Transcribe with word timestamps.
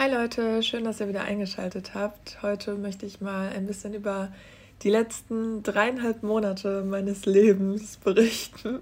Hi 0.00 0.08
Leute, 0.08 0.62
schön, 0.62 0.84
dass 0.84 1.00
ihr 1.00 1.08
wieder 1.08 1.22
eingeschaltet 1.22 1.92
habt. 1.92 2.40
Heute 2.40 2.76
möchte 2.76 3.04
ich 3.04 3.20
mal 3.20 3.48
ein 3.48 3.66
bisschen 3.66 3.94
über 3.94 4.30
die 4.82 4.90
letzten 4.90 5.64
dreieinhalb 5.64 6.22
Monate 6.22 6.84
meines 6.84 7.26
Lebens 7.26 7.96
berichten. 7.96 8.78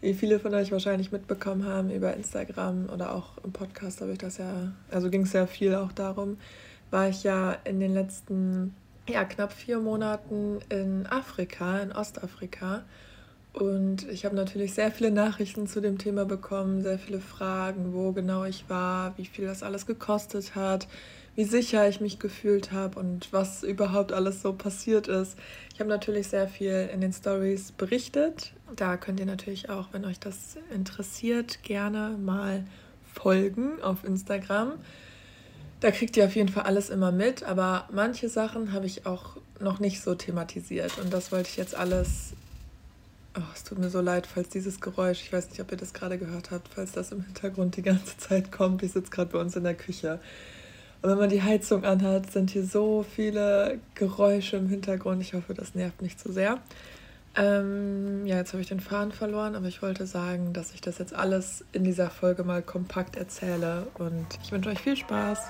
Wie 0.00 0.14
viele 0.14 0.40
von 0.40 0.54
euch 0.54 0.72
wahrscheinlich 0.72 1.12
mitbekommen 1.12 1.66
haben 1.66 1.90
über 1.90 2.14
Instagram 2.14 2.88
oder 2.88 3.14
auch 3.14 3.36
im 3.44 3.52
Podcast 3.52 4.00
habe 4.00 4.12
ich 4.12 4.18
das 4.18 4.38
ja, 4.38 4.72
also 4.90 5.10
ging 5.10 5.24
es 5.24 5.34
ja 5.34 5.46
viel 5.46 5.74
auch 5.74 5.92
darum, 5.92 6.38
war 6.90 7.10
ich 7.10 7.24
ja 7.24 7.52
in 7.64 7.78
den 7.78 7.92
letzten 7.92 8.74
ja, 9.06 9.24
knapp 9.24 9.52
vier 9.52 9.80
Monaten 9.80 10.60
in 10.70 11.06
Afrika, 11.06 11.80
in 11.80 11.92
Ostafrika 11.92 12.84
und 13.54 14.08
ich 14.10 14.24
habe 14.24 14.34
natürlich 14.34 14.74
sehr 14.74 14.90
viele 14.90 15.12
Nachrichten 15.12 15.68
zu 15.68 15.80
dem 15.80 15.96
Thema 15.96 16.24
bekommen, 16.24 16.82
sehr 16.82 16.98
viele 16.98 17.20
Fragen, 17.20 17.92
wo 17.92 18.10
genau 18.10 18.44
ich 18.44 18.64
war, 18.68 19.16
wie 19.16 19.26
viel 19.26 19.46
das 19.46 19.62
alles 19.62 19.86
gekostet 19.86 20.56
hat, 20.56 20.88
wie 21.36 21.44
sicher 21.44 21.88
ich 21.88 22.00
mich 22.00 22.18
gefühlt 22.18 22.72
habe 22.72 22.98
und 22.98 23.32
was 23.32 23.62
überhaupt 23.62 24.12
alles 24.12 24.42
so 24.42 24.54
passiert 24.54 25.06
ist. 25.06 25.38
Ich 25.72 25.78
habe 25.78 25.88
natürlich 25.88 26.26
sehr 26.26 26.48
viel 26.48 26.90
in 26.92 27.00
den 27.00 27.12
Stories 27.12 27.70
berichtet. 27.70 28.52
Da 28.74 28.96
könnt 28.96 29.20
ihr 29.20 29.26
natürlich 29.26 29.70
auch, 29.70 29.86
wenn 29.92 30.04
euch 30.04 30.18
das 30.18 30.56
interessiert, 30.74 31.62
gerne 31.62 32.18
mal 32.20 32.64
folgen 33.12 33.80
auf 33.82 34.02
Instagram. 34.02 34.72
Da 35.78 35.92
kriegt 35.92 36.16
ihr 36.16 36.24
auf 36.24 36.34
jeden 36.34 36.48
Fall 36.48 36.64
alles 36.64 36.90
immer 36.90 37.12
mit, 37.12 37.44
aber 37.44 37.88
manche 37.92 38.28
Sachen 38.28 38.72
habe 38.72 38.86
ich 38.86 39.06
auch 39.06 39.36
noch 39.60 39.78
nicht 39.78 40.02
so 40.02 40.16
thematisiert 40.16 40.98
und 40.98 41.12
das 41.12 41.30
wollte 41.30 41.50
ich 41.50 41.56
jetzt 41.56 41.76
alles 41.76 42.32
Oh, 43.36 43.42
es 43.52 43.64
tut 43.64 43.78
mir 43.78 43.90
so 43.90 44.00
leid, 44.00 44.28
falls 44.28 44.48
dieses 44.48 44.80
Geräusch, 44.80 45.22
ich 45.22 45.32
weiß 45.32 45.50
nicht, 45.50 45.60
ob 45.60 45.72
ihr 45.72 45.76
das 45.76 45.92
gerade 45.92 46.18
gehört 46.18 46.52
habt, 46.52 46.68
falls 46.68 46.92
das 46.92 47.10
im 47.10 47.24
Hintergrund 47.24 47.76
die 47.76 47.82
ganze 47.82 48.16
Zeit 48.16 48.52
kommt. 48.52 48.82
Ich 48.84 48.92
sitze 48.92 49.10
gerade 49.10 49.32
bei 49.32 49.40
uns 49.40 49.56
in 49.56 49.64
der 49.64 49.74
Küche. 49.74 50.20
Und 51.02 51.10
wenn 51.10 51.18
man 51.18 51.30
die 51.30 51.42
Heizung 51.42 51.84
anhat, 51.84 52.30
sind 52.30 52.50
hier 52.50 52.64
so 52.64 53.02
viele 53.02 53.80
Geräusche 53.96 54.56
im 54.56 54.68
Hintergrund. 54.68 55.20
Ich 55.20 55.34
hoffe, 55.34 55.52
das 55.52 55.74
nervt 55.74 56.00
nicht 56.00 56.20
zu 56.20 56.32
sehr. 56.32 56.60
Ähm, 57.36 58.24
ja, 58.24 58.36
jetzt 58.36 58.52
habe 58.52 58.62
ich 58.62 58.68
den 58.68 58.78
Faden 58.78 59.10
verloren, 59.10 59.56
aber 59.56 59.66
ich 59.66 59.82
wollte 59.82 60.06
sagen, 60.06 60.52
dass 60.52 60.72
ich 60.72 60.80
das 60.80 60.98
jetzt 60.98 61.12
alles 61.12 61.64
in 61.72 61.82
dieser 61.82 62.10
Folge 62.10 62.44
mal 62.44 62.62
kompakt 62.62 63.16
erzähle. 63.16 63.88
Und 63.98 64.26
ich 64.44 64.52
wünsche 64.52 64.70
euch 64.70 64.80
viel 64.80 64.96
Spaß. 64.96 65.40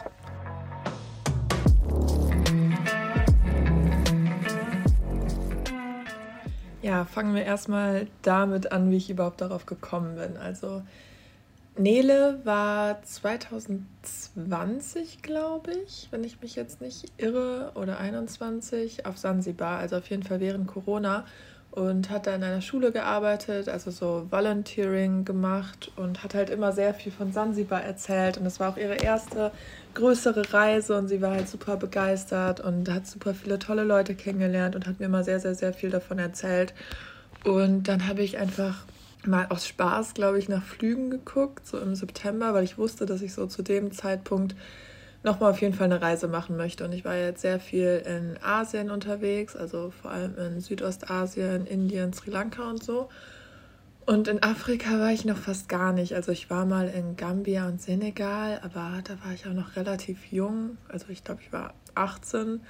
Ja, 6.95 7.05
fangen 7.05 7.35
wir 7.35 7.43
erstmal 7.43 8.07
damit 8.23 8.71
an, 8.71 8.93
wie 8.93 8.99
ich 8.99 9.11
überhaupt 9.11 9.41
darauf 9.41 9.67
gekommen 9.67 10.15
bin. 10.15 10.37
Also 10.37 10.85
Nele 11.77 12.39
war 12.45 13.03
2020, 13.03 15.21
glaube 15.21 15.73
ich, 15.73 16.07
wenn 16.13 16.23
ich 16.23 16.41
mich 16.41 16.55
jetzt 16.55 16.81
nicht 16.81 17.11
irre, 17.17 17.73
oder 17.75 17.99
21 17.99 19.07
auf 19.07 19.19
Sansibar, 19.19 19.79
also 19.79 19.97
auf 19.97 20.09
jeden 20.09 20.23
Fall 20.23 20.39
während 20.39 20.69
Corona 20.69 21.25
und 21.75 22.09
hat 22.09 22.29
da 22.29 22.35
in 22.37 22.45
einer 22.45 22.61
Schule 22.61 22.93
gearbeitet, 22.93 23.69
also 23.69 23.91
so 23.91 24.29
Volunteering 24.31 25.25
gemacht 25.25 25.91
und 25.97 26.23
hat 26.23 26.33
halt 26.35 26.49
immer 26.49 26.71
sehr 26.71 26.95
viel 26.95 27.11
von 27.11 27.33
Sansibar 27.33 27.83
erzählt 27.83 28.39
und 28.39 28.47
es 28.47 28.61
war 28.61 28.71
auch 28.71 28.77
ihre 28.77 28.95
erste 28.95 29.51
größere 29.95 30.53
Reise 30.53 30.97
und 30.97 31.09
sie 31.09 31.21
war 31.21 31.33
halt 31.33 31.49
super 31.49 31.77
begeistert 31.77 32.61
und 32.61 32.89
hat 32.89 33.09
super 33.09 33.35
viele 33.35 33.59
tolle 33.59 33.83
Leute 33.83 34.15
kennengelernt 34.15 34.77
und 34.77 34.87
hat 34.87 35.01
mir 35.01 35.07
immer 35.07 35.25
sehr, 35.25 35.41
sehr, 35.41 35.57
sehr 35.57 35.73
viel 35.73 35.91
davon 35.91 36.21
erzählt. 36.21 36.75
Und 37.43 37.89
dann 37.89 38.07
habe 38.07 38.23
ich 38.23 38.39
einfach 38.39 38.85
mal 39.27 39.47
aus 39.49 39.67
Spaß, 39.67 40.15
glaube 40.15 40.39
ich, 40.39 40.49
nach 40.49 40.63
Flügen 40.63 41.11
geguckt, 41.11 41.67
so 41.67 41.79
im 41.81 41.97
September, 41.97 42.55
weil 42.55 42.63
ich 42.63 42.79
wusste, 42.79 43.05
dass 43.05 43.21
ich 43.21 43.35
so 43.35 43.47
zu 43.49 43.63
dem 43.63 43.91
Zeitpunkt 43.91 44.55
nochmal 45.25 45.51
auf 45.51 45.61
jeden 45.61 45.75
Fall 45.75 45.87
eine 45.87 46.01
Reise 46.01 46.29
machen 46.29 46.57
möchte. 46.57 46.85
Und 46.85 46.93
ich 46.93 47.05
war 47.05 47.17
jetzt 47.17 47.41
sehr 47.41 47.59
viel 47.59 48.03
in 48.07 48.39
Asien 48.43 48.91
unterwegs, 48.91 49.57
also 49.57 49.93
vor 50.03 50.11
allem 50.11 50.37
in 50.37 50.61
Südostasien, 50.61 51.67
Indien, 51.67 52.13
Sri 52.13 52.31
Lanka 52.31 52.69
und 52.69 52.83
so. 52.83 53.09
Und 54.07 54.29
in 54.29 54.43
Afrika 54.43 54.99
war 54.99 55.13
ich 55.13 55.25
noch 55.25 55.39
fast 55.39 55.69
gar 55.69 55.93
nicht. 55.93 56.15
Also 56.15 56.31
ich 56.31 56.51
war 56.51 56.67
mal 56.67 56.89
in 56.89 57.17
Gambia 57.17 57.67
und 57.67 57.81
Senegal, 57.81 58.61
aber 58.63 59.01
da 59.03 59.15
war 59.25 59.33
ich 59.33 59.47
auch 59.47 59.55
noch 59.55 59.77
relativ 59.77 60.31
jung. 60.31 60.77
Also 60.89 61.07
ich 61.09 61.25
glaube, 61.25 61.41
ich 61.41 61.53
war 61.53 61.73
18. 61.95 62.61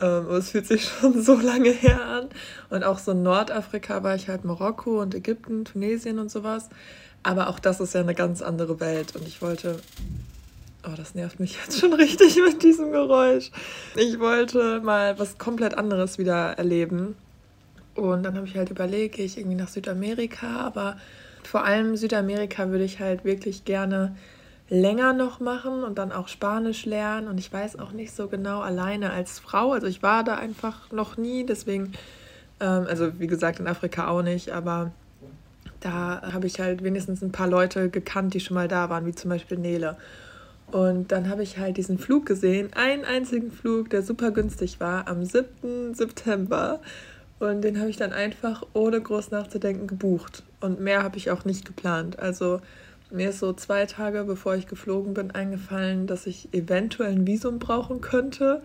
Ähm, 0.00 0.30
es 0.30 0.50
fühlt 0.50 0.66
sich 0.66 0.84
schon 1.00 1.22
so 1.22 1.34
lange 1.34 1.70
her 1.70 2.02
an. 2.02 2.28
Und 2.70 2.82
auch 2.82 2.98
so 2.98 3.12
in 3.12 3.22
Nordafrika 3.22 4.02
war 4.02 4.14
ich 4.14 4.28
halt 4.30 4.46
Marokko 4.46 5.02
und 5.02 5.14
Ägypten, 5.14 5.66
Tunesien 5.66 6.18
und 6.18 6.30
sowas. 6.30 6.70
Aber 7.22 7.50
auch 7.50 7.58
das 7.58 7.80
ist 7.80 7.92
ja 7.92 8.00
eine 8.00 8.14
ganz 8.14 8.40
andere 8.40 8.80
Welt. 8.80 9.14
Und 9.16 9.28
ich 9.28 9.42
wollte 9.42 9.76
Oh, 10.86 10.94
das 10.96 11.14
nervt 11.14 11.40
mich 11.40 11.56
jetzt 11.56 11.80
schon 11.80 11.92
richtig 11.94 12.36
mit 12.36 12.62
diesem 12.62 12.92
Geräusch. 12.92 13.50
Ich 13.96 14.18
wollte 14.20 14.80
mal 14.80 15.18
was 15.18 15.38
komplett 15.38 15.78
anderes 15.78 16.18
wieder 16.18 16.52
erleben. 16.58 17.16
Und 17.94 18.24
dann 18.24 18.36
habe 18.36 18.46
ich 18.46 18.56
halt 18.56 18.70
überlegt, 18.70 19.16
gehe 19.16 19.24
ich 19.24 19.38
irgendwie 19.38 19.56
nach 19.56 19.68
Südamerika, 19.68 20.60
aber 20.60 20.96
vor 21.44 21.64
allem 21.64 21.96
Südamerika 21.96 22.68
würde 22.70 22.84
ich 22.84 23.00
halt 23.00 23.24
wirklich 23.24 23.64
gerne 23.64 24.16
länger 24.68 25.12
noch 25.12 25.40
machen 25.40 25.84
und 25.84 25.98
dann 25.98 26.10
auch 26.10 26.28
Spanisch 26.28 26.86
lernen. 26.86 27.28
Und 27.28 27.38
ich 27.38 27.52
weiß 27.52 27.78
auch 27.78 27.92
nicht 27.92 28.14
so 28.14 28.28
genau 28.28 28.60
alleine 28.60 29.12
als 29.12 29.38
Frau. 29.38 29.72
Also 29.72 29.86
ich 29.86 30.02
war 30.02 30.24
da 30.24 30.36
einfach 30.36 30.90
noch 30.90 31.16
nie, 31.16 31.46
deswegen, 31.46 31.92
ähm, 32.60 32.86
also 32.88 33.18
wie 33.20 33.26
gesagt, 33.26 33.60
in 33.60 33.66
Afrika 33.66 34.08
auch 34.08 34.22
nicht, 34.22 34.50
aber 34.50 34.90
da 35.80 36.22
habe 36.32 36.46
ich 36.46 36.60
halt 36.60 36.82
wenigstens 36.82 37.22
ein 37.22 37.30
paar 37.30 37.46
Leute 37.46 37.90
gekannt, 37.90 38.34
die 38.34 38.40
schon 38.40 38.54
mal 38.54 38.68
da 38.68 38.88
waren, 38.88 39.06
wie 39.06 39.14
zum 39.14 39.30
Beispiel 39.30 39.58
Nele. 39.58 39.96
Und 40.74 41.12
dann 41.12 41.28
habe 41.28 41.44
ich 41.44 41.58
halt 41.58 41.76
diesen 41.76 41.98
Flug 41.98 42.26
gesehen, 42.26 42.72
einen 42.72 43.04
einzigen 43.04 43.52
Flug, 43.52 43.90
der 43.90 44.02
super 44.02 44.32
günstig 44.32 44.80
war, 44.80 45.06
am 45.06 45.24
7. 45.24 45.94
September. 45.94 46.80
Und 47.38 47.62
den 47.62 47.78
habe 47.78 47.90
ich 47.90 47.96
dann 47.96 48.12
einfach 48.12 48.66
ohne 48.72 49.00
groß 49.00 49.30
nachzudenken 49.30 49.86
gebucht. 49.86 50.42
Und 50.60 50.80
mehr 50.80 51.04
habe 51.04 51.16
ich 51.16 51.30
auch 51.30 51.44
nicht 51.44 51.64
geplant. 51.64 52.18
Also 52.18 52.60
mir 53.12 53.30
ist 53.30 53.38
so 53.38 53.52
zwei 53.52 53.86
Tage 53.86 54.24
bevor 54.24 54.56
ich 54.56 54.66
geflogen 54.66 55.14
bin 55.14 55.30
eingefallen, 55.30 56.08
dass 56.08 56.26
ich 56.26 56.52
eventuell 56.52 57.12
ein 57.12 57.24
Visum 57.24 57.60
brauchen 57.60 58.00
könnte. 58.00 58.60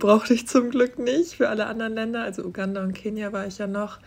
Brauchte 0.00 0.34
ich 0.34 0.48
zum 0.48 0.70
Glück 0.70 0.98
nicht. 0.98 1.36
Für 1.36 1.48
alle 1.48 1.66
anderen 1.66 1.94
Länder, 1.94 2.24
also 2.24 2.42
Uganda 2.42 2.82
und 2.82 2.92
Kenia 2.92 3.32
war 3.32 3.46
ich 3.46 3.58
ja 3.58 3.68
noch 3.68 4.00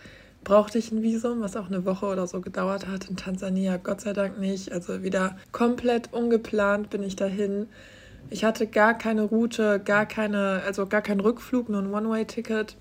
brauchte 0.46 0.78
ich 0.78 0.92
ein 0.92 1.02
Visum, 1.02 1.40
was 1.40 1.56
auch 1.56 1.66
eine 1.66 1.84
Woche 1.84 2.06
oder 2.06 2.28
so 2.28 2.40
gedauert 2.40 2.86
hat. 2.86 3.10
In 3.10 3.16
Tansania 3.16 3.78
Gott 3.78 4.00
sei 4.00 4.12
Dank 4.12 4.38
nicht. 4.38 4.70
Also 4.70 5.02
wieder 5.02 5.36
komplett 5.50 6.12
ungeplant 6.12 6.88
bin 6.88 7.02
ich 7.02 7.16
dahin. 7.16 7.66
Ich 8.30 8.44
hatte 8.44 8.68
gar 8.68 8.96
keine 8.96 9.22
Route, 9.22 9.80
gar 9.80 10.06
keine, 10.06 10.62
also 10.64 10.86
gar 10.86 11.02
keinen 11.02 11.18
Rückflug, 11.18 11.68
nur 11.68 11.82
ein 11.82 11.92
One-Way-Ticket, 11.92 12.76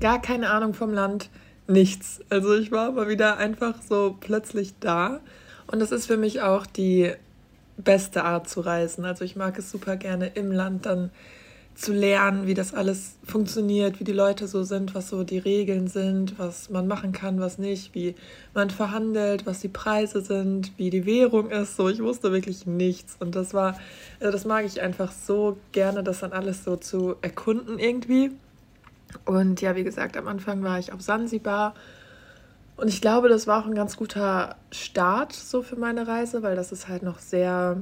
gar 0.00 0.22
keine 0.22 0.48
Ahnung 0.48 0.72
vom 0.72 0.94
Land, 0.94 1.28
nichts. 1.66 2.20
Also 2.30 2.54
ich 2.54 2.72
war 2.72 2.88
aber 2.88 3.08
wieder 3.08 3.36
einfach 3.36 3.74
so 3.86 4.16
plötzlich 4.18 4.72
da. 4.80 5.20
Und 5.66 5.80
das 5.80 5.92
ist 5.92 6.06
für 6.06 6.16
mich 6.16 6.40
auch 6.40 6.64
die 6.64 7.12
beste 7.76 8.24
Art 8.24 8.48
zu 8.48 8.62
reisen. 8.62 9.04
Also 9.04 9.22
ich 9.26 9.36
mag 9.36 9.58
es 9.58 9.70
super 9.70 9.96
gerne 9.96 10.28
im 10.28 10.50
Land 10.50 10.86
dann 10.86 11.10
zu 11.80 11.94
lernen, 11.94 12.46
wie 12.46 12.52
das 12.52 12.74
alles 12.74 13.16
funktioniert, 13.24 14.00
wie 14.00 14.04
die 14.04 14.12
Leute 14.12 14.46
so 14.46 14.64
sind, 14.64 14.94
was 14.94 15.08
so 15.08 15.24
die 15.24 15.38
Regeln 15.38 15.88
sind, 15.88 16.38
was 16.38 16.68
man 16.68 16.86
machen 16.86 17.12
kann, 17.12 17.40
was 17.40 17.56
nicht, 17.56 17.94
wie 17.94 18.14
man 18.52 18.68
verhandelt, 18.68 19.46
was 19.46 19.60
die 19.60 19.68
Preise 19.68 20.20
sind, 20.20 20.72
wie 20.76 20.90
die 20.90 21.06
Währung 21.06 21.48
ist. 21.50 21.76
So, 21.76 21.88
ich 21.88 22.02
wusste 22.02 22.32
wirklich 22.32 22.66
nichts. 22.66 23.16
Und 23.18 23.34
das 23.34 23.54
war, 23.54 23.78
also 24.20 24.30
das 24.30 24.44
mag 24.44 24.66
ich 24.66 24.82
einfach 24.82 25.10
so 25.10 25.56
gerne, 25.72 26.02
das 26.02 26.20
dann 26.20 26.32
alles 26.32 26.64
so 26.64 26.76
zu 26.76 27.16
erkunden 27.22 27.78
irgendwie. 27.78 28.30
Und 29.24 29.62
ja, 29.62 29.74
wie 29.74 29.84
gesagt, 29.84 30.18
am 30.18 30.28
Anfang 30.28 30.62
war 30.62 30.78
ich 30.78 30.92
auf 30.92 31.00
Sansibar. 31.00 31.74
Und 32.76 32.88
ich 32.88 33.00
glaube, 33.00 33.30
das 33.30 33.46
war 33.46 33.62
auch 33.62 33.66
ein 33.66 33.74
ganz 33.74 33.96
guter 33.96 34.56
Start 34.70 35.32
so 35.32 35.62
für 35.62 35.76
meine 35.76 36.06
Reise, 36.06 36.42
weil 36.42 36.56
das 36.56 36.72
ist 36.72 36.88
halt 36.88 37.02
noch 37.02 37.20
sehr 37.20 37.80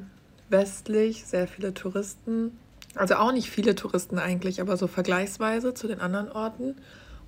westlich, 0.50 1.24
sehr 1.24 1.48
viele 1.48 1.74
Touristen 1.74 2.52
also 2.98 3.14
auch 3.16 3.32
nicht 3.32 3.50
viele 3.50 3.74
Touristen 3.74 4.18
eigentlich, 4.18 4.60
aber 4.60 4.76
so 4.76 4.86
vergleichsweise 4.86 5.74
zu 5.74 5.86
den 5.86 6.00
anderen 6.00 6.30
Orten. 6.30 6.76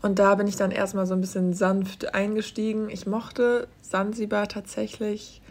Und 0.02 0.18
da 0.18 0.34
bin 0.34 0.46
ich 0.46 0.56
dann 0.56 0.70
erstmal 0.70 1.06
so 1.06 1.14
ein 1.14 1.20
bisschen 1.20 1.52
sanft 1.52 2.14
eingestiegen. 2.14 2.88
Ich 2.88 3.06
mochte 3.06 3.68
Sansibar 3.82 4.48
tatsächlich 4.48 5.42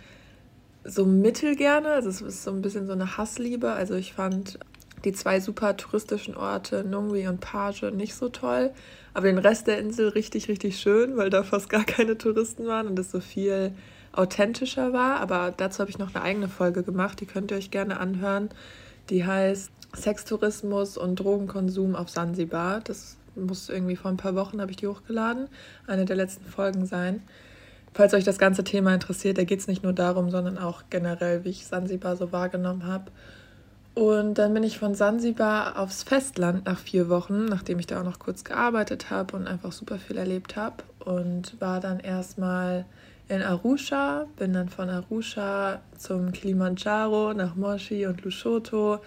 so 0.84 1.06
mittel 1.06 1.56
gerne. 1.56 1.90
Also 1.90 2.10
es 2.10 2.22
ist 2.22 2.44
so 2.44 2.52
ein 2.52 2.62
bisschen 2.62 2.88
so 2.88 2.94
eine 2.94 3.18
Hassliebe. 3.18 3.72
Also 3.72 3.94
ich 3.94 4.14
fand 4.14 4.58
die 5.06 5.14
zwei 5.14 5.40
super 5.40 5.78
touristischen 5.78 6.36
Orte, 6.36 6.84
Nungwi 6.84 7.28
und 7.28 7.40
Page, 7.40 7.84
nicht 7.92 8.16
so 8.16 8.30
toll. 8.30 8.72
Aber 9.14 9.28
den 9.28 9.38
Rest 9.38 9.68
der 9.68 9.80
Insel 9.80 10.10
richtig, 10.10 10.50
richtig 10.50 10.80
schön, 10.80 11.16
weil 11.16 11.30
da 11.30 11.44
fast 11.44 11.70
gar 11.70 11.84
keine 11.84 12.18
Touristen 12.18 12.68
waren 12.68 12.88
und 12.88 12.98
es 13.00 13.12
so 13.12 13.20
viel 13.20 13.72
authentischer 14.12 14.94
war. 14.94 15.20
Aber 15.20 15.54
dazu 15.56 15.80
habe 15.80 15.92
ich 15.92 16.00
noch 16.00 16.14
eine 16.16 16.24
eigene 16.24 16.48
Folge 16.48 16.84
gemacht, 16.84 17.20
die 17.22 17.26
könnt 17.26 17.52
ihr 17.52 17.58
euch 17.58 17.72
gerne 17.72 18.00
anhören. 18.00 18.50
Die 19.10 19.26
heißt 19.26 19.72
Sextourismus 19.96 20.98
und 20.98 21.16
Drogenkonsum 21.16 21.96
auf 21.96 22.10
Sansibar. 22.10 22.82
Das 22.82 23.18
muss 23.36 23.70
irgendwie 23.70 23.96
vor 23.96 24.12
ein 24.12 24.18
paar 24.18 24.36
Wochen, 24.36 24.62
habe 24.62 24.72
ich 24.72 24.78
die 24.78 24.88
hochgeladen. 24.88 25.48
Eine 25.88 26.06
der 26.06 26.16
letzten 26.16 26.46
Folgen 26.46 26.86
sein. 26.86 27.24
Falls 27.94 28.14
euch 28.14 28.24
das 28.24 28.38
ganze 28.38 28.64
Thema 28.64 28.94
interessiert, 28.94 29.38
da 29.38 29.44
geht 29.44 29.60
es 29.60 29.68
nicht 29.68 29.84
nur 29.84 29.94
darum, 29.94 30.30
sondern 30.30 30.58
auch 30.58 30.84
generell, 30.90 31.44
wie 31.44 31.50
ich 31.50 31.66
Sansibar 31.66 32.16
so 32.16 32.32
wahrgenommen 32.32 32.86
habe. 32.86 33.12
Und 33.96 34.36
dann 34.36 34.54
bin 34.54 34.64
ich 34.64 34.78
von 34.78 34.96
Sansibar 34.96 35.78
aufs 35.78 36.04
Festland 36.04 36.66
nach 36.66 36.80
vier 36.80 37.10
Wochen, 37.10 37.46
nachdem 37.46 37.80
ich 37.80 37.88
da 37.88 38.00
auch 38.00 38.06
noch 38.06 38.20
kurz 38.20 38.44
gearbeitet 38.44 39.10
habe 39.10 39.36
und 39.36 39.48
einfach 39.48 39.72
super 39.72 39.98
viel 39.98 40.18
erlebt 40.18 40.56
habe. 40.56 40.84
Und 41.00 41.60
war 41.60 41.80
dann 41.80 42.00
erstmal 42.00 42.86
in 43.28 43.42
Arusha, 43.42 44.28
bin 44.38 44.54
dann 44.54 44.70
von 44.70 44.90
Arusha 44.90 45.82
zum 45.98 46.32
Kilimanjaro 46.32 47.34
nach 47.34 47.56
Moshi 47.56 48.06
und 48.06 48.24
Lushoto, 48.24 49.00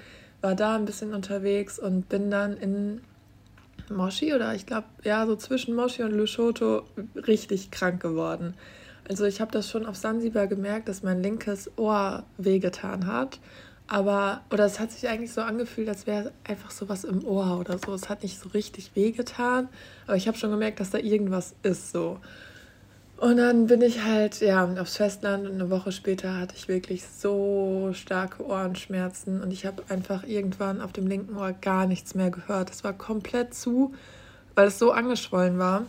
war 0.42 0.54
da 0.54 0.74
ein 0.74 0.84
bisschen 0.84 1.14
unterwegs 1.14 1.78
und 1.78 2.08
bin 2.08 2.30
dann 2.30 2.56
in 2.56 3.00
Moshi 3.88 4.34
oder 4.34 4.54
ich 4.54 4.66
glaube, 4.66 4.86
ja, 5.04 5.26
so 5.26 5.36
zwischen 5.36 5.74
Moshi 5.74 6.02
und 6.02 6.12
Lushoto 6.12 6.82
richtig 7.26 7.70
krank 7.70 8.02
geworden. 8.02 8.54
Also 9.08 9.24
ich 9.24 9.40
habe 9.40 9.50
das 9.50 9.70
schon 9.70 9.86
auf 9.86 9.96
Sansibar 9.96 10.46
gemerkt, 10.46 10.88
dass 10.88 11.02
mein 11.02 11.22
linkes 11.22 11.70
Ohr 11.76 12.24
wehgetan 12.38 13.06
hat. 13.06 13.40
Aber, 13.88 14.42
oder 14.50 14.64
es 14.64 14.78
hat 14.78 14.92
sich 14.92 15.08
eigentlich 15.08 15.32
so 15.32 15.42
angefühlt, 15.42 15.88
als 15.88 16.06
wäre 16.06 16.32
einfach 16.44 16.70
so 16.70 16.88
was 16.88 17.04
im 17.04 17.24
Ohr 17.24 17.58
oder 17.58 17.78
so. 17.78 17.92
Es 17.92 18.08
hat 18.08 18.22
nicht 18.22 18.38
so 18.38 18.48
richtig 18.50 18.94
wehgetan, 18.94 19.68
aber 20.06 20.16
ich 20.16 20.28
habe 20.28 20.38
schon 20.38 20.50
gemerkt, 20.50 20.80
dass 20.80 20.90
da 20.90 20.98
irgendwas 20.98 21.54
ist 21.62 21.92
so. 21.92 22.18
Und 23.22 23.36
dann 23.36 23.68
bin 23.68 23.82
ich 23.82 24.02
halt, 24.02 24.40
ja, 24.40 24.68
aufs 24.80 24.96
Festland 24.96 25.46
und 25.46 25.52
eine 25.52 25.70
Woche 25.70 25.92
später 25.92 26.40
hatte 26.40 26.56
ich 26.56 26.66
wirklich 26.66 27.04
so 27.06 27.90
starke 27.92 28.44
Ohrenschmerzen 28.44 29.40
und 29.40 29.52
ich 29.52 29.64
habe 29.64 29.84
einfach 29.88 30.24
irgendwann 30.24 30.80
auf 30.80 30.92
dem 30.92 31.06
linken 31.06 31.36
Ohr 31.36 31.52
gar 31.52 31.86
nichts 31.86 32.16
mehr 32.16 32.32
gehört. 32.32 32.70
Es 32.70 32.82
war 32.82 32.92
komplett 32.94 33.54
zu, 33.54 33.94
weil 34.56 34.66
es 34.66 34.80
so 34.80 34.90
angeschwollen 34.90 35.56
war. 35.56 35.86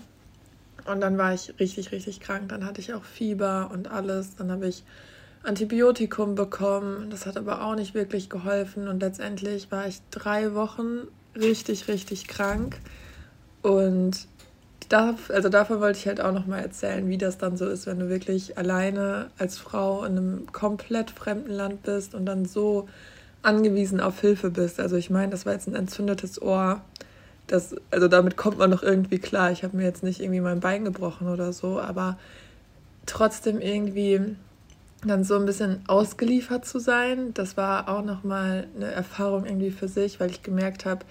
Und 0.85 1.01
dann 1.01 1.18
war 1.18 1.33
ich 1.33 1.56
richtig, 1.59 1.91
richtig 1.91 2.19
krank. 2.19 2.50
Dann 2.50 2.68
hatte 2.68 2.81
ich 2.81 2.94
auch 2.94 3.03
Fieber 3.03 3.71
und 3.74 3.89
alles. 3.89 4.36
Dann 4.36 4.51
habe 4.51 4.68
ich 4.68 4.83
Antibiotikum 5.41 6.36
bekommen. 6.36 7.09
Das 7.09 7.25
hat 7.25 7.36
aber 7.36 7.65
auch 7.65 7.74
nicht 7.74 7.95
wirklich 7.95 8.29
geholfen. 8.29 8.88
Und 8.88 9.00
letztendlich 9.00 9.71
war 9.71 9.88
ich 9.88 10.01
drei 10.12 10.53
Wochen 10.53 11.07
richtig, 11.36 11.88
richtig 11.88 12.27
krank. 12.27 12.77
Und 13.63 14.27
darf, 14.93 15.31
also 15.31 15.49
davon 15.49 15.81
wollte 15.81 15.97
ich 15.97 16.07
halt 16.07 16.21
auch 16.21 16.31
noch 16.31 16.45
mal 16.45 16.59
erzählen, 16.59 17.07
wie 17.09 17.17
das 17.17 17.37
dann 17.37 17.57
so 17.57 17.67
ist, 17.67 17.87
wenn 17.87 17.99
du 17.99 18.09
wirklich 18.09 18.57
alleine 18.57 19.27
als 19.37 19.57
Frau 19.57 20.03
in 20.05 20.17
einem 20.17 20.51
komplett 20.51 21.11
fremden 21.11 21.51
Land 21.51 21.83
bist 21.83 22.13
und 22.13 22.25
dann 22.25 22.45
so 22.45 22.87
angewiesen 23.41 23.99
auf 23.99 24.21
Hilfe 24.21 24.51
bist. 24.51 24.79
Also 24.79 24.95
ich 24.95 25.09
meine, 25.09 25.31
das 25.31 25.45
war 25.45 25.53
jetzt 25.53 25.67
ein 25.67 25.75
entzündetes 25.75 26.41
Ohr. 26.41 26.81
Das, 27.47 27.75
also 27.91 28.07
damit 28.07 28.37
kommt 28.37 28.59
man 28.59 28.69
noch 28.69 28.83
irgendwie 28.83 29.19
klar. 29.19 29.51
Ich 29.51 29.63
habe 29.63 29.75
mir 29.75 29.83
jetzt 29.83 30.03
nicht 30.03 30.21
irgendwie 30.21 30.41
mein 30.41 30.59
Bein 30.59 30.85
gebrochen 30.85 31.27
oder 31.27 31.51
so, 31.53 31.79
aber 31.79 32.17
trotzdem 33.05 33.59
irgendwie 33.59 34.35
dann 35.05 35.23
so 35.23 35.35
ein 35.35 35.45
bisschen 35.45 35.81
ausgeliefert 35.87 36.65
zu 36.65 36.79
sein, 36.79 37.33
das 37.33 37.57
war 37.57 37.89
auch 37.89 38.05
noch 38.05 38.23
mal 38.23 38.67
eine 38.75 38.91
Erfahrung 38.91 39.45
irgendwie 39.45 39.71
für 39.71 39.89
sich, 39.89 40.19
weil 40.21 40.29
ich 40.29 40.43
gemerkt 40.43 40.85
habe, 40.85 41.03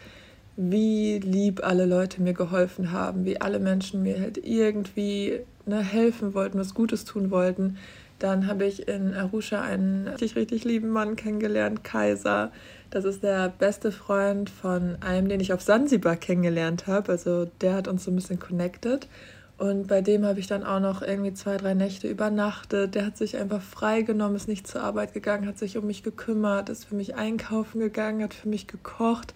wie 0.56 1.18
lieb 1.18 1.64
alle 1.64 1.86
Leute 1.86 2.20
mir 2.20 2.34
geholfen 2.34 2.92
haben, 2.92 3.24
wie 3.24 3.40
alle 3.40 3.58
Menschen 3.58 4.02
mir 4.02 4.20
halt 4.20 4.38
irgendwie 4.38 5.40
ne, 5.66 5.80
helfen 5.82 6.34
wollten, 6.34 6.58
was 6.58 6.74
Gutes 6.74 7.04
tun 7.04 7.30
wollten. 7.30 7.78
Dann 8.18 8.46
habe 8.46 8.66
ich 8.66 8.86
in 8.86 9.14
Arusha 9.14 9.60
einen 9.60 10.06
richtig, 10.06 10.36
richtig 10.36 10.64
lieben 10.64 10.90
Mann 10.90 11.16
kennengelernt, 11.16 11.82
Kaiser. 11.82 12.52
Das 12.90 13.04
ist 13.04 13.22
der 13.24 13.48
beste 13.48 13.90
Freund 13.90 14.48
von 14.48 14.96
einem, 15.00 15.28
den 15.28 15.40
ich 15.40 15.52
auf 15.52 15.62
Sansibar 15.62 16.16
kennengelernt 16.16 16.86
habe. 16.86 17.10
Also 17.10 17.46
der 17.60 17.74
hat 17.74 17.88
uns 17.88 18.04
so 18.04 18.12
ein 18.12 18.16
bisschen 18.16 18.38
connected. 18.38 19.08
Und 19.58 19.86
bei 19.86 20.00
dem 20.00 20.24
habe 20.24 20.40
ich 20.40 20.46
dann 20.48 20.64
auch 20.64 20.80
noch 20.80 21.02
irgendwie 21.02 21.34
zwei, 21.34 21.56
drei 21.56 21.74
Nächte 21.74 22.08
übernachtet. 22.08 22.94
Der 22.94 23.06
hat 23.06 23.16
sich 23.16 23.36
einfach 23.36 23.62
freigenommen, 23.62 24.34
ist 24.36 24.48
nicht 24.48 24.66
zur 24.66 24.82
Arbeit 24.82 25.12
gegangen, 25.12 25.46
hat 25.46 25.58
sich 25.58 25.78
um 25.78 25.86
mich 25.86 26.02
gekümmert, 26.02 26.68
ist 26.68 26.86
für 26.86 26.96
mich 26.96 27.14
einkaufen 27.14 27.78
gegangen, 27.78 28.24
hat 28.24 28.34
für 28.34 28.48
mich 28.48 28.66
gekocht, 28.66 29.34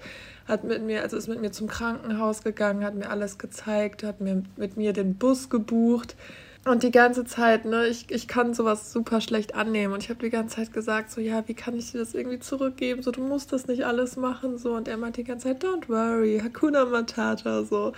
hat 0.49 0.65
mit 0.65 0.83
mir, 0.83 1.03
also 1.03 1.17
ist 1.17 1.29
mit 1.29 1.41
mir 1.41 1.53
zum 1.53 1.69
Krankenhaus 1.69 2.43
gegangen, 2.43 2.85
hat 2.85 2.95
mir 2.95 3.11
alles 3.11 3.39
gezeigt, 3.39 4.03
hat 4.03 4.21
mir 4.21 4.43
mit 4.57 4.77
mir 4.77 4.93
den 4.93 5.15
Bus 5.15 5.49
gebucht. 5.49 6.17
Und 6.67 6.83
die 6.83 6.91
ganze 6.91 7.25
Zeit, 7.25 7.65
ne, 7.65 7.87
ich, 7.87 8.11
ich 8.11 8.27
kann 8.27 8.53
sowas 8.53 8.93
super 8.93 9.21
schlecht 9.21 9.55
annehmen. 9.55 9.95
Und 9.95 10.03
ich 10.03 10.11
habe 10.11 10.19
die 10.19 10.31
ganze 10.31 10.57
Zeit 10.57 10.73
gesagt, 10.73 11.13
so, 11.13 11.21
ja, 11.21 11.47
wie 11.47 11.55
kann 11.55 11.77
ich 11.77 11.93
dir 11.93 11.99
das 11.99 12.13
irgendwie 12.13 12.41
zurückgeben? 12.41 13.03
So, 13.03 13.13
du 13.13 13.23
musst 13.23 13.53
das 13.53 13.69
nicht 13.69 13.87
alles 13.87 14.17
machen. 14.17 14.59
So, 14.59 14.75
und 14.75 14.89
er 14.89 14.97
meinte 14.97 15.21
die 15.21 15.29
ganze 15.29 15.47
Zeit, 15.47 15.63
don't 15.63 15.89
worry, 15.89 16.41
Hakuna 16.43 16.85
Matata, 16.85 17.63
so. 17.63 17.93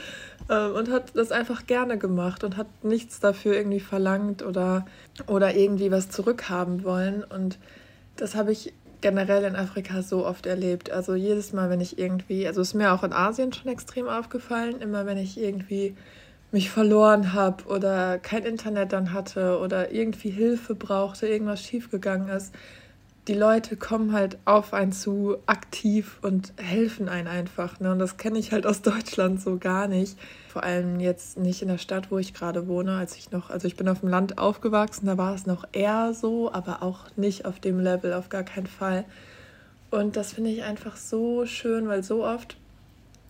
Ähm, 0.51 0.75
und 0.75 0.91
hat 0.91 1.17
das 1.17 1.33
einfach 1.33 1.67
gerne 1.67 1.97
gemacht 1.97 2.45
und 2.45 2.59
hat 2.59 2.67
nichts 2.83 3.21
dafür 3.21 3.55
irgendwie 3.55 3.81
verlangt 3.81 4.43
oder, 4.43 4.85
oder 5.27 5.57
irgendwie 5.57 5.91
was 5.91 6.11
zurückhaben 6.11 6.85
wollen. 6.85 7.25
Und 7.25 7.59
das 8.17 8.35
habe 8.35 8.53
ich 8.53 8.75
generell 9.01 9.45
in 9.45 9.57
Afrika 9.57 10.03
so 10.03 10.27
oft 10.27 10.45
erlebt. 10.45 10.91
Also 10.91 11.15
jedes 11.15 11.55
Mal, 11.55 11.71
wenn 11.71 11.81
ich 11.81 11.99
irgendwie, 11.99 12.47
also 12.47 12.61
ist 12.61 12.75
mir 12.75 12.93
auch 12.93 13.03
in 13.03 13.15
Asien 13.15 13.51
schon 13.51 13.73
extrem 13.73 14.09
aufgefallen, 14.09 14.83
immer 14.83 15.07
wenn 15.07 15.17
ich 15.17 15.41
irgendwie 15.41 15.97
mich 16.51 16.71
verloren 16.71 17.33
habe 17.33 17.65
oder 17.65 18.19
kein 18.19 18.45
Internet 18.45 18.93
dann 18.93 19.13
hatte 19.13 19.59
oder 19.59 19.93
irgendwie 19.93 20.31
Hilfe 20.31 20.75
brauchte, 20.75 21.27
irgendwas 21.29 21.63
schiefgegangen 21.63 22.29
ist, 22.29 22.55
die 23.29 23.35
Leute 23.35 23.77
kommen 23.77 24.15
halt 24.15 24.39
auf 24.47 24.73
einen 24.73 24.93
zu 24.93 25.37
aktiv 25.45 26.19
und 26.23 26.55
helfen 26.57 27.11
einen 27.11 27.29
einfach. 27.29 27.79
Ne? 27.79 27.93
Und 27.93 27.99
das 27.99 28.17
kenne 28.17 28.39
ich 28.39 28.53
halt 28.53 28.67
aus 28.67 28.81
Deutschland 28.83 29.43
so 29.43 29.59
gar 29.59 29.87
nicht. 29.87 30.19
Vor 30.49 30.63
allem 30.63 30.99
jetzt 30.99 31.39
nicht 31.39 31.61
in 31.61 31.69
der 31.69 31.77
Stadt, 31.77 32.11
wo 32.11 32.17
ich 32.17 32.33
gerade 32.33 32.67
wohne, 32.67 32.97
als 32.97 33.17
ich 33.17 33.31
noch, 33.31 33.51
also 33.51 33.69
ich 33.69 33.77
bin 33.77 33.89
auf 33.89 34.01
dem 34.01 34.09
Land 34.09 34.39
aufgewachsen, 34.39 35.07
da 35.07 35.19
war 35.19 35.35
es 35.35 35.45
noch 35.45 35.65
eher 35.73 36.15
so, 36.15 36.51
aber 36.51 36.83
auch 36.83 37.01
nicht 37.17 37.45
auf 37.45 37.61
dem 37.61 37.79
Level, 37.79 38.15
auf 38.15 38.31
gar 38.31 38.45
keinen 38.45 38.67
Fall. 38.67 39.05
Und 39.91 40.17
das 40.17 40.33
finde 40.33 40.51
ich 40.51 40.63
einfach 40.63 40.97
so 40.97 41.45
schön, 41.45 41.87
weil 41.87 42.03
so 42.03 42.25
oft 42.25 42.57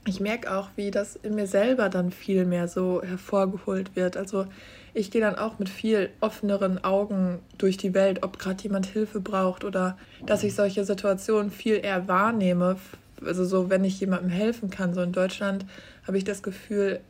ich 0.07 0.21
merke 0.21 0.55
auch, 0.57 0.71
wie 0.77 0.91
das 0.91 1.17
in 1.17 1.35
mir 1.35 1.47
selber 1.47 1.89
dann 1.89 2.11
viel 2.11 2.45
mehr 2.47 2.69
so 2.69 3.03
hervorgeholt 3.03 3.95
wird. 3.95 4.17
Also 4.17 4.47
ich 4.95 5.11
gehe 5.11 5.21
dann 5.21 5.37
auch 5.37 5.59
mit 5.59 5.69
viel 5.69 6.11
offeneren 6.21 6.83
Augen 6.83 7.41
durch 7.59 7.77
die 7.77 7.95
Welt, 7.95 8.23
ob 8.23 8.39
gerade 8.39 8.63
jemand 8.63 8.87
Hilfe 8.87 9.21
braucht 9.21 9.65
oder 9.65 9.99
dass 10.25 10.43
ich 10.45 10.55
solche 10.55 10.85
Situationen 10.85 11.51
viel 11.51 11.81
eher 11.85 12.09
wahrnehme. 12.09 12.77
Also 13.25 13.45
so, 13.45 13.69
wenn 13.69 13.85
ich 13.85 14.01
jemandem 14.01 14.31
helfen 14.31 14.71
kann. 14.71 14.95
So 14.95 15.03
in 15.03 15.13
Deutschland 15.13 15.67
habe 16.07 16.17
ich 16.17 16.25
das 16.25 16.43
Gefühl, 16.43 17.01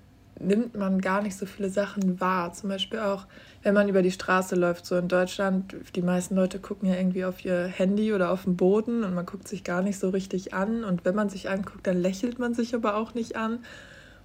nimmt 0.41 0.76
man 0.76 1.00
gar 1.00 1.23
nicht 1.23 1.37
so 1.37 1.46
viele 1.46 1.70
Sachen 1.70 2.20
wahr. 2.20 2.52
Zum 2.52 2.69
Beispiel 2.69 3.00
auch, 3.00 3.26
wenn 3.62 3.75
man 3.75 3.88
über 3.88 4.02
die 4.02 4.10
Straße 4.10 4.55
läuft. 4.55 4.87
So 4.87 4.96
in 4.96 5.08
Deutschland, 5.08 5.75
die 5.94 6.02
meisten 6.02 6.37
Leute 6.37 6.58
gucken 6.58 6.88
ja 6.88 6.94
irgendwie 6.94 7.25
auf 7.25 7.44
ihr 7.44 7.66
Handy 7.66 8.12
oder 8.12 8.31
auf 8.31 8.44
den 8.44 8.56
Boden 8.56 9.05
und 9.05 9.14
man 9.14 9.26
guckt 9.26 9.49
sich 9.49 9.64
gar 9.64 9.82
nicht 9.82 9.99
so 9.99 10.10
richtig 10.10 10.55
an. 10.55 10.84
Und 10.84 11.05
wenn 11.05 11.14
man 11.14 11.29
sich 11.29 11.50
anguckt, 11.50 11.86
dann 11.86 12.00
lächelt 12.00 12.38
man 12.38 12.55
sich 12.55 12.74
aber 12.74 12.96
auch 12.96 13.15
nicht 13.15 13.36
an. 13.36 13.60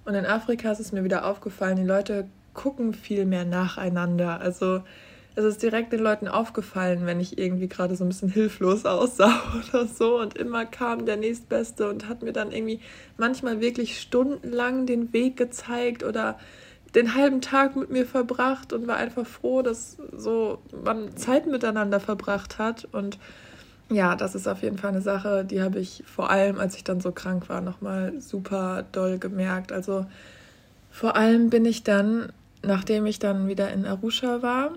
Und 0.04 0.14
in 0.14 0.26
Afrika 0.26 0.70
ist 0.70 0.80
es 0.80 0.92
mir 0.92 1.04
wieder 1.04 1.24
aufgefallen, 1.24 1.76
die 1.76 1.84
Leute 1.84 2.28
gucken 2.52 2.94
viel 2.94 3.24
mehr 3.26 3.44
nacheinander. 3.44 4.40
Also 4.40 4.82
es 5.36 5.44
ist 5.44 5.62
direkt 5.62 5.92
den 5.92 6.00
Leuten 6.00 6.28
aufgefallen, 6.28 7.06
wenn 7.06 7.18
ich 7.18 7.38
irgendwie 7.38 7.68
gerade 7.68 7.96
so 7.96 8.04
ein 8.04 8.08
bisschen 8.08 8.28
hilflos 8.28 8.84
aussah 8.84 9.42
oder 9.68 9.86
so. 9.86 10.20
Und 10.20 10.36
immer 10.36 10.64
kam 10.64 11.06
der 11.06 11.16
nächstbeste 11.16 11.88
und 11.88 12.08
hat 12.08 12.22
mir 12.22 12.32
dann 12.32 12.52
irgendwie 12.52 12.80
manchmal 13.16 13.60
wirklich 13.60 14.00
stundenlang 14.00 14.86
den 14.86 15.12
Weg 15.12 15.36
gezeigt 15.36 16.04
oder 16.04 16.38
den 16.94 17.14
halben 17.14 17.40
Tag 17.40 17.76
mit 17.76 17.90
mir 17.90 18.06
verbracht 18.06 18.72
und 18.72 18.86
war 18.86 18.96
einfach 18.96 19.26
froh, 19.26 19.62
dass 19.62 19.96
so 20.16 20.58
man 20.84 21.16
Zeit 21.16 21.46
miteinander 21.46 22.00
verbracht 22.00 22.58
hat. 22.58 22.86
Und 22.92 23.18
ja, 23.90 24.16
das 24.16 24.34
ist 24.34 24.46
auf 24.46 24.62
jeden 24.62 24.78
Fall 24.78 24.90
eine 24.90 25.02
Sache, 25.02 25.44
die 25.44 25.62
habe 25.62 25.78
ich 25.78 26.04
vor 26.06 26.30
allem, 26.30 26.58
als 26.58 26.76
ich 26.76 26.84
dann 26.84 27.00
so 27.00 27.12
krank 27.12 27.48
war, 27.48 27.60
nochmal 27.60 28.20
super 28.20 28.84
doll 28.92 29.18
gemerkt. 29.18 29.72
Also 29.72 30.06
vor 30.90 31.16
allem 31.16 31.50
bin 31.50 31.64
ich 31.64 31.82
dann, 31.82 32.32
nachdem 32.62 33.06
ich 33.06 33.18
dann 33.18 33.48
wieder 33.48 33.72
in 33.72 33.84
Arusha 33.84 34.42
war, 34.42 34.72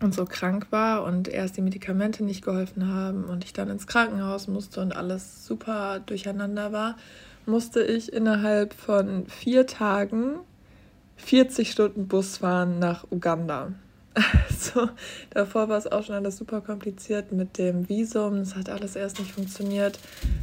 und 0.00 0.14
so 0.14 0.24
krank 0.24 0.66
war 0.70 1.04
und 1.04 1.28
erst 1.28 1.56
die 1.56 1.62
Medikamente 1.62 2.24
nicht 2.24 2.44
geholfen 2.44 2.92
haben 2.92 3.24
und 3.24 3.44
ich 3.44 3.52
dann 3.52 3.70
ins 3.70 3.86
Krankenhaus 3.86 4.48
musste 4.48 4.80
und 4.80 4.94
alles 4.94 5.46
super 5.46 6.00
durcheinander 6.04 6.72
war, 6.72 6.96
musste 7.46 7.82
ich 7.82 8.12
innerhalb 8.12 8.74
von 8.74 9.26
vier 9.26 9.66
Tagen 9.66 10.36
40 11.16 11.70
Stunden 11.70 12.08
Bus 12.08 12.38
fahren 12.38 12.78
nach 12.78 13.06
Uganda. 13.10 13.72
Also 14.48 14.88
davor 15.30 15.68
war 15.68 15.76
es 15.76 15.90
auch 15.90 16.04
schon 16.04 16.14
alles 16.14 16.38
super 16.38 16.60
kompliziert 16.60 17.32
mit 17.32 17.58
dem 17.58 17.88
Visum. 17.88 18.36
Es 18.36 18.54
hat 18.54 18.70
alles 18.70 18.96
erst 18.96 19.18
nicht 19.18 19.32
funktioniert. 19.32 19.98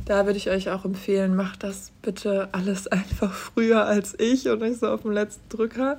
Da 0.05 0.25
würde 0.25 0.37
ich 0.37 0.49
euch 0.49 0.69
auch 0.69 0.85
empfehlen, 0.85 1.35
macht 1.35 1.63
das 1.63 1.91
bitte 2.01 2.49
alles 2.51 2.87
einfach 2.91 3.33
früher 3.33 3.85
als 3.85 4.19
ich 4.19 4.47
und 4.49 4.61
nicht 4.61 4.79
so 4.79 4.89
auf 4.89 5.01
dem 5.01 5.11
letzten 5.11 5.47
Drücker. 5.49 5.97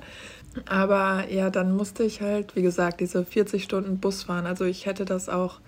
Aber 0.67 1.25
ja, 1.29 1.49
dann 1.49 1.75
musste 1.75 2.03
ich 2.03 2.21
halt, 2.21 2.55
wie 2.55 2.61
gesagt, 2.61 2.99
diese 3.01 3.25
40 3.25 3.63
Stunden 3.63 3.97
Bus 3.97 4.23
fahren. 4.23 4.45
Also 4.45 4.65
ich 4.65 4.85
hätte 4.85 5.05
das 5.05 5.27
auch 5.27 5.59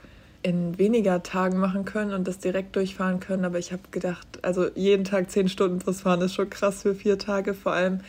in 0.43 0.77
weniger 0.77 1.23
Tagen 1.23 1.57
machen 1.57 1.85
können 1.85 2.13
und 2.13 2.27
das 2.27 2.37
direkt 2.37 2.75
durchfahren 2.75 3.19
können. 3.19 3.45
Aber 3.45 3.57
ich 3.57 3.71
habe 3.71 3.81
gedacht, 3.89 4.27
also 4.43 4.67
jeden 4.75 5.03
Tag 5.03 5.31
10 5.31 5.49
Stunden 5.49 5.79
Bus 5.79 6.01
fahren 6.01 6.21
ist 6.21 6.35
schon 6.35 6.51
krass 6.51 6.83
für 6.83 6.93
vier 6.93 7.17
Tage. 7.17 7.55
Vor 7.55 7.71
allem, 7.71 8.01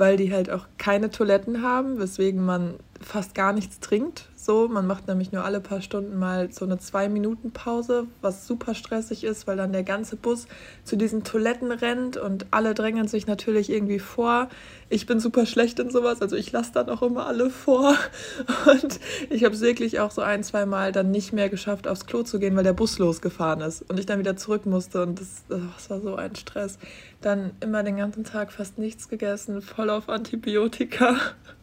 weil 0.00 0.16
die 0.16 0.32
halt 0.32 0.50
auch 0.50 0.66
keine 0.78 1.10
Toiletten 1.10 1.62
haben, 1.62 1.98
weswegen 1.98 2.42
man 2.42 2.74
fast 3.00 3.34
gar 3.34 3.52
nichts 3.52 3.80
trinkt. 3.80 4.26
So, 4.36 4.68
man 4.68 4.86
macht 4.86 5.06
nämlich 5.06 5.32
nur 5.32 5.44
alle 5.44 5.60
paar 5.60 5.80
Stunden 5.80 6.18
mal 6.18 6.50
so 6.50 6.64
eine 6.64 6.78
zwei 6.78 7.08
Minuten 7.08 7.50
Pause, 7.50 8.06
was 8.20 8.46
super 8.46 8.74
stressig 8.74 9.24
ist, 9.24 9.46
weil 9.46 9.56
dann 9.56 9.72
der 9.72 9.82
ganze 9.82 10.16
Bus 10.16 10.46
zu 10.84 10.96
diesen 10.96 11.24
Toiletten 11.24 11.72
rennt 11.72 12.16
und 12.16 12.46
alle 12.50 12.74
drängen 12.74 13.06
sich 13.06 13.26
natürlich 13.26 13.70
irgendwie 13.70 13.98
vor. 13.98 14.48
Ich 14.88 15.06
bin 15.06 15.20
super 15.20 15.44
schlecht 15.46 15.78
in 15.78 15.90
sowas, 15.90 16.22
also 16.22 16.36
ich 16.36 16.52
lasse 16.52 16.72
dann 16.72 16.88
auch 16.88 17.02
immer 17.02 17.26
alle 17.26 17.50
vor 17.50 17.94
und 18.72 19.00
ich 19.28 19.44
habe 19.44 19.54
es 19.54 19.60
wirklich 19.60 20.00
auch 20.00 20.10
so 20.10 20.22
ein, 20.22 20.42
zwei 20.42 20.66
Mal 20.66 20.92
dann 20.92 21.10
nicht 21.10 21.32
mehr 21.32 21.48
geschafft, 21.48 21.86
aufs 21.86 22.06
Klo 22.06 22.22
zu 22.22 22.38
gehen, 22.38 22.56
weil 22.56 22.64
der 22.64 22.72
Bus 22.72 22.98
losgefahren 22.98 23.60
ist 23.60 23.88
und 23.90 23.98
ich 23.98 24.06
dann 24.06 24.18
wieder 24.18 24.36
zurück 24.36 24.66
musste 24.66 25.02
und 25.02 25.20
das, 25.20 25.44
das 25.48 25.90
war 25.90 26.00
so 26.00 26.16
ein 26.16 26.34
Stress. 26.34 26.78
Dann 27.20 27.52
immer 27.60 27.82
den 27.82 27.98
ganzen 27.98 28.24
Tag 28.24 28.52
fast 28.52 28.78
nichts 28.78 29.08
gegessen, 29.08 29.60
voll 29.60 29.90
auf 29.90 30.08
Antibiotika. 30.08 31.16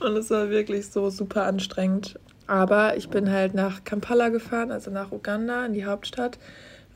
Und 0.00 0.16
es 0.16 0.30
war 0.30 0.50
wirklich 0.50 0.90
so 0.90 1.10
super 1.10 1.44
anstrengend. 1.44 2.18
Aber 2.46 2.96
ich 2.96 3.08
bin 3.08 3.30
halt 3.30 3.54
nach 3.54 3.84
Kampala 3.84 4.28
gefahren, 4.28 4.70
also 4.70 4.90
nach 4.90 5.12
Uganda, 5.12 5.64
in 5.64 5.72
die 5.72 5.86
Hauptstadt, 5.86 6.38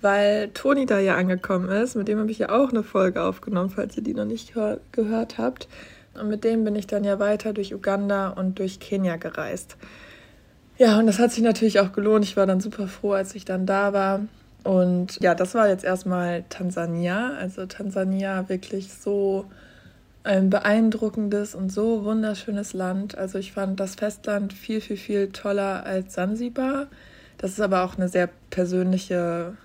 weil 0.02 0.50
Toni 0.52 0.87
da 0.87 0.99
ja 0.99 1.16
angekommen 1.16 1.70
ist. 1.70 1.94
Mit 1.94 2.08
dem 2.08 2.18
habe 2.18 2.30
ich 2.30 2.38
ja 2.38 2.50
auch 2.50 2.70
eine 2.70 2.82
Folge 2.82 3.23
aufgenommen, 3.23 3.70
falls 3.70 3.96
ihr 3.96 4.02
die 4.02 4.14
noch 4.14 4.25
nicht 4.25 4.52
gehört 4.92 5.38
habt. 5.38 5.68
Und 6.18 6.28
mit 6.28 6.44
dem 6.44 6.64
bin 6.64 6.76
ich 6.76 6.87
dann 6.87 7.04
ja 7.04 7.18
weiter 7.18 7.52
durch 7.52 7.75
Uganda 7.75 8.30
und 8.30 8.58
durch 8.58 8.80
Kenia 8.80 9.16
gereist. 9.16 9.76
Ja, 10.78 10.99
und 10.99 11.06
das 11.06 11.18
hat 11.18 11.32
sich 11.32 11.42
natürlich 11.42 11.80
auch 11.80 11.92
gelohnt. 11.92 12.25
Ich 12.25 12.37
war 12.37 12.46
dann 12.46 12.61
super 12.61 12.88
froh, 12.88 13.12
als 13.12 13.35
ich 13.35 13.44
dann 13.44 13.66
da 13.66 13.92
war. 13.92 14.20
Und 14.64 15.18
ja, 15.20 15.35
das 15.35 15.54
war 15.54 15.68
jetzt 15.68 15.85
erstmal 15.85 16.44
Tansania. 16.50 17.35
Also 17.38 17.66
Tansania 17.66 18.49
wirklich 18.49 18.92
so 18.92 19.46
ein 20.26 20.50
beeindruckendes 20.50 21.54
und 21.54 21.73
so 21.73 22.04
wunderschönes 22.04 22.73
Land. 22.73 23.16
Also 23.16 23.38
ich 23.38 23.52
fand 23.52 23.80
das 23.80 23.95
Festland 23.95 24.52
viel, 24.52 24.80
viel, 24.80 24.97
viel 24.97 25.28
toller 25.30 25.87
als 25.87 26.14
Sansibar. 26.14 26.88
Das 27.38 27.52
ist 27.52 27.61
aber 27.61 27.85
auch 27.85 27.97
eine 27.97 28.09
sehr 28.09 28.28
persönliche 28.50 29.56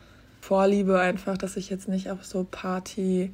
Vorliebe 0.42 1.00
einfach, 1.00 1.38
dass 1.38 1.58
ich 1.58 1.70
jetzt 1.70 1.88
nicht 1.88 2.10
auf 2.10 2.26
so 2.26 2.46
Party, 2.50 3.32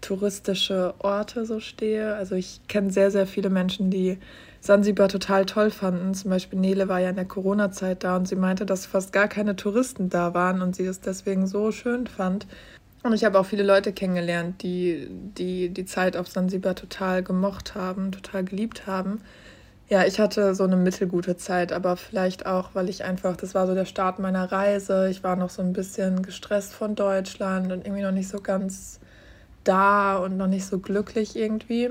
touristische 0.00 0.94
Orte 0.98 1.46
so 1.46 1.60
stehe. 1.60 2.14
Also 2.14 2.34
ich 2.34 2.60
kenne 2.68 2.90
sehr, 2.90 3.10
sehr 3.10 3.26
viele 3.26 3.50
Menschen, 3.50 3.90
die 3.90 4.18
Sansibar 4.60 5.08
total 5.08 5.44
toll 5.46 5.70
fanden. 5.70 6.14
Zum 6.14 6.30
Beispiel 6.30 6.58
Nele 6.58 6.88
war 6.88 7.00
ja 7.00 7.10
in 7.10 7.16
der 7.16 7.24
Corona-Zeit 7.24 8.04
da 8.04 8.16
und 8.16 8.28
sie 8.28 8.36
meinte, 8.36 8.64
dass 8.66 8.86
fast 8.86 9.12
gar 9.12 9.28
keine 9.28 9.56
Touristen 9.56 10.08
da 10.08 10.34
waren 10.34 10.62
und 10.62 10.76
sie 10.76 10.86
es 10.86 11.00
deswegen 11.00 11.46
so 11.46 11.72
schön 11.72 12.06
fand. 12.06 12.46
Und 13.02 13.12
ich 13.14 13.24
habe 13.24 13.38
auch 13.38 13.46
viele 13.46 13.64
Leute 13.64 13.92
kennengelernt, 13.92 14.62
die, 14.62 15.08
die 15.10 15.70
die 15.70 15.84
Zeit 15.84 16.16
auf 16.16 16.28
Sansibar 16.28 16.76
total 16.76 17.22
gemocht 17.22 17.74
haben, 17.74 18.12
total 18.12 18.44
geliebt 18.44 18.86
haben. 18.86 19.20
Ja, 19.88 20.06
ich 20.06 20.20
hatte 20.20 20.54
so 20.54 20.64
eine 20.64 20.76
mittelgute 20.76 21.36
Zeit, 21.36 21.72
aber 21.72 21.96
vielleicht 21.96 22.46
auch, 22.46 22.70
weil 22.74 22.88
ich 22.88 23.04
einfach, 23.04 23.36
das 23.36 23.54
war 23.54 23.66
so 23.66 23.74
der 23.74 23.84
Start 23.84 24.20
meiner 24.20 24.50
Reise. 24.50 25.08
Ich 25.10 25.24
war 25.24 25.36
noch 25.36 25.50
so 25.50 25.62
ein 25.62 25.72
bisschen 25.72 26.22
gestresst 26.22 26.72
von 26.72 26.94
Deutschland 26.94 27.72
und 27.72 27.84
irgendwie 27.84 28.02
noch 28.02 28.12
nicht 28.12 28.28
so 28.28 28.40
ganz 28.40 29.00
da 29.64 30.16
und 30.16 30.36
noch 30.36 30.46
nicht 30.46 30.64
so 30.64 30.78
glücklich 30.78 31.36
irgendwie. 31.36 31.90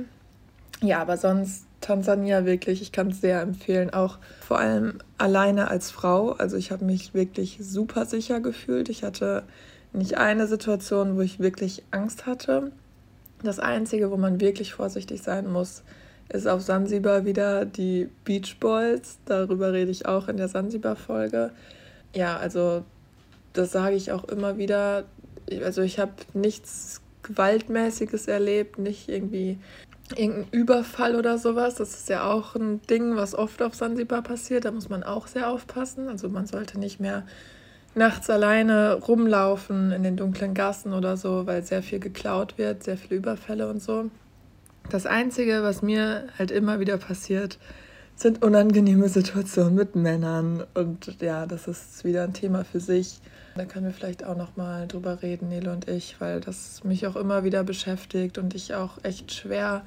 Ja, 0.82 1.02
aber 1.02 1.18
sonst 1.18 1.66
Tansania 1.82 2.46
wirklich, 2.46 2.82
ich 2.82 2.92
kann 2.92 3.10
es 3.10 3.22
sehr 3.22 3.42
empfehlen, 3.42 3.92
auch 3.92 4.18
vor 4.40 4.60
allem 4.60 5.00
alleine 5.18 5.70
als 5.70 5.92
Frau. 5.92 6.32
Also 6.32 6.58
ich 6.58 6.72
habe 6.72 6.86
mich 6.86 7.14
wirklich 7.14 7.60
super 7.62 8.06
sicher 8.06 8.40
gefühlt. 8.40 8.90
Ich 8.90 9.04
hatte 9.04 9.44
nicht 9.94 10.18
eine 10.18 10.48
Situation, 10.48 11.18
wo 11.18 11.22
ich 11.22 11.40
wirklich 11.40 11.84
Angst 11.92 12.26
hatte. 12.26 12.72
Das 13.44 13.60
Einzige, 13.60 14.12
wo 14.12 14.18
man 14.18 14.40
wirklich 14.40 14.74
vorsichtig 14.74 15.22
sein 15.22 15.52
muss, 15.52 15.84
ist 16.30 16.48
auf 16.48 16.62
Sansibar 16.62 17.26
wieder 17.26 17.66
die 17.66 18.10
Beach 18.24 18.58
Boys. 18.60 19.18
Darüber 19.26 19.74
rede 19.74 19.92
ich 19.92 20.06
auch 20.06 20.28
in 20.28 20.38
der 20.38 20.48
Sansibar-Folge. 20.48 21.52
Ja, 22.14 22.38
also 22.38 22.84
das 23.54 23.72
sage 23.72 23.96
ich 23.96 24.12
auch 24.12 24.24
immer 24.26 24.58
wieder. 24.58 25.04
Also 25.64 25.82
ich 25.82 26.00
habe 26.00 26.14
nichts 26.34 27.02
Gewaltmäßiges 27.24 28.28
erlebt, 28.28 28.80
nicht 28.80 29.10
irgendwie 29.10 29.58
irgendein 30.16 30.48
Überfall 30.52 31.16
oder 31.16 31.38
sowas. 31.38 31.76
Das 31.76 31.94
ist 31.96 32.10
ja 32.10 32.32
auch 32.32 32.56
ein 32.56 32.82
Ding, 32.84 33.16
was 33.16 33.36
oft 33.36 33.62
auf 33.62 33.76
Sansibar 33.76 34.22
passiert. 34.22 34.66
Da 34.66 34.72
muss 34.72 34.90
man 34.90 35.04
auch 35.04 35.28
sehr 35.28 35.50
aufpassen. 35.50 36.08
Also 36.08 36.30
man 36.30 36.48
sollte 36.48 36.80
nicht 36.80 37.00
mehr 37.00 37.26
nachts 37.96 38.30
alleine 38.30 38.96
rumlaufen 38.96 39.92
in 39.92 40.04
den 40.04 40.16
dunklen 40.16 40.54
Gassen 40.54 40.94
oder 40.94 41.18
so, 41.18 41.46
weil 41.46 41.64
sehr 41.64 41.84
viel 41.84 42.00
geklaut 42.00 42.58
wird, 42.58 42.84
sehr 42.84 42.98
viele 42.98 43.18
Überfälle 43.18 43.70
und 43.70 43.82
so. 43.82 44.10
Das 44.90 45.06
Einzige, 45.06 45.64
was 45.64 45.82
mir 45.82 46.28
halt 46.38 46.52
immer 46.52 46.80
wieder 46.80 46.98
passiert, 46.98 47.60
sind 48.16 48.44
unangenehme 48.44 49.10
Situationen 49.10 49.76
mit 49.76 49.96
Männern. 49.96 50.64
Und 50.74 51.22
ja, 51.22 51.46
das 51.46 51.68
ist 51.68 52.04
wieder 52.04 52.24
ein 52.24 52.34
Thema 52.34 52.64
für 52.64 52.80
sich. 52.80 53.20
Da 53.56 53.66
können 53.66 53.86
wir 53.86 53.94
vielleicht 53.94 54.24
auch 54.24 54.38
noch 54.38 54.56
mal 54.56 54.88
drüber 54.88 55.22
reden, 55.22 55.50
Nele 55.50 55.72
und 55.72 55.90
ich, 55.90 56.20
weil 56.20 56.40
das 56.40 56.84
mich 56.84 57.06
auch 57.08 57.16
immer 57.16 57.44
wieder 57.44 57.64
beschäftigt 57.64 58.38
und 58.38 58.56
ich 58.56 58.76
auch 58.76 58.98
echt 59.04 59.34
schwer 59.34 59.84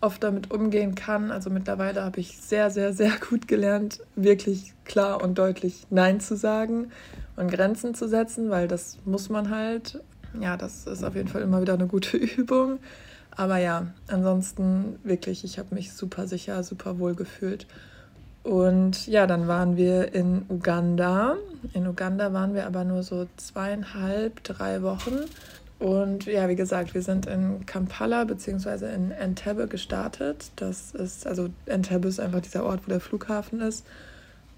oft 0.00 0.22
damit 0.22 0.52
umgehen 0.52 0.94
kann. 0.94 1.32
Also 1.32 1.50
mittlerweile 1.50 2.04
habe 2.04 2.20
ich 2.20 2.38
sehr, 2.40 2.70
sehr, 2.70 2.92
sehr 2.92 3.12
gut 3.28 3.48
gelernt, 3.48 4.00
wirklich 4.14 4.74
klar 4.84 5.22
und 5.22 5.38
deutlich 5.38 5.86
Nein 5.90 6.20
zu 6.20 6.36
sagen 6.36 6.92
und 7.38 7.50
Grenzen 7.50 7.94
zu 7.94 8.08
setzen, 8.08 8.50
weil 8.50 8.68
das 8.68 8.98
muss 9.04 9.28
man 9.28 9.50
halt. 9.50 10.00
Ja, 10.40 10.56
das 10.56 10.86
ist 10.86 11.04
auf 11.04 11.14
jeden 11.14 11.28
Fall 11.28 11.42
immer 11.42 11.60
wieder 11.60 11.74
eine 11.74 11.86
gute 11.86 12.16
Übung. 12.36 12.78
Aber 13.30 13.58
ja, 13.58 13.86
ansonsten 14.08 14.98
wirklich, 15.04 15.44
ich 15.44 15.58
habe 15.58 15.74
mich 15.74 15.92
super 15.92 16.26
sicher, 16.26 16.62
super 16.64 16.98
wohl 16.98 17.14
gefühlt. 17.14 17.66
Und 18.42 19.06
ja, 19.06 19.26
dann 19.26 19.46
waren 19.46 19.76
wir 19.76 20.14
in 20.14 20.42
Uganda. 20.48 21.36
In 21.72 21.86
Uganda 21.86 22.32
waren 22.32 22.54
wir 22.54 22.66
aber 22.66 22.84
nur 22.84 23.02
so 23.02 23.26
zweieinhalb, 23.36 24.42
drei 24.42 24.82
Wochen. 24.82 25.20
Und 25.78 26.26
ja, 26.26 26.48
wie 26.48 26.56
gesagt, 26.56 26.94
wir 26.94 27.02
sind 27.02 27.26
in 27.26 27.64
Kampala 27.66 28.24
bzw. 28.24 28.92
in 28.92 29.12
Entebbe 29.12 29.68
gestartet. 29.68 30.50
Das 30.56 30.92
ist, 30.92 31.26
also 31.26 31.48
Entebbe 31.66 32.08
ist 32.08 32.18
einfach 32.18 32.40
dieser 32.40 32.64
Ort, 32.64 32.80
wo 32.86 32.90
der 32.90 33.00
Flughafen 33.00 33.60
ist. 33.60 33.86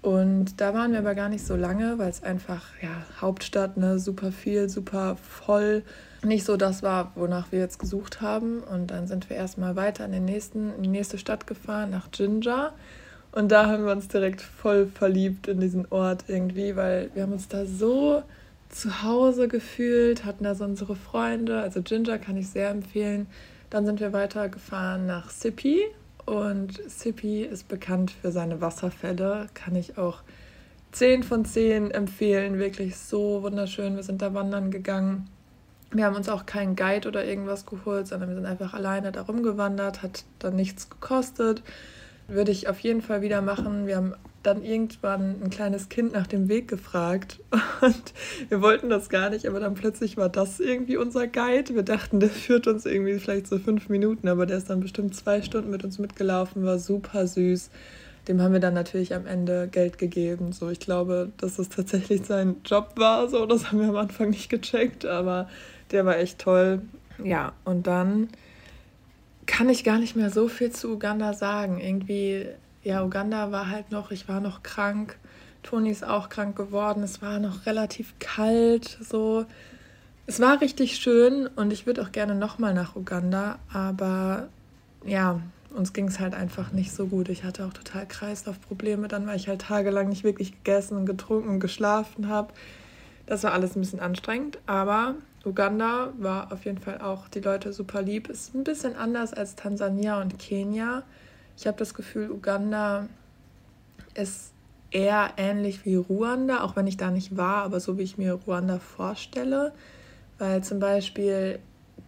Und 0.01 0.59
da 0.59 0.73
waren 0.73 0.93
wir 0.93 0.99
aber 0.99 1.13
gar 1.13 1.29
nicht 1.29 1.45
so 1.45 1.55
lange, 1.55 1.99
weil 1.99 2.09
es 2.09 2.23
einfach, 2.23 2.65
ja, 2.81 3.03
Hauptstadt, 3.21 3.77
ne, 3.77 3.99
super 3.99 4.31
viel, 4.31 4.67
super 4.67 5.15
voll. 5.17 5.83
Nicht 6.23 6.43
so 6.43 6.57
das 6.57 6.81
war, 6.81 7.11
wonach 7.15 7.51
wir 7.51 7.59
jetzt 7.59 7.77
gesucht 7.77 8.19
haben. 8.19 8.63
Und 8.63 8.87
dann 8.87 9.05
sind 9.07 9.29
wir 9.29 9.37
erstmal 9.37 9.75
weiter 9.75 10.05
in, 10.05 10.11
den 10.11 10.25
nächsten, 10.25 10.73
in 10.75 10.83
die 10.83 10.89
nächste 10.89 11.19
Stadt 11.19 11.45
gefahren, 11.45 11.91
nach 11.91 12.07
Jinja. 12.13 12.73
Und 13.31 13.51
da 13.51 13.67
haben 13.67 13.85
wir 13.85 13.91
uns 13.91 14.07
direkt 14.07 14.41
voll 14.41 14.87
verliebt 14.87 15.47
in 15.47 15.59
diesen 15.59 15.85
Ort 15.91 16.25
irgendwie, 16.27 16.75
weil 16.75 17.11
wir 17.13 17.23
haben 17.23 17.33
uns 17.33 17.47
da 17.47 17.65
so 17.65 18.23
zu 18.69 19.03
Hause 19.03 19.47
gefühlt, 19.47 20.25
hatten 20.25 20.43
da 20.43 20.55
so 20.55 20.63
unsere 20.63 20.95
Freunde. 20.95 21.61
Also 21.61 21.81
Ginger 21.83 22.17
kann 22.17 22.37
ich 22.37 22.49
sehr 22.49 22.69
empfehlen. 22.69 23.27
Dann 23.69 23.85
sind 23.85 23.99
wir 23.99 24.13
weitergefahren 24.13 25.05
nach 25.05 25.29
Sippy 25.29 25.83
und 26.25 26.81
Sippy 26.89 27.43
ist 27.43 27.67
bekannt 27.67 28.11
für 28.11 28.31
seine 28.31 28.61
Wasserfälle. 28.61 29.47
Kann 29.53 29.75
ich 29.75 29.97
auch 29.97 30.23
10 30.91 31.23
von 31.23 31.45
10 31.45 31.91
empfehlen. 31.91 32.59
Wirklich 32.59 32.97
so 32.97 33.43
wunderschön. 33.43 33.95
Wir 33.95 34.03
sind 34.03 34.21
da 34.21 34.33
wandern 34.33 34.71
gegangen. 34.71 35.29
Wir 35.91 36.05
haben 36.05 36.15
uns 36.15 36.29
auch 36.29 36.45
keinen 36.45 36.75
Guide 36.75 37.07
oder 37.07 37.25
irgendwas 37.25 37.65
geholt, 37.65 38.07
sondern 38.07 38.29
wir 38.29 38.35
sind 38.35 38.45
einfach 38.45 38.73
alleine 38.73 39.11
da 39.11 39.21
rumgewandert. 39.21 40.01
Hat 40.03 40.23
dann 40.39 40.55
nichts 40.55 40.89
gekostet. 40.89 41.63
Würde 42.27 42.51
ich 42.51 42.69
auf 42.69 42.79
jeden 42.79 43.01
Fall 43.01 43.21
wieder 43.21 43.41
machen. 43.41 43.87
Wir 43.87 43.97
haben 43.97 44.13
dann 44.43 44.63
irgendwann 44.63 45.41
ein 45.43 45.49
kleines 45.49 45.89
Kind 45.89 46.13
nach 46.13 46.27
dem 46.27 46.49
Weg 46.49 46.67
gefragt 46.67 47.39
und 47.81 48.13
wir 48.49 48.61
wollten 48.61 48.89
das 48.89 49.09
gar 49.09 49.29
nicht, 49.29 49.45
aber 49.47 49.59
dann 49.59 49.75
plötzlich 49.75 50.17
war 50.17 50.29
das 50.29 50.59
irgendwie 50.59 50.97
unser 50.97 51.27
Guide. 51.27 51.75
Wir 51.75 51.83
dachten, 51.83 52.19
der 52.19 52.29
führt 52.29 52.67
uns 52.67 52.85
irgendwie 52.85 53.19
vielleicht 53.19 53.47
so 53.47 53.59
fünf 53.59 53.89
Minuten, 53.89 54.27
aber 54.27 54.45
der 54.45 54.57
ist 54.57 54.69
dann 54.69 54.79
bestimmt 54.79 55.15
zwei 55.15 55.41
Stunden 55.41 55.69
mit 55.69 55.83
uns 55.83 55.99
mitgelaufen, 55.99 56.65
war 56.65 56.79
super 56.79 57.27
süß. 57.27 57.69
Dem 58.27 58.41
haben 58.41 58.53
wir 58.53 58.59
dann 58.59 58.75
natürlich 58.75 59.15
am 59.15 59.25
Ende 59.25 59.67
Geld 59.67 59.97
gegeben. 59.97 60.51
So, 60.53 60.69
ich 60.69 60.79
glaube, 60.79 61.31
dass 61.37 61.57
es 61.57 61.69
tatsächlich 61.69 62.23
sein 62.25 62.57
Job 62.63 62.91
war. 62.95 63.27
So, 63.29 63.47
das 63.47 63.71
haben 63.71 63.79
wir 63.79 63.89
am 63.89 63.95
Anfang 63.95 64.29
nicht 64.29 64.49
gecheckt, 64.49 65.05
aber 65.05 65.49
der 65.89 66.05
war 66.05 66.17
echt 66.17 66.39
toll. 66.39 66.81
Ja, 67.23 67.53
und 67.65 67.87
dann 67.87 68.29
kann 69.47 69.69
ich 69.69 69.83
gar 69.83 69.97
nicht 69.97 70.15
mehr 70.15 70.29
so 70.29 70.47
viel 70.47 70.71
zu 70.71 70.93
Uganda 70.93 71.33
sagen. 71.33 71.79
Irgendwie 71.79 72.45
ja, 72.83 73.03
Uganda 73.03 73.51
war 73.51 73.69
halt 73.69 73.91
noch, 73.91 74.11
ich 74.11 74.27
war 74.27 74.39
noch 74.39 74.63
krank. 74.63 75.17
Toni 75.63 75.91
ist 75.91 76.03
auch 76.03 76.29
krank 76.29 76.55
geworden. 76.55 77.03
Es 77.03 77.21
war 77.21 77.39
noch 77.39 77.65
relativ 77.65 78.13
kalt, 78.19 78.97
so. 79.01 79.45
Es 80.27 80.39
war 80.39 80.61
richtig 80.61 80.95
schön 80.95 81.47
und 81.47 81.73
ich 81.73 81.85
würde 81.85 82.01
auch 82.01 82.11
gerne 82.11 82.35
nochmal 82.35 82.73
nach 82.73 82.95
Uganda, 82.95 83.59
aber 83.73 84.47
ja, 85.03 85.41
uns 85.75 85.93
ging 85.93 86.07
es 86.07 86.19
halt 86.19 86.33
einfach 86.33 86.71
nicht 86.71 86.91
so 86.91 87.07
gut. 87.07 87.29
Ich 87.29 87.43
hatte 87.43 87.65
auch 87.65 87.73
total 87.73 88.07
Kreislaufprobleme, 88.07 89.07
dann 89.07 89.27
weil 89.27 89.35
ich 89.35 89.47
halt 89.47 89.61
tagelang 89.61 90.09
nicht 90.09 90.23
wirklich 90.23 90.51
gegessen 90.51 90.97
und 90.97 91.05
getrunken 91.05 91.49
und 91.49 91.59
geschlafen 91.59 92.27
habe. 92.27 92.53
Das 93.25 93.43
war 93.43 93.53
alles 93.53 93.75
ein 93.75 93.81
bisschen 93.81 93.99
anstrengend, 93.99 94.59
aber 94.67 95.15
Uganda 95.43 96.13
war 96.17 96.51
auf 96.51 96.65
jeden 96.65 96.79
Fall 96.79 97.01
auch 97.01 97.27
die 97.27 97.39
Leute 97.39 97.73
super 97.73 98.01
lieb. 98.01 98.29
Ist 98.29 98.53
ein 98.53 98.63
bisschen 98.63 98.95
anders 98.95 99.33
als 99.33 99.55
Tansania 99.55 100.21
und 100.21 100.37
Kenia. 100.37 101.03
Ich 101.61 101.67
habe 101.67 101.77
das 101.77 101.93
Gefühl, 101.93 102.31
Uganda 102.31 103.07
ist 104.15 104.51
eher 104.89 105.33
ähnlich 105.37 105.85
wie 105.85 105.93
Ruanda, 105.93 106.63
auch 106.63 106.75
wenn 106.75 106.87
ich 106.87 106.97
da 106.97 107.11
nicht 107.11 107.37
war, 107.37 107.57
aber 107.57 107.79
so 107.79 107.99
wie 107.99 108.01
ich 108.01 108.17
mir 108.17 108.33
Ruanda 108.33 108.79
vorstelle. 108.79 109.71
Weil 110.39 110.63
zum 110.63 110.79
Beispiel 110.79 111.59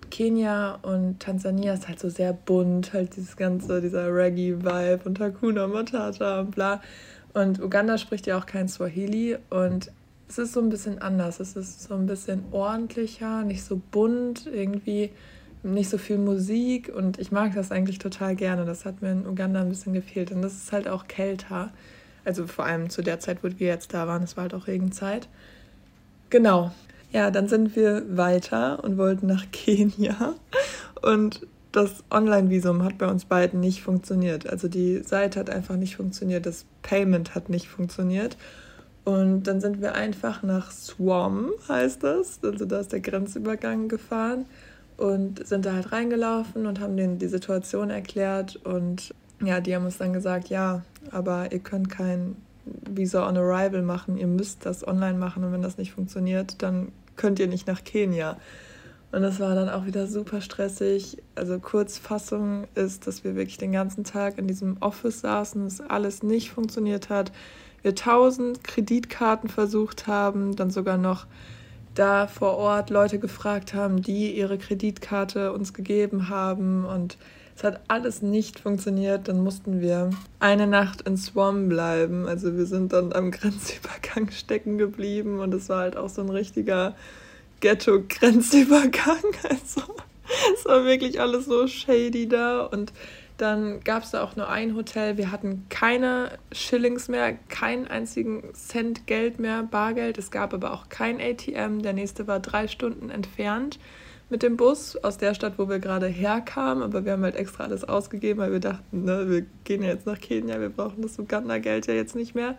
Kenia 0.09 0.79
und 0.81 1.19
Tansania 1.19 1.75
ist 1.75 1.87
halt 1.87 1.99
so 1.99 2.09
sehr 2.09 2.33
bunt, 2.33 2.93
halt 2.93 3.15
dieses 3.15 3.37
ganze, 3.37 3.79
dieser 3.79 4.07
Reggae-Vibe 4.11 5.01
und 5.05 5.19
Hakuna 5.19 5.67
Matata 5.67 6.39
und 6.39 6.49
bla. 6.55 6.81
Und 7.35 7.61
Uganda 7.61 7.99
spricht 7.99 8.25
ja 8.25 8.39
auch 8.39 8.47
kein 8.47 8.67
Swahili 8.67 9.37
und 9.51 9.91
es 10.27 10.39
ist 10.39 10.53
so 10.53 10.61
ein 10.61 10.69
bisschen 10.69 10.99
anders. 10.99 11.39
Es 11.39 11.55
ist 11.55 11.83
so 11.83 11.93
ein 11.93 12.07
bisschen 12.07 12.43
ordentlicher, 12.51 13.43
nicht 13.43 13.63
so 13.63 13.79
bunt, 13.91 14.47
irgendwie 14.47 15.11
nicht 15.63 15.89
so 15.89 15.97
viel 15.97 16.17
Musik 16.17 16.91
und 16.93 17.19
ich 17.19 17.31
mag 17.31 17.55
das 17.55 17.71
eigentlich 17.71 17.99
total 17.99 18.35
gerne. 18.35 18.65
Das 18.65 18.85
hat 18.85 19.01
mir 19.01 19.11
in 19.11 19.25
Uganda 19.25 19.61
ein 19.61 19.69
bisschen 19.69 19.93
gefehlt 19.93 20.31
und 20.31 20.41
das 20.41 20.53
ist 20.53 20.71
halt 20.71 20.87
auch 20.87 21.07
kälter. 21.07 21.71
Also 22.25 22.47
vor 22.47 22.65
allem 22.65 22.89
zu 22.89 23.01
der 23.01 23.19
Zeit, 23.19 23.43
wo 23.43 23.49
wir 23.57 23.67
jetzt 23.67 23.93
da 23.93 24.07
waren, 24.07 24.23
es 24.23 24.35
war 24.35 24.43
halt 24.43 24.53
auch 24.53 24.67
Regenzeit. 24.67 25.27
Genau. 26.29 26.71
Ja, 27.11 27.31
dann 27.31 27.47
sind 27.47 27.75
wir 27.75 28.17
weiter 28.17 28.83
und 28.83 28.97
wollten 28.97 29.27
nach 29.27 29.45
Kenia 29.51 30.35
und 31.01 31.47
das 31.71 32.03
Online-Visum 32.11 32.83
hat 32.83 32.99
bei 32.99 33.07
uns 33.07 33.25
beiden 33.25 33.59
nicht 33.59 33.81
funktioniert. 33.81 34.47
Also 34.47 34.67
die 34.67 34.99
Seite 34.99 35.39
hat 35.39 35.49
einfach 35.49 35.75
nicht 35.75 35.95
funktioniert, 35.95 36.45
das 36.45 36.65
Payment 36.83 37.33
hat 37.33 37.49
nicht 37.49 37.67
funktioniert. 37.67 38.37
Und 39.05 39.43
dann 39.43 39.59
sind 39.59 39.81
wir 39.81 39.95
einfach 39.95 40.43
nach 40.43 40.71
Swam, 40.71 41.49
heißt 41.67 42.03
das, 42.03 42.39
also 42.41 42.63
da 42.63 42.79
ist 42.79 42.93
der 42.93 43.01
Grenzübergang 43.01 43.89
gefahren 43.89 44.45
und 45.03 45.45
sind 45.45 45.65
da 45.65 45.73
halt 45.73 45.91
reingelaufen 45.91 46.65
und 46.65 46.79
haben 46.79 46.95
denen 46.95 47.19
die 47.19 47.27
Situation 47.27 47.89
erklärt 47.89 48.55
und 48.55 49.13
ja, 49.43 49.59
die 49.59 49.75
haben 49.75 49.83
uns 49.83 49.97
dann 49.97 50.13
gesagt, 50.13 50.47
ja, 50.47 50.81
aber 51.11 51.51
ihr 51.51 51.59
könnt 51.59 51.89
kein 51.89 52.37
Visa 52.89 53.27
on 53.27 53.35
Arrival 53.35 53.81
machen, 53.81 54.17
ihr 54.17 54.27
müsst 54.27 54.65
das 54.65 54.87
online 54.87 55.17
machen 55.17 55.43
und 55.43 55.51
wenn 55.51 55.61
das 55.61 55.77
nicht 55.77 55.91
funktioniert, 55.91 56.61
dann 56.61 56.93
könnt 57.17 57.39
ihr 57.39 57.47
nicht 57.47 57.67
nach 57.67 57.83
Kenia. 57.83 58.37
Und 59.11 59.23
das 59.23 59.41
war 59.41 59.53
dann 59.55 59.67
auch 59.67 59.85
wieder 59.85 60.07
super 60.07 60.39
stressig. 60.39 61.17
Also 61.35 61.59
Kurzfassung 61.59 62.65
ist, 62.73 63.05
dass 63.05 63.25
wir 63.25 63.35
wirklich 63.35 63.57
den 63.57 63.73
ganzen 63.73 64.05
Tag 64.05 64.37
in 64.37 64.47
diesem 64.47 64.77
Office 64.79 65.19
saßen, 65.19 65.67
es 65.67 65.81
alles 65.81 66.23
nicht 66.23 66.49
funktioniert 66.49 67.09
hat. 67.09 67.33
Wir 67.81 67.93
tausend 67.93 68.63
Kreditkarten 68.63 69.49
versucht 69.49 70.07
haben, 70.07 70.55
dann 70.55 70.71
sogar 70.71 70.97
noch 70.97 71.27
da 71.95 72.27
vor 72.27 72.57
Ort 72.57 72.89
Leute 72.89 73.19
gefragt 73.19 73.73
haben, 73.73 74.01
die 74.01 74.31
ihre 74.31 74.57
Kreditkarte 74.57 75.53
uns 75.53 75.73
gegeben 75.73 76.29
haben 76.29 76.85
und 76.85 77.17
es 77.55 77.63
hat 77.63 77.81
alles 77.87 78.21
nicht 78.21 78.59
funktioniert. 78.59 79.27
Dann 79.27 79.43
mussten 79.43 79.79
wir 79.79 80.09
eine 80.39 80.65
Nacht 80.67 81.01
in 81.01 81.17
Swam 81.17 81.69
bleiben. 81.69 82.27
Also 82.27 82.57
wir 82.57 82.65
sind 82.65 82.93
dann 82.93 83.13
am 83.13 83.31
Grenzübergang 83.31 84.31
stecken 84.31 84.77
geblieben 84.77 85.39
und 85.39 85.53
es 85.53 85.69
war 85.69 85.79
halt 85.79 85.97
auch 85.97 86.09
so 86.09 86.21
ein 86.21 86.29
richtiger 86.29 86.95
Ghetto-Grenzübergang. 87.59 89.23
Also 89.43 89.81
es 90.55 90.65
war 90.65 90.85
wirklich 90.85 91.19
alles 91.19 91.45
so 91.45 91.67
shady 91.67 92.27
da 92.27 92.61
und 92.61 92.91
dann 93.37 93.79
gab 93.81 94.03
es 94.03 94.11
da 94.11 94.23
auch 94.23 94.35
nur 94.35 94.49
ein 94.49 94.75
Hotel. 94.75 95.17
Wir 95.17 95.31
hatten 95.31 95.65
keine 95.69 96.31
Schillings 96.51 97.07
mehr, 97.07 97.33
keinen 97.49 97.87
einzigen 97.87 98.53
Cent 98.53 99.07
Geld 99.07 99.39
mehr, 99.39 99.63
Bargeld. 99.63 100.17
Es 100.17 100.29
gab 100.29 100.53
aber 100.53 100.73
auch 100.73 100.89
kein 100.89 101.19
ATM. 101.19 101.81
Der 101.81 101.93
nächste 101.93 102.27
war 102.27 102.39
drei 102.39 102.67
Stunden 102.67 103.09
entfernt 103.09 103.79
mit 104.29 104.43
dem 104.43 104.55
Bus 104.55 104.95
aus 104.97 105.17
der 105.17 105.33
Stadt, 105.33 105.53
wo 105.57 105.67
wir 105.67 105.79
gerade 105.79 106.07
herkamen. 106.07 106.83
Aber 106.83 107.05
wir 107.05 107.13
haben 107.13 107.23
halt 107.23 107.35
extra 107.35 107.63
alles 107.63 107.83
ausgegeben, 107.83 108.39
weil 108.39 108.51
wir 108.51 108.59
dachten, 108.59 109.03
ne, 109.03 109.29
wir 109.29 109.45
gehen 109.63 109.81
ja 109.81 109.89
jetzt 109.89 110.05
nach 110.05 110.19
Kenia, 110.19 110.59
wir 110.59 110.69
brauchen 110.69 111.01
das 111.01 111.17
Uganda-Geld 111.17 111.87
ja 111.87 111.95
jetzt 111.95 112.15
nicht 112.15 112.35
mehr. 112.35 112.55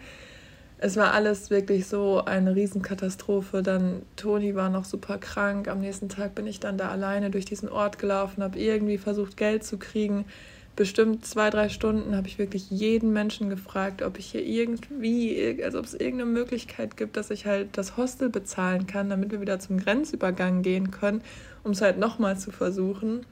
Es 0.79 0.97
war 0.97 1.13
alles 1.13 1.51
wirklich 1.51 1.87
so 1.87 2.25
eine 2.25 2.57
Riesenkatastrophe. 2.57 3.63
Dann 3.63 4.03
Toni 4.17 4.57
war 4.57 4.71
noch 4.71 4.85
super 4.85 5.19
krank. 5.19 5.69
Am 5.69 5.81
nächsten 5.81 6.09
Tag 6.09 6.35
bin 6.35 6.49
ich 6.49 6.59
dann 6.59 6.77
da 6.77 6.89
alleine 6.89 7.31
durch 7.31 7.45
diesen 7.45 7.69
Ort 7.69 8.01
gelaufen, 8.01 8.43
habe 8.43 8.59
irgendwie 8.59 8.99
versucht, 8.99 9.37
Geld 9.37 9.63
zu 9.63 9.79
kriegen 9.79 10.25
bestimmt 10.77 11.25
zwei, 11.25 11.51
drei 11.51 11.69
Stunden 11.69 12.17
habe 12.17 12.27
ich 12.27 12.39
wirklich 12.39 12.71
jeden 12.71 13.13
Menschen 13.13 13.49
gefragt, 13.49 14.03
ob 14.03 14.19
ich 14.19 14.27
hier 14.27 14.45
irgendwie, 14.45 15.63
also 15.63 15.79
ob 15.79 15.85
es 15.85 15.95
irgendeine 15.95 16.31
Möglichkeit 16.31 16.97
gibt, 16.97 17.17
dass 17.17 17.31
ich 17.31 17.47
halt 17.47 17.77
das 17.77 17.97
Hostel 17.97 18.29
bezahlen 18.29 18.87
kann, 18.87 19.11
damit 19.11 19.31
wir 19.31 19.41
wieder 19.41 19.61
zum 19.61 19.79
Grenzübergang 19.79 20.63
gehen 20.63 20.91
können, 20.91 21.23
um 21.63 21.73
es 21.73 21.81
halt 21.81 21.99
nochmal 21.99 22.39
zu 22.39 22.51
versuchen. 22.51 23.25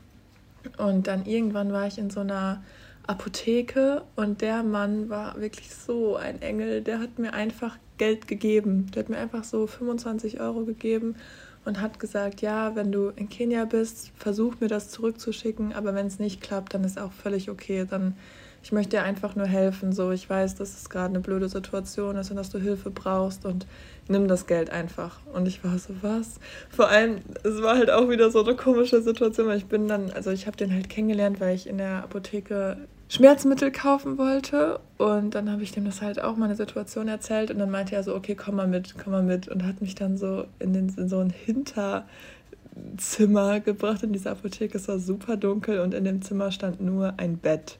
Und 0.79 1.09
dann 1.09 1.27
irgendwann 1.27 1.73
war 1.73 1.87
ich 1.87 1.99
in 1.99 2.11
so 2.11 2.21
einer 2.21 2.63
Apotheke 3.07 4.03
und 4.15 4.41
der 4.43 4.63
Mann 4.63 5.09
war 5.09 5.41
wirklich 5.41 5.75
so 5.75 6.17
ein 6.17 6.41
Engel, 6.41 6.83
der 6.83 7.01
hat 7.01 7.19
mir 7.19 7.35
einfach 7.35 7.77
Geld 7.99 8.29
gegeben. 8.29 8.91
Der 8.95 9.03
hat 9.03 9.11
mir 9.11 9.19
einfach 9.19 9.45
so 9.45 9.67
25 9.67 10.41
Euro 10.41 10.65
gegeben 10.65 11.17
und 11.65 11.81
hat 11.81 12.01
gesagt, 12.01 12.41
ja, 12.41 12.75
wenn 12.75 12.93
du 12.93 13.11
in 13.11 13.29
Kenia 13.29 13.65
bist, 13.65 14.13
versuch 14.17 14.61
mir 14.61 14.69
das 14.69 14.91
zurückzuschicken, 14.91 15.73
aber 15.73 15.95
wenn 15.95 16.07
es 16.07 16.19
nicht 16.19 16.41
klappt, 16.41 16.75
dann 16.75 16.85
ist 16.85 16.99
auch 16.99 17.13
völlig 17.13 17.51
okay. 17.51 17.87
Dann 17.89 18.15
ich 18.63 18.71
möchte 18.71 18.97
dir 18.97 19.03
einfach 19.03 19.35
nur 19.35 19.47
helfen. 19.47 19.93
So, 19.93 20.13
ich 20.13 20.29
weiß, 20.29 20.55
dass 20.55 20.81
es 20.81 20.89
gerade 20.89 21.09
eine 21.09 21.21
blöde 21.21 21.49
Situation 21.49 22.17
ist 22.17 22.31
und 22.31 22.37
dass 22.37 22.51
du 22.51 22.59
Hilfe 22.59 22.91
brauchst 22.91 23.45
und 23.45 23.67
nimm 24.09 24.29
das 24.29 24.47
Geld 24.47 24.71
einfach. 24.71 25.19
Und 25.33 25.49
ich 25.49 25.65
war 25.65 25.79
so, 25.79 25.95
was? 26.01 26.39
Vor 26.71 26.89
allem, 26.89 27.19
es 27.43 27.61
war 27.61 27.77
halt 27.77 27.91
auch 27.91 28.09
wieder 28.09 28.31
so 28.31 28.43
eine 28.45 28.55
komische 28.55 29.03
Situation, 29.03 29.49
weil 29.49 29.59
ich 29.59 29.67
bin 29.67 29.89
dann, 29.89 30.11
also 30.13 30.31
ich 30.31 30.47
habe 30.47 30.57
den 30.57 30.73
halt 30.73 30.89
kennengelernt, 30.89 31.41
weil 31.41 31.57
ich 31.57 31.67
in 31.67 31.79
der 31.79 32.05
Apotheke 32.05 32.77
Schmerzmittel 33.13 33.71
kaufen 33.71 34.17
wollte. 34.17 34.81
Und 34.97 35.35
dann 35.35 35.51
habe 35.51 35.63
ich 35.63 35.73
dem 35.73 35.85
das 35.85 36.01
halt 36.01 36.23
auch 36.23 36.37
meine 36.37 36.57
Situation 36.57 37.09
erzählt. 37.09 37.51
Und 37.51 37.59
dann 37.59 37.71
meinte 37.71 37.95
er 37.95 38.03
so, 38.03 38.15
okay, 38.15 38.35
komm 38.35 38.57
mal 38.57 38.67
mit, 38.67 38.95
komm 38.97 39.13
mal 39.13 39.23
mit. 39.23 39.49
Und 39.49 39.67
hat 39.67 39.83
mich 39.83 39.95
dann 39.95 40.17
so 40.17 40.47
in, 40.59 40.73
den, 40.73 40.89
in 40.97 41.11
so 41.11 41.19
ein 41.19 41.29
Hinterzimmer 41.29 43.61
gebracht 43.61 44.03
in 44.03 44.15
dieser 44.15 44.31
Apotheke. 44.31 44.79
Es 44.79 44.89
war 44.89 44.99
super 44.99 45.37
dunkel 45.37 45.81
und 45.81 45.93
in 45.93 46.05
dem 46.05 46.23
Zimmer 46.23 46.51
stand 46.53 46.81
nur 46.81 47.13
ein 47.19 47.37
Bett. 47.37 47.79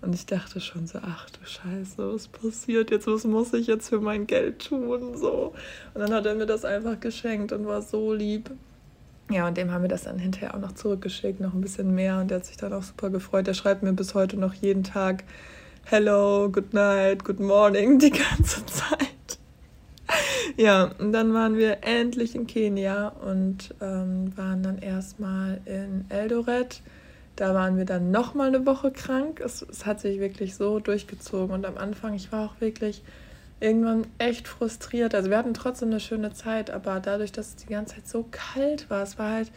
Und 0.00 0.14
ich 0.14 0.26
dachte 0.26 0.60
schon 0.60 0.86
so, 0.86 1.00
ach 1.02 1.28
du 1.30 1.44
Scheiße, 1.44 2.14
was 2.14 2.28
passiert 2.28 2.92
jetzt? 2.92 3.08
Was 3.08 3.24
muss 3.24 3.52
ich 3.54 3.66
jetzt 3.66 3.88
für 3.88 3.98
mein 3.98 4.28
Geld 4.28 4.68
tun? 4.68 5.16
So. 5.16 5.54
Und 5.92 6.00
dann 6.00 6.14
hat 6.14 6.24
er 6.24 6.36
mir 6.36 6.46
das 6.46 6.64
einfach 6.64 7.00
geschenkt 7.00 7.50
und 7.50 7.66
war 7.66 7.82
so 7.82 8.12
lieb. 8.12 8.48
Ja, 9.30 9.46
und 9.46 9.58
dem 9.58 9.72
haben 9.72 9.82
wir 9.82 9.88
das 9.88 10.04
dann 10.04 10.18
hinterher 10.18 10.54
auch 10.54 10.60
noch 10.60 10.72
zurückgeschickt, 10.72 11.38
noch 11.40 11.52
ein 11.52 11.60
bisschen 11.60 11.94
mehr. 11.94 12.18
Und 12.18 12.30
der 12.30 12.38
hat 12.38 12.46
sich 12.46 12.56
dann 12.56 12.72
auch 12.72 12.82
super 12.82 13.10
gefreut. 13.10 13.46
Der 13.46 13.54
schreibt 13.54 13.82
mir 13.82 13.92
bis 13.92 14.14
heute 14.14 14.38
noch 14.38 14.54
jeden 14.54 14.84
Tag 14.84 15.24
Hello, 15.84 16.48
Good 16.50 16.72
Night, 16.72 17.24
Good 17.24 17.40
Morning 17.40 17.98
die 17.98 18.10
ganze 18.10 18.64
Zeit. 18.66 19.38
ja, 20.56 20.90
und 20.98 21.12
dann 21.12 21.34
waren 21.34 21.56
wir 21.56 21.78
endlich 21.82 22.34
in 22.34 22.46
Kenia 22.46 23.08
und 23.08 23.74
ähm, 23.82 24.32
waren 24.36 24.62
dann 24.62 24.78
erstmal 24.78 25.60
in 25.66 26.06
Eldoret. 26.08 26.80
Da 27.36 27.54
waren 27.54 27.76
wir 27.76 27.84
dann 27.84 28.10
nochmal 28.10 28.48
eine 28.48 28.64
Woche 28.64 28.90
krank. 28.90 29.40
Es, 29.44 29.60
es 29.62 29.84
hat 29.84 30.00
sich 30.00 30.20
wirklich 30.20 30.56
so 30.56 30.80
durchgezogen. 30.80 31.54
Und 31.54 31.66
am 31.66 31.76
Anfang, 31.76 32.14
ich 32.14 32.32
war 32.32 32.46
auch 32.46 32.60
wirklich 32.60 33.02
irgendwann 33.60 34.06
echt 34.18 34.48
frustriert. 34.48 35.14
Also 35.14 35.30
wir 35.30 35.38
hatten 35.38 35.54
trotzdem 35.54 35.90
eine 35.90 36.00
schöne 36.00 36.32
Zeit, 36.32 36.70
aber 36.70 37.00
dadurch, 37.00 37.32
dass 37.32 37.48
es 37.48 37.56
die 37.56 37.66
ganze 37.66 37.96
Zeit 37.96 38.08
so 38.08 38.24
kalt 38.30 38.88
war, 38.90 39.02
es 39.02 39.18
war 39.18 39.32
halt 39.32 39.50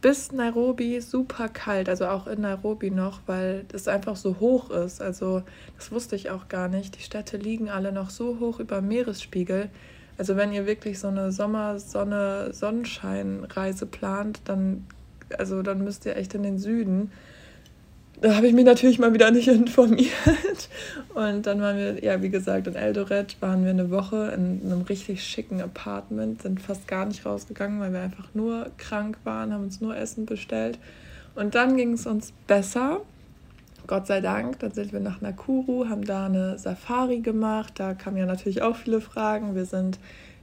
bis 0.00 0.32
Nairobi 0.32 1.00
super 1.00 1.48
kalt, 1.48 1.88
also 1.88 2.06
auch 2.06 2.26
in 2.26 2.40
Nairobi 2.40 2.90
noch, 2.90 3.20
weil 3.26 3.64
es 3.72 3.86
einfach 3.86 4.16
so 4.16 4.40
hoch 4.40 4.70
ist. 4.70 5.00
Also 5.02 5.42
das 5.76 5.92
wusste 5.92 6.16
ich 6.16 6.30
auch 6.30 6.48
gar 6.48 6.66
nicht. 6.68 6.96
Die 6.96 7.02
Städte 7.02 7.36
liegen 7.36 7.68
alle 7.68 7.92
noch 7.92 8.10
so 8.10 8.40
hoch 8.40 8.58
über 8.60 8.80
Meeresspiegel. 8.80 9.68
Also 10.16 10.36
wenn 10.36 10.52
ihr 10.52 10.66
wirklich 10.66 10.98
so 10.98 11.08
eine 11.08 11.32
Sommer-Sonne-Sonnenschein-Reise 11.32 13.84
plant, 13.86 14.40
dann, 14.44 14.86
also 15.38 15.62
dann 15.62 15.84
müsst 15.84 16.06
ihr 16.06 16.16
echt 16.16 16.34
in 16.34 16.42
den 16.42 16.58
Süden 16.58 17.12
da 18.20 18.36
habe 18.36 18.46
ich 18.46 18.52
mich 18.52 18.64
natürlich 18.64 18.98
mal 18.98 19.14
wieder 19.14 19.30
nicht 19.30 19.48
informiert. 19.48 20.68
Und 21.14 21.46
dann 21.46 21.60
waren 21.60 21.76
wir, 21.76 22.04
ja, 22.04 22.22
wie 22.22 22.28
gesagt, 22.28 22.66
in 22.66 22.74
Eldoret 22.74 23.36
waren 23.40 23.64
wir 23.64 23.70
eine 23.70 23.90
Woche 23.90 24.32
in 24.34 24.60
einem 24.64 24.82
richtig 24.82 25.22
schicken 25.22 25.60
Apartment, 25.60 26.42
sind 26.42 26.60
fast 26.60 26.86
gar 26.86 27.06
nicht 27.06 27.24
rausgegangen, 27.24 27.80
weil 27.80 27.92
wir 27.92 28.00
einfach 28.00 28.28
nur 28.34 28.70
krank 28.76 29.18
waren, 29.24 29.52
haben 29.52 29.64
uns 29.64 29.80
nur 29.80 29.96
Essen 29.96 30.26
bestellt. 30.26 30.78
Und 31.34 31.54
dann 31.54 31.76
ging 31.76 31.94
es 31.94 32.06
uns 32.06 32.32
besser. 32.46 33.00
Gott 33.86 34.06
sei 34.06 34.20
Dank, 34.20 34.58
dann 34.60 34.72
sind 34.72 34.92
wir 34.92 35.00
nach 35.00 35.20
Nakuru, 35.20 35.88
haben 35.88 36.04
da 36.04 36.26
eine 36.26 36.58
Safari 36.58 37.20
gemacht. 37.20 37.74
Da 37.76 37.94
kamen 37.94 38.18
ja 38.18 38.26
natürlich 38.26 38.62
auch 38.62 38.76
viele 38.76 39.00
Fragen. 39.00 39.54
Wir 39.54 39.64
sind 39.64 39.98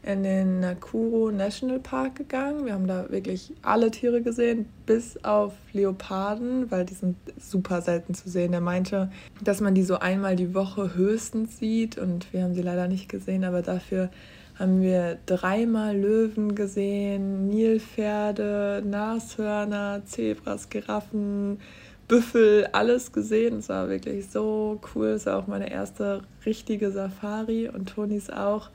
in 0.07 0.23
den 0.23 0.61
Nakuru 0.61 1.31
National 1.31 1.79
Park 1.79 2.15
gegangen. 2.15 2.65
Wir 2.65 2.73
haben 2.73 2.87
da 2.87 3.09
wirklich 3.09 3.51
alle 3.61 3.91
Tiere 3.91 4.21
gesehen, 4.21 4.65
bis 4.85 5.21
auf 5.25 5.53
Leoparden, 5.73 6.71
weil 6.71 6.85
die 6.85 6.93
sind 6.93 7.17
super 7.37 7.81
selten 7.81 8.13
zu 8.13 8.29
sehen. 8.29 8.53
Er 8.53 8.61
meinte, 8.61 9.11
dass 9.43 9.59
man 9.59 9.75
die 9.75 9.83
so 9.83 9.99
einmal 9.99 10.37
die 10.37 10.55
Woche 10.55 10.95
höchstens 10.95 11.59
sieht 11.59 11.97
und 11.97 12.31
wir 12.31 12.43
haben 12.43 12.53
sie 12.53 12.61
leider 12.61 12.87
nicht 12.87 13.09
gesehen, 13.09 13.43
aber 13.43 13.61
dafür 13.61 14.09
haben 14.57 14.81
wir 14.81 15.17
dreimal 15.25 15.95
Löwen 15.95 16.55
gesehen, 16.55 17.49
Nilpferde, 17.49 18.81
Nashörner, 18.85 20.03
Zebras, 20.05 20.69
Giraffen, 20.69 21.59
Büffel, 22.07 22.69
alles 22.71 23.11
gesehen. 23.11 23.59
Es 23.59 23.67
war 23.67 23.89
wirklich 23.89 24.29
so 24.29 24.79
cool. 24.95 25.07
Es 25.07 25.25
war 25.25 25.37
auch 25.37 25.47
meine 25.47 25.69
erste 25.69 26.21
richtige 26.45 26.91
Safari 26.91 27.67
und 27.67 27.89
Tonis 27.89 28.29
auch. 28.29 28.69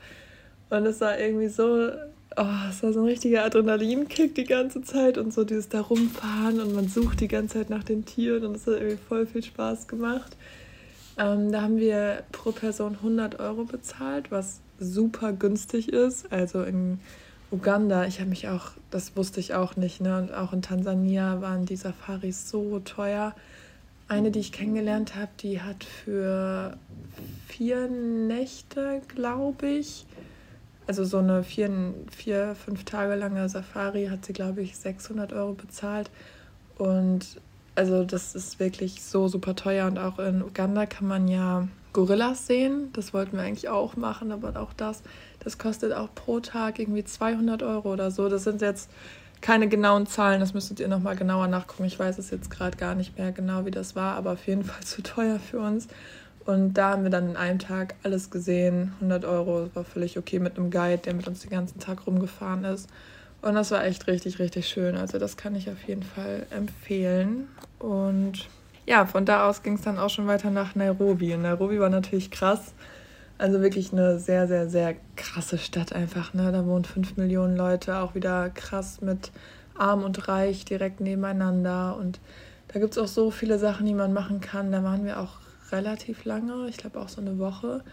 Und 0.73 0.87
es 0.87 1.01
war 1.01 1.19
irgendwie 1.19 1.49
so, 1.49 1.91
oh, 2.35 2.67
es 2.67 2.81
war 2.81 2.93
so 2.93 3.01
ein 3.01 3.05
richtiger 3.05 3.45
Adrenalinkick 3.45 4.33
die 4.33 4.43
ganze 4.43 4.81
Zeit 4.81 5.19
und 5.19 5.31
so 5.31 5.43
dieses 5.43 5.69
da 5.69 5.81
rumfahren 5.81 6.59
und 6.59 6.73
man 6.73 6.87
sucht 6.87 7.19
die 7.19 7.27
ganze 7.27 7.59
Zeit 7.59 7.69
nach 7.69 7.83
den 7.83 8.05
Tieren 8.05 8.43
und 8.43 8.55
es 8.55 8.65
hat 8.65 8.75
irgendwie 8.75 8.97
voll 8.97 9.27
viel 9.27 9.43
Spaß 9.43 9.87
gemacht. 9.87 10.35
Ähm, 11.19 11.51
da 11.51 11.61
haben 11.61 11.77
wir 11.77 12.23
pro 12.31 12.51
Person 12.51 12.95
100 12.95 13.39
Euro 13.39 13.65
bezahlt, 13.65 14.31
was 14.31 14.61
super 14.79 15.31
günstig 15.31 15.89
ist. 15.89 16.31
Also 16.31 16.63
in 16.63 16.99
Uganda, 17.51 18.07
ich 18.07 18.19
habe 18.19 18.31
mich 18.31 18.47
auch, 18.47 18.71
das 18.89 19.15
wusste 19.15 19.39
ich 19.39 19.53
auch 19.53 19.75
nicht, 19.75 20.01
ne? 20.01 20.17
Und 20.17 20.33
auch 20.33 20.53
in 20.53 20.63
Tansania 20.63 21.39
waren 21.39 21.67
die 21.67 21.75
Safaris 21.75 22.49
so 22.49 22.79
teuer. 22.79 23.35
Eine, 24.07 24.31
die 24.31 24.39
ich 24.39 24.51
kennengelernt 24.51 25.15
habe, 25.15 25.29
die 25.39 25.61
hat 25.61 25.83
für 25.83 26.77
vier 27.47 27.87
Nächte, 27.87 29.03
glaube 29.07 29.67
ich, 29.67 30.07
also 30.87 31.03
so 31.05 31.17
eine 31.17 31.43
vier, 31.43 31.93
vier, 32.15 32.55
fünf 32.55 32.83
Tage 32.83 33.15
lange 33.15 33.47
Safari, 33.49 34.07
hat 34.07 34.25
sie, 34.25 34.33
glaube 34.33 34.61
ich, 34.61 34.77
600 34.77 35.33
Euro 35.33 35.53
bezahlt. 35.53 36.09
Und 36.77 37.39
also 37.75 38.03
das 38.03 38.35
ist 38.35 38.59
wirklich 38.59 39.03
so 39.03 39.27
super 39.27 39.55
teuer. 39.55 39.87
Und 39.87 39.97
auch 39.97 40.19
in 40.19 40.43
Uganda 40.43 40.85
kann 40.85 41.07
man 41.07 41.27
ja 41.27 41.67
Gorillas 41.93 42.47
sehen. 42.47 42.89
Das 42.93 43.13
wollten 43.13 43.37
wir 43.37 43.43
eigentlich 43.43 43.69
auch 43.69 43.95
machen, 43.95 44.31
aber 44.31 44.59
auch 44.59 44.73
das 44.73 45.03
das 45.43 45.57
kostet 45.57 45.93
auch 45.93 46.09
pro 46.13 46.39
Tag 46.39 46.79
irgendwie 46.79 47.03
200 47.03 47.63
Euro 47.63 47.91
oder 47.93 48.11
so. 48.11 48.29
Das 48.29 48.43
sind 48.43 48.61
jetzt 48.61 48.89
keine 49.41 49.67
genauen 49.67 50.07
Zahlen, 50.07 50.39
das 50.39 50.53
müsstet 50.53 50.79
ihr 50.79 50.87
nochmal 50.87 51.17
genauer 51.17 51.47
nachgucken. 51.47 51.83
Ich 51.83 51.99
weiß 51.99 52.17
es 52.17 52.29
jetzt 52.29 52.49
gerade 52.49 52.77
gar 52.77 52.95
nicht 52.95 53.17
mehr 53.17 53.33
genau, 53.33 53.65
wie 53.65 53.71
das 53.71 53.95
war, 53.95 54.15
aber 54.15 54.31
auf 54.31 54.47
jeden 54.47 54.63
Fall 54.63 54.83
zu 54.83 55.03
teuer 55.03 55.39
für 55.39 55.59
uns. 55.59 55.87
Und 56.45 56.73
da 56.73 56.91
haben 56.91 57.03
wir 57.03 57.09
dann 57.09 57.29
in 57.29 57.37
einem 57.37 57.59
Tag 57.59 57.95
alles 58.03 58.29
gesehen. 58.29 58.93
100 58.95 59.25
Euro 59.25 59.69
war 59.73 59.83
völlig 59.83 60.17
okay 60.17 60.39
mit 60.39 60.57
einem 60.57 60.71
Guide, 60.71 60.97
der 60.97 61.13
mit 61.13 61.27
uns 61.27 61.41
den 61.41 61.51
ganzen 61.51 61.79
Tag 61.79 62.05
rumgefahren 62.05 62.65
ist. 62.65 62.89
Und 63.41 63.55
das 63.55 63.71
war 63.71 63.85
echt 63.85 64.07
richtig, 64.07 64.39
richtig 64.39 64.67
schön. 64.67 64.95
Also 64.97 65.19
das 65.19 65.37
kann 65.37 65.55
ich 65.55 65.69
auf 65.69 65.83
jeden 65.83 66.03
Fall 66.03 66.45
empfehlen. 66.49 67.47
Und 67.79 68.47
ja, 68.85 69.05
von 69.05 69.25
da 69.25 69.47
aus 69.47 69.63
ging 69.63 69.75
es 69.75 69.81
dann 69.81 69.97
auch 69.97 70.09
schon 70.09 70.27
weiter 70.27 70.49
nach 70.49 70.75
Nairobi. 70.75 71.33
Und 71.33 71.43
Nairobi 71.43 71.79
war 71.79 71.89
natürlich 71.89 72.31
krass 72.31 72.73
also 73.37 73.61
wirklich 73.61 73.91
eine 73.91 74.19
sehr, 74.19 74.47
sehr, 74.47 74.69
sehr 74.69 74.95
krasse 75.15 75.57
Stadt 75.57 75.93
einfach. 75.93 76.33
Ne? 76.33 76.51
Da 76.51 76.65
wohnen 76.65 76.85
fünf 76.85 77.17
Millionen 77.17 77.57
Leute, 77.57 77.97
auch 77.97 78.15
wieder 78.15 78.49
krass 78.49 79.01
mit 79.01 79.31
arm 79.75 80.03
und 80.03 80.27
reich 80.27 80.65
direkt 80.65 81.01
nebeneinander. 81.01 81.97
Und 81.97 82.19
da 82.69 82.79
gibt 82.79 82.93
es 82.93 82.97
auch 82.97 83.07
so 83.07 83.31
viele 83.31 83.59
Sachen, 83.59 83.85
die 83.85 83.93
man 83.93 84.13
machen 84.13 84.39
kann. 84.39 84.71
Da 84.71 84.83
waren 84.83 85.05
wir 85.05 85.19
auch 85.19 85.39
relativ 85.73 86.23
lange, 86.23 86.67
ich 86.69 86.77
glaube 86.77 86.99
auch 86.99 87.09
so 87.09 87.19
eine 87.19 87.37
Woche. 87.39 87.83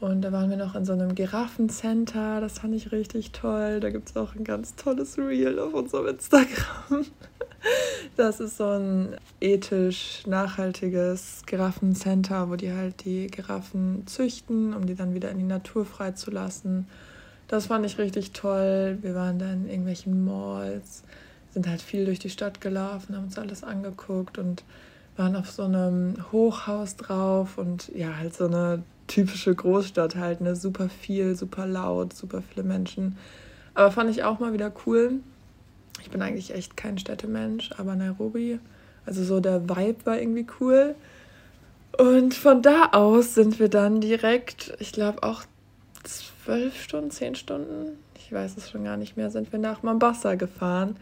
Und 0.00 0.22
da 0.22 0.32
waren 0.32 0.50
wir 0.50 0.56
noch 0.56 0.74
in 0.74 0.84
so 0.84 0.92
einem 0.92 1.14
Giraffencenter, 1.14 2.40
das 2.40 2.58
fand 2.58 2.74
ich 2.74 2.92
richtig 2.92 3.30
toll. 3.30 3.80
Da 3.80 3.90
gibt 3.90 4.10
es 4.10 4.16
auch 4.16 4.34
ein 4.34 4.44
ganz 4.44 4.76
tolles 4.76 5.16
Reel 5.18 5.58
auf 5.58 5.74
unserem 5.74 6.08
Instagram. 6.08 7.06
Das 8.16 8.40
ist 8.40 8.58
so 8.58 8.68
ein 8.68 9.16
ethisch 9.40 10.26
nachhaltiges 10.26 11.44
Giraffencenter, 11.46 12.50
wo 12.50 12.56
die 12.56 12.70
halt 12.72 13.06
die 13.06 13.26
Giraffen 13.28 14.06
züchten, 14.06 14.74
um 14.74 14.84
die 14.84 14.94
dann 14.94 15.14
wieder 15.14 15.30
in 15.30 15.38
die 15.38 15.44
Natur 15.44 15.86
freizulassen. 15.86 16.86
Das 17.48 17.66
fand 17.66 17.86
ich 17.86 17.98
richtig 17.98 18.32
toll. 18.32 18.98
Wir 19.00 19.14
waren 19.14 19.38
dann 19.38 19.64
in 19.64 19.68
irgendwelchen 19.68 20.24
Malls, 20.26 21.04
sind 21.52 21.66
halt 21.66 21.80
viel 21.80 22.04
durch 22.04 22.18
die 22.18 22.30
Stadt 22.30 22.60
gelaufen, 22.60 23.16
haben 23.16 23.24
uns 23.24 23.38
alles 23.38 23.64
angeguckt 23.64 24.36
und 24.36 24.62
waren 25.16 25.36
auf 25.36 25.50
so 25.50 25.62
einem 25.62 26.16
Hochhaus 26.32 26.96
drauf 26.96 27.58
und 27.58 27.90
ja, 27.94 28.16
halt 28.16 28.34
so 28.34 28.46
eine 28.46 28.82
typische 29.06 29.54
Großstadt 29.54 30.16
halt, 30.16 30.40
ne? 30.40 30.56
Super 30.56 30.88
viel, 30.88 31.36
super 31.36 31.66
laut, 31.66 32.14
super 32.14 32.42
viele 32.42 32.64
Menschen. 32.64 33.16
Aber 33.74 33.90
fand 33.90 34.10
ich 34.10 34.24
auch 34.24 34.38
mal 34.38 34.52
wieder 34.52 34.72
cool. 34.86 35.20
Ich 36.00 36.10
bin 36.10 36.22
eigentlich 36.22 36.54
echt 36.54 36.76
kein 36.76 36.98
Städtemensch, 36.98 37.70
aber 37.78 37.94
Nairobi, 37.94 38.58
also 39.06 39.22
so 39.22 39.40
der 39.40 39.68
Vibe 39.68 40.06
war 40.06 40.18
irgendwie 40.18 40.46
cool. 40.60 40.94
Und 41.96 42.34
von 42.34 42.62
da 42.62 42.90
aus 42.92 43.34
sind 43.34 43.60
wir 43.60 43.68
dann 43.68 44.00
direkt, 44.00 44.74
ich 44.80 44.92
glaube 44.92 45.22
auch 45.22 45.44
zwölf 46.02 46.82
Stunden, 46.82 47.10
zehn 47.10 47.36
Stunden, 47.36 47.98
ich 48.16 48.32
weiß 48.32 48.56
es 48.56 48.70
schon 48.70 48.84
gar 48.84 48.96
nicht 48.96 49.16
mehr, 49.16 49.30
sind 49.30 49.52
wir 49.52 49.60
nach 49.60 49.82
Mombasa 49.82 50.34
gefahren. 50.34 50.96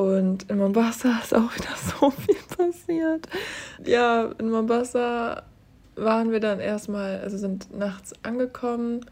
Und 0.00 0.50
in 0.50 0.56
Mombasa 0.56 1.18
ist 1.22 1.34
auch 1.34 1.54
wieder 1.54 1.76
so 1.76 2.10
viel 2.10 2.34
passiert. 2.56 3.28
Ja, 3.84 4.32
in 4.38 4.50
Mombasa 4.50 5.42
waren 5.94 6.32
wir 6.32 6.40
dann 6.40 6.58
erstmal, 6.58 7.20
also 7.20 7.36
sind 7.36 7.76
nachts 7.76 8.14
angekommen 8.22 9.04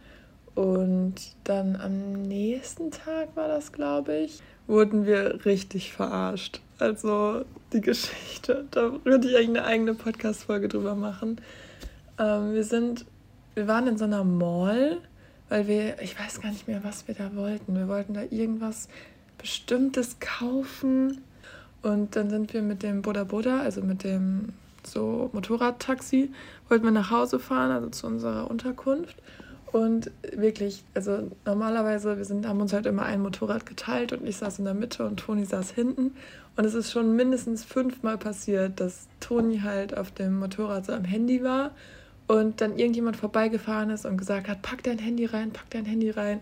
und 0.54 1.14
dann 1.44 1.76
am 1.76 2.22
nächsten 2.22 2.90
Tag 2.90 3.36
war 3.36 3.48
das, 3.48 3.72
glaube 3.72 4.16
ich, 4.16 4.40
wurden 4.66 5.04
wir 5.04 5.44
richtig 5.44 5.92
verarscht. 5.92 6.60
Also 6.78 7.44
die 7.74 7.82
Geschichte, 7.82 8.64
da 8.70 8.92
würde 9.04 9.28
ich 9.28 9.36
eigentlich 9.36 9.58
eine 9.58 9.64
eigene 9.64 9.94
Podcast-Folge 9.94 10.68
drüber 10.68 10.94
machen. 10.94 11.38
Ähm, 12.18 12.54
wir 12.54 12.64
sind, 12.64 13.04
wir 13.54 13.68
waren 13.68 13.88
in 13.88 13.98
so 13.98 14.04
einer 14.04 14.24
Mall, 14.24 15.02
weil 15.50 15.66
wir, 15.66 16.00
ich 16.00 16.18
weiß 16.18 16.40
gar 16.40 16.50
nicht 16.50 16.66
mehr, 16.66 16.82
was 16.82 17.06
wir 17.06 17.14
da 17.14 17.34
wollten. 17.34 17.76
Wir 17.76 17.88
wollten 17.88 18.14
da 18.14 18.22
irgendwas 18.22 18.88
Bestimmtes 19.38 20.18
kaufen. 20.20 21.20
Und 21.82 22.16
dann 22.16 22.28
sind 22.30 22.52
wir 22.52 22.62
mit 22.62 22.82
dem 22.82 23.02
Boda 23.02 23.24
Boda, 23.24 23.60
also 23.60 23.82
mit 23.82 24.04
dem 24.04 24.52
so 24.84 25.30
Motorradtaxi, 25.32 26.30
wollten 26.68 26.84
wir 26.84 26.90
nach 26.90 27.10
Hause 27.10 27.38
fahren, 27.38 27.70
also 27.70 27.88
zu 27.88 28.06
unserer 28.06 28.50
Unterkunft. 28.50 29.16
Und 29.70 30.10
wirklich, 30.34 30.82
also 30.94 31.30
normalerweise, 31.44 32.16
wir 32.16 32.24
sind, 32.24 32.46
haben 32.46 32.60
uns 32.60 32.72
halt 32.72 32.86
immer 32.86 33.02
ein 33.02 33.20
Motorrad 33.20 33.66
geteilt 33.66 34.12
und 34.12 34.26
ich 34.26 34.38
saß 34.38 34.60
in 34.60 34.64
der 34.64 34.74
Mitte 34.74 35.04
und 35.04 35.20
Toni 35.20 35.44
saß 35.44 35.72
hinten. 35.72 36.12
Und 36.56 36.64
es 36.64 36.74
ist 36.74 36.90
schon 36.90 37.14
mindestens 37.14 37.64
fünfmal 37.64 38.16
passiert, 38.16 38.80
dass 38.80 39.08
Toni 39.20 39.60
halt 39.60 39.96
auf 39.96 40.10
dem 40.10 40.38
Motorrad 40.38 40.86
so 40.86 40.92
am 40.92 41.04
Handy 41.04 41.44
war 41.44 41.72
und 42.28 42.60
dann 42.60 42.78
irgendjemand 42.78 43.16
vorbeigefahren 43.16 43.90
ist 43.90 44.06
und 44.06 44.16
gesagt 44.16 44.48
hat, 44.48 44.62
pack 44.62 44.82
dein 44.84 44.98
Handy 44.98 45.26
rein, 45.26 45.50
pack 45.50 45.70
dein 45.70 45.84
Handy 45.84 46.10
rein. 46.10 46.40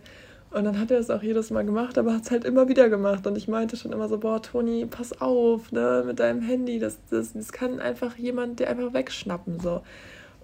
Und 0.56 0.64
dann 0.64 0.80
hat 0.80 0.90
er 0.90 0.98
es 0.98 1.10
auch 1.10 1.22
jedes 1.22 1.50
Mal 1.50 1.66
gemacht, 1.66 1.98
aber 1.98 2.14
hat 2.14 2.22
es 2.22 2.30
halt 2.30 2.46
immer 2.46 2.66
wieder 2.66 2.88
gemacht. 2.88 3.26
Und 3.26 3.36
ich 3.36 3.46
meinte 3.46 3.76
schon 3.76 3.92
immer 3.92 4.08
so, 4.08 4.16
boah, 4.16 4.40
Toni, 4.40 4.86
pass 4.86 5.20
auf, 5.20 5.70
ne, 5.70 6.02
mit 6.06 6.18
deinem 6.18 6.40
Handy. 6.40 6.78
Das, 6.78 6.96
das, 7.10 7.34
das 7.34 7.52
kann 7.52 7.78
einfach 7.78 8.16
jemand 8.16 8.58
dir 8.58 8.70
einfach 8.70 8.94
wegschnappen. 8.94 9.60
so. 9.60 9.82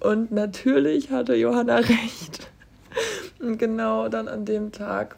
Und 0.01 0.31
natürlich 0.31 1.11
hatte 1.11 1.35
Johanna 1.35 1.77
recht. 1.77 2.51
Und 3.41 3.57
genau 3.57 4.11
dann 4.11 4.29
an 4.29 4.45
dem 4.45 4.71
Tag 4.71 5.17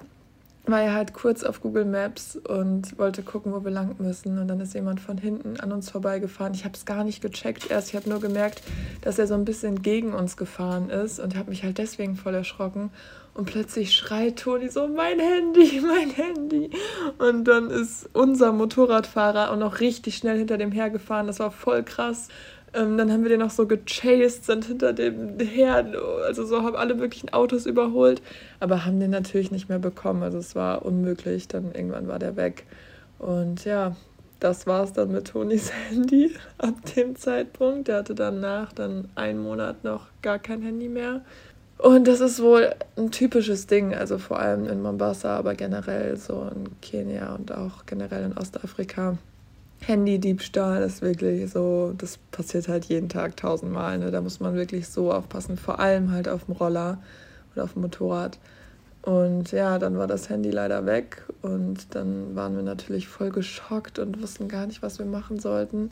war 0.66 0.80
er 0.80 0.94
halt 0.94 1.12
kurz 1.12 1.42
auf 1.42 1.60
Google 1.60 1.86
Maps 1.86 2.36
und 2.36 2.96
wollte 2.96 3.24
gucken, 3.24 3.52
wo 3.52 3.64
wir 3.64 3.72
lang 3.72 3.96
müssen. 3.98 4.38
Und 4.38 4.46
dann 4.46 4.60
ist 4.60 4.74
jemand 4.74 5.00
von 5.00 5.18
hinten 5.18 5.58
an 5.58 5.72
uns 5.72 5.90
vorbeigefahren. 5.90 6.54
Ich 6.54 6.64
habe 6.64 6.74
es 6.76 6.86
gar 6.86 7.02
nicht 7.02 7.20
gecheckt 7.20 7.68
erst. 7.68 7.88
Ich 7.88 7.96
habe 7.96 8.08
nur 8.08 8.20
gemerkt, 8.20 8.62
dass 9.00 9.18
er 9.18 9.26
so 9.26 9.34
ein 9.34 9.44
bisschen 9.44 9.82
gegen 9.82 10.14
uns 10.14 10.36
gefahren 10.36 10.88
ist 10.88 11.18
und 11.18 11.36
habe 11.36 11.50
mich 11.50 11.64
halt 11.64 11.78
deswegen 11.78 12.14
voll 12.14 12.34
erschrocken. 12.34 12.90
Und 13.34 13.46
plötzlich 13.46 13.92
schreit 13.92 14.38
Toni 14.38 14.68
so, 14.68 14.86
mein 14.86 15.18
Handy, 15.18 15.80
mein 15.86 16.10
Handy. 16.10 16.70
Und 17.18 17.44
dann 17.44 17.68
ist 17.68 18.08
unser 18.12 18.52
Motorradfahrer 18.52 19.50
auch 19.50 19.56
noch 19.56 19.80
richtig 19.80 20.16
schnell 20.16 20.38
hinter 20.38 20.56
dem 20.56 20.70
hergefahren. 20.70 21.26
Das 21.26 21.40
war 21.40 21.50
voll 21.50 21.82
krass. 21.82 22.28
Ähm, 22.72 22.96
dann 22.96 23.12
haben 23.12 23.22
wir 23.22 23.28
den 23.28 23.40
noch 23.40 23.50
so 23.50 23.66
gechased, 23.66 24.44
sind 24.46 24.64
hinter 24.64 24.92
dem 24.92 25.38
her, 25.38 25.86
also 26.24 26.44
so 26.44 26.62
haben 26.62 26.74
alle 26.74 26.94
möglichen 26.94 27.32
Autos 27.32 27.66
überholt, 27.66 28.20
aber 28.58 28.84
haben 28.84 28.98
den 28.98 29.10
natürlich 29.10 29.52
nicht 29.52 29.68
mehr 29.68 29.78
bekommen. 29.78 30.22
Also 30.22 30.38
es 30.38 30.54
war 30.54 30.84
unmöglich. 30.84 31.48
Dann 31.48 31.72
irgendwann 31.72 32.08
war 32.08 32.18
der 32.18 32.36
weg. 32.36 32.66
Und 33.18 33.64
ja, 33.64 33.96
das 34.40 34.66
war 34.66 34.84
es 34.84 34.92
dann 34.92 35.10
mit 35.10 35.28
Tonis 35.28 35.72
Handy 35.88 36.34
ab 36.58 36.74
dem 36.96 37.16
Zeitpunkt. 37.16 37.88
Der 37.88 37.98
hatte 37.98 38.14
danach 38.14 38.72
dann 38.72 39.08
einen 39.14 39.42
Monat 39.42 39.82
noch 39.82 40.06
gar 40.22 40.38
kein 40.38 40.62
Handy 40.62 40.88
mehr. 40.88 41.22
Und 41.78 42.06
das 42.06 42.20
ist 42.20 42.40
wohl 42.40 42.74
ein 42.96 43.10
typisches 43.10 43.66
Ding, 43.66 43.94
also 43.94 44.18
vor 44.18 44.38
allem 44.38 44.66
in 44.66 44.80
Mombasa, 44.80 45.36
aber 45.36 45.54
generell 45.54 46.16
so 46.16 46.48
in 46.54 46.80
Kenia 46.80 47.34
und 47.34 47.52
auch 47.52 47.84
generell 47.86 48.24
in 48.24 48.38
Ostafrika. 48.38 49.18
Handydiebstahl 49.80 50.82
ist 50.82 51.02
wirklich 51.02 51.50
so, 51.50 51.92
das 51.98 52.18
passiert 52.30 52.68
halt 52.68 52.86
jeden 52.86 53.08
Tag 53.08 53.36
tausendmal. 53.36 53.98
Ne? 53.98 54.10
Da 54.10 54.20
muss 54.20 54.40
man 54.40 54.54
wirklich 54.54 54.88
so 54.88 55.12
aufpassen, 55.12 55.56
vor 55.58 55.78
allem 55.78 56.10
halt 56.12 56.28
auf 56.28 56.44
dem 56.44 56.54
Roller 56.54 56.98
oder 57.54 57.64
auf 57.64 57.74
dem 57.74 57.82
Motorrad. 57.82 58.38
Und 59.02 59.52
ja, 59.52 59.78
dann 59.78 59.98
war 59.98 60.06
das 60.06 60.30
Handy 60.30 60.50
leider 60.50 60.86
weg 60.86 61.22
und 61.42 61.94
dann 61.94 62.34
waren 62.34 62.56
wir 62.56 62.62
natürlich 62.62 63.06
voll 63.06 63.30
geschockt 63.30 63.98
und 63.98 64.22
wussten 64.22 64.48
gar 64.48 64.66
nicht, 64.66 64.82
was 64.82 64.98
wir 64.98 65.04
machen 65.04 65.38
sollten. 65.38 65.90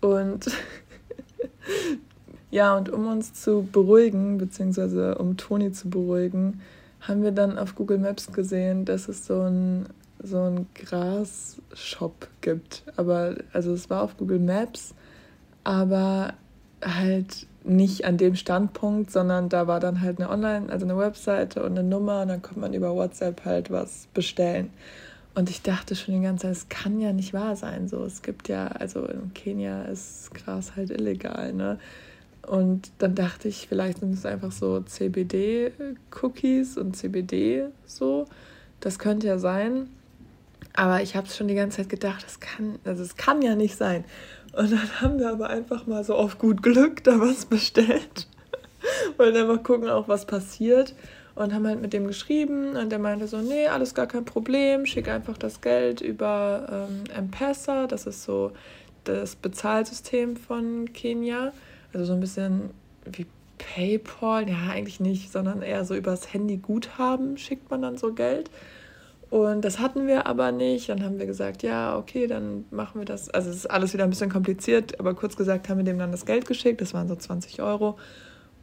Und 0.00 0.46
ja, 2.50 2.76
und 2.76 2.88
um 2.88 3.06
uns 3.08 3.32
zu 3.34 3.68
beruhigen, 3.70 4.38
beziehungsweise 4.38 5.16
um 5.16 5.36
Toni 5.36 5.72
zu 5.72 5.90
beruhigen, 5.90 6.60
haben 7.00 7.22
wir 7.22 7.32
dann 7.32 7.58
auf 7.58 7.74
Google 7.74 7.98
Maps 7.98 8.32
gesehen, 8.32 8.84
dass 8.84 9.08
es 9.08 9.26
so 9.26 9.42
ein 9.42 9.86
so 10.22 10.40
einen 10.40 10.66
Gras-Shop 10.74 12.28
gibt. 12.40 12.84
Aber 12.96 13.36
also 13.52 13.72
es 13.72 13.90
war 13.90 14.02
auf 14.02 14.16
Google 14.16 14.38
Maps, 14.38 14.94
aber 15.64 16.34
halt 16.82 17.46
nicht 17.64 18.04
an 18.04 18.16
dem 18.16 18.36
Standpunkt, 18.36 19.10
sondern 19.10 19.48
da 19.48 19.66
war 19.66 19.80
dann 19.80 20.00
halt 20.00 20.20
eine 20.20 20.30
Online, 20.30 20.70
also 20.70 20.84
eine 20.84 20.96
Webseite 20.96 21.62
und 21.64 21.78
eine 21.78 21.82
Nummer 21.82 22.22
und 22.22 22.28
dann 22.28 22.42
konnte 22.42 22.60
man 22.60 22.74
über 22.74 22.94
WhatsApp 22.94 23.44
halt 23.44 23.70
was 23.70 24.08
bestellen. 24.14 24.70
Und 25.34 25.50
ich 25.50 25.62
dachte 25.62 25.96
schon 25.96 26.14
die 26.14 26.22
ganze 26.22 26.42
Zeit, 26.42 26.52
es 26.52 26.68
kann 26.68 27.00
ja 27.00 27.12
nicht 27.12 27.34
wahr 27.34 27.56
sein. 27.56 27.88
So, 27.88 28.04
es 28.04 28.22
gibt 28.22 28.48
ja, 28.48 28.68
also 28.68 29.04
in 29.04 29.34
Kenia 29.34 29.82
ist 29.82 30.32
Gras 30.34 30.76
halt 30.76 30.90
illegal, 30.90 31.52
ne? 31.52 31.78
Und 32.46 32.92
dann 32.98 33.14
dachte 33.16 33.48
ich, 33.48 33.66
vielleicht 33.68 33.98
sind 33.98 34.14
es 34.14 34.24
einfach 34.24 34.52
so 34.52 34.80
CBD-Cookies 34.80 36.78
und 36.78 36.96
CBD 36.96 37.66
so. 37.86 38.26
Das 38.80 38.98
könnte 38.98 39.26
ja 39.26 39.38
sein. 39.38 39.88
Aber 40.74 41.02
ich 41.02 41.16
habe 41.16 41.26
es 41.26 41.36
schon 41.36 41.48
die 41.48 41.54
ganze 41.54 41.78
Zeit 41.78 41.88
gedacht, 41.88 42.24
das 42.24 42.38
kann, 42.38 42.78
also 42.84 43.02
es 43.02 43.16
kann 43.16 43.42
ja 43.42 43.56
nicht 43.56 43.76
sein. 43.76 44.04
Und 44.52 44.70
dann 44.70 45.00
haben 45.00 45.18
wir 45.18 45.30
aber 45.30 45.50
einfach 45.50 45.86
mal 45.86 46.04
so 46.04 46.14
auf 46.14 46.38
gut 46.38 46.62
Glück 46.62 47.02
da 47.02 47.18
was 47.18 47.46
bestellt. 47.46 48.28
Wollen 49.16 49.36
einfach 49.36 49.62
gucken, 49.64 49.88
auch 49.88 50.06
was 50.06 50.24
passiert. 50.26 50.94
Und 51.34 51.52
haben 51.52 51.66
halt 51.66 51.82
mit 51.82 51.92
dem 51.92 52.06
geschrieben 52.06 52.76
und 52.76 52.90
der 52.90 52.98
meinte 52.98 53.26
so, 53.26 53.38
nee, 53.38 53.66
alles 53.66 53.94
gar 53.94 54.06
kein 54.06 54.24
Problem, 54.24 54.86
schick 54.86 55.08
einfach 55.08 55.36
das 55.36 55.60
Geld 55.60 56.00
über 56.00 56.86
ähm, 56.88 57.04
M-Pesa, 57.14 57.86
das 57.86 58.06
ist 58.06 58.24
so 58.24 58.52
das 59.04 59.36
Bezahlsystem 59.36 60.38
von 60.38 60.90
Kenia. 60.94 61.52
Also 61.96 62.08
so 62.08 62.12
ein 62.12 62.20
bisschen 62.20 62.68
wie 63.10 63.24
PayPal, 63.56 64.46
ja 64.50 64.68
eigentlich 64.70 65.00
nicht, 65.00 65.32
sondern 65.32 65.62
eher 65.62 65.82
so 65.86 65.94
übers 65.94 66.30
Handy 66.34 66.58
Guthaben 66.58 67.38
schickt 67.38 67.70
man 67.70 67.80
dann 67.80 67.96
so 67.96 68.12
Geld. 68.12 68.50
Und 69.30 69.64
das 69.64 69.78
hatten 69.78 70.06
wir 70.06 70.26
aber 70.26 70.52
nicht. 70.52 70.90
Dann 70.90 71.02
haben 71.02 71.18
wir 71.18 71.24
gesagt, 71.24 71.62
ja, 71.62 71.96
okay, 71.96 72.26
dann 72.26 72.66
machen 72.70 73.00
wir 73.00 73.06
das. 73.06 73.30
Also 73.30 73.48
es 73.48 73.56
ist 73.56 73.70
alles 73.70 73.94
wieder 73.94 74.04
ein 74.04 74.10
bisschen 74.10 74.28
kompliziert, 74.28 75.00
aber 75.00 75.14
kurz 75.14 75.38
gesagt 75.38 75.70
haben 75.70 75.78
wir 75.78 75.84
dem 75.84 75.98
dann 75.98 76.12
das 76.12 76.26
Geld 76.26 76.46
geschickt. 76.46 76.82
Das 76.82 76.92
waren 76.92 77.08
so 77.08 77.16
20 77.16 77.62
Euro. 77.62 77.96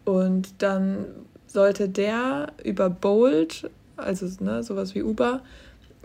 Und 0.05 0.61
dann 0.61 1.07
sollte 1.47 1.89
der 1.89 2.53
über 2.63 2.91
Bolt, 2.91 3.67
also 3.97 4.27
ne, 4.43 4.61
sowas 4.61 4.93
wie 4.93 5.01
Uber, 5.01 5.41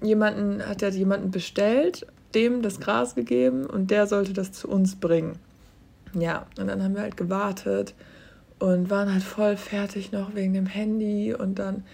jemanden, 0.03 0.67
hat 0.67 0.81
er 0.81 0.89
jemanden 0.89 1.31
bestellt, 1.31 2.07
dem 2.35 2.63
das 2.63 2.81
Gras 2.81 3.15
gegeben 3.15 3.67
und 3.67 3.91
der 3.91 4.07
sollte 4.07 4.33
das 4.33 4.53
zu 4.53 4.67
uns 4.69 4.97
bringen. 4.97 5.39
Ja, 6.15 6.47
und 6.59 6.69
dann 6.69 6.83
haben 6.83 6.95
wir 6.95 7.03
halt 7.03 7.17
gewartet 7.17 7.95
und 8.59 8.91
waren 8.91 9.13
halt 9.13 9.23
voll 9.23 9.57
fertig 9.57 10.13
noch 10.13 10.35
wegen 10.35 10.55
dem 10.55 10.67
Handy 10.67 11.35
und 11.35 11.59
dann 11.59 11.85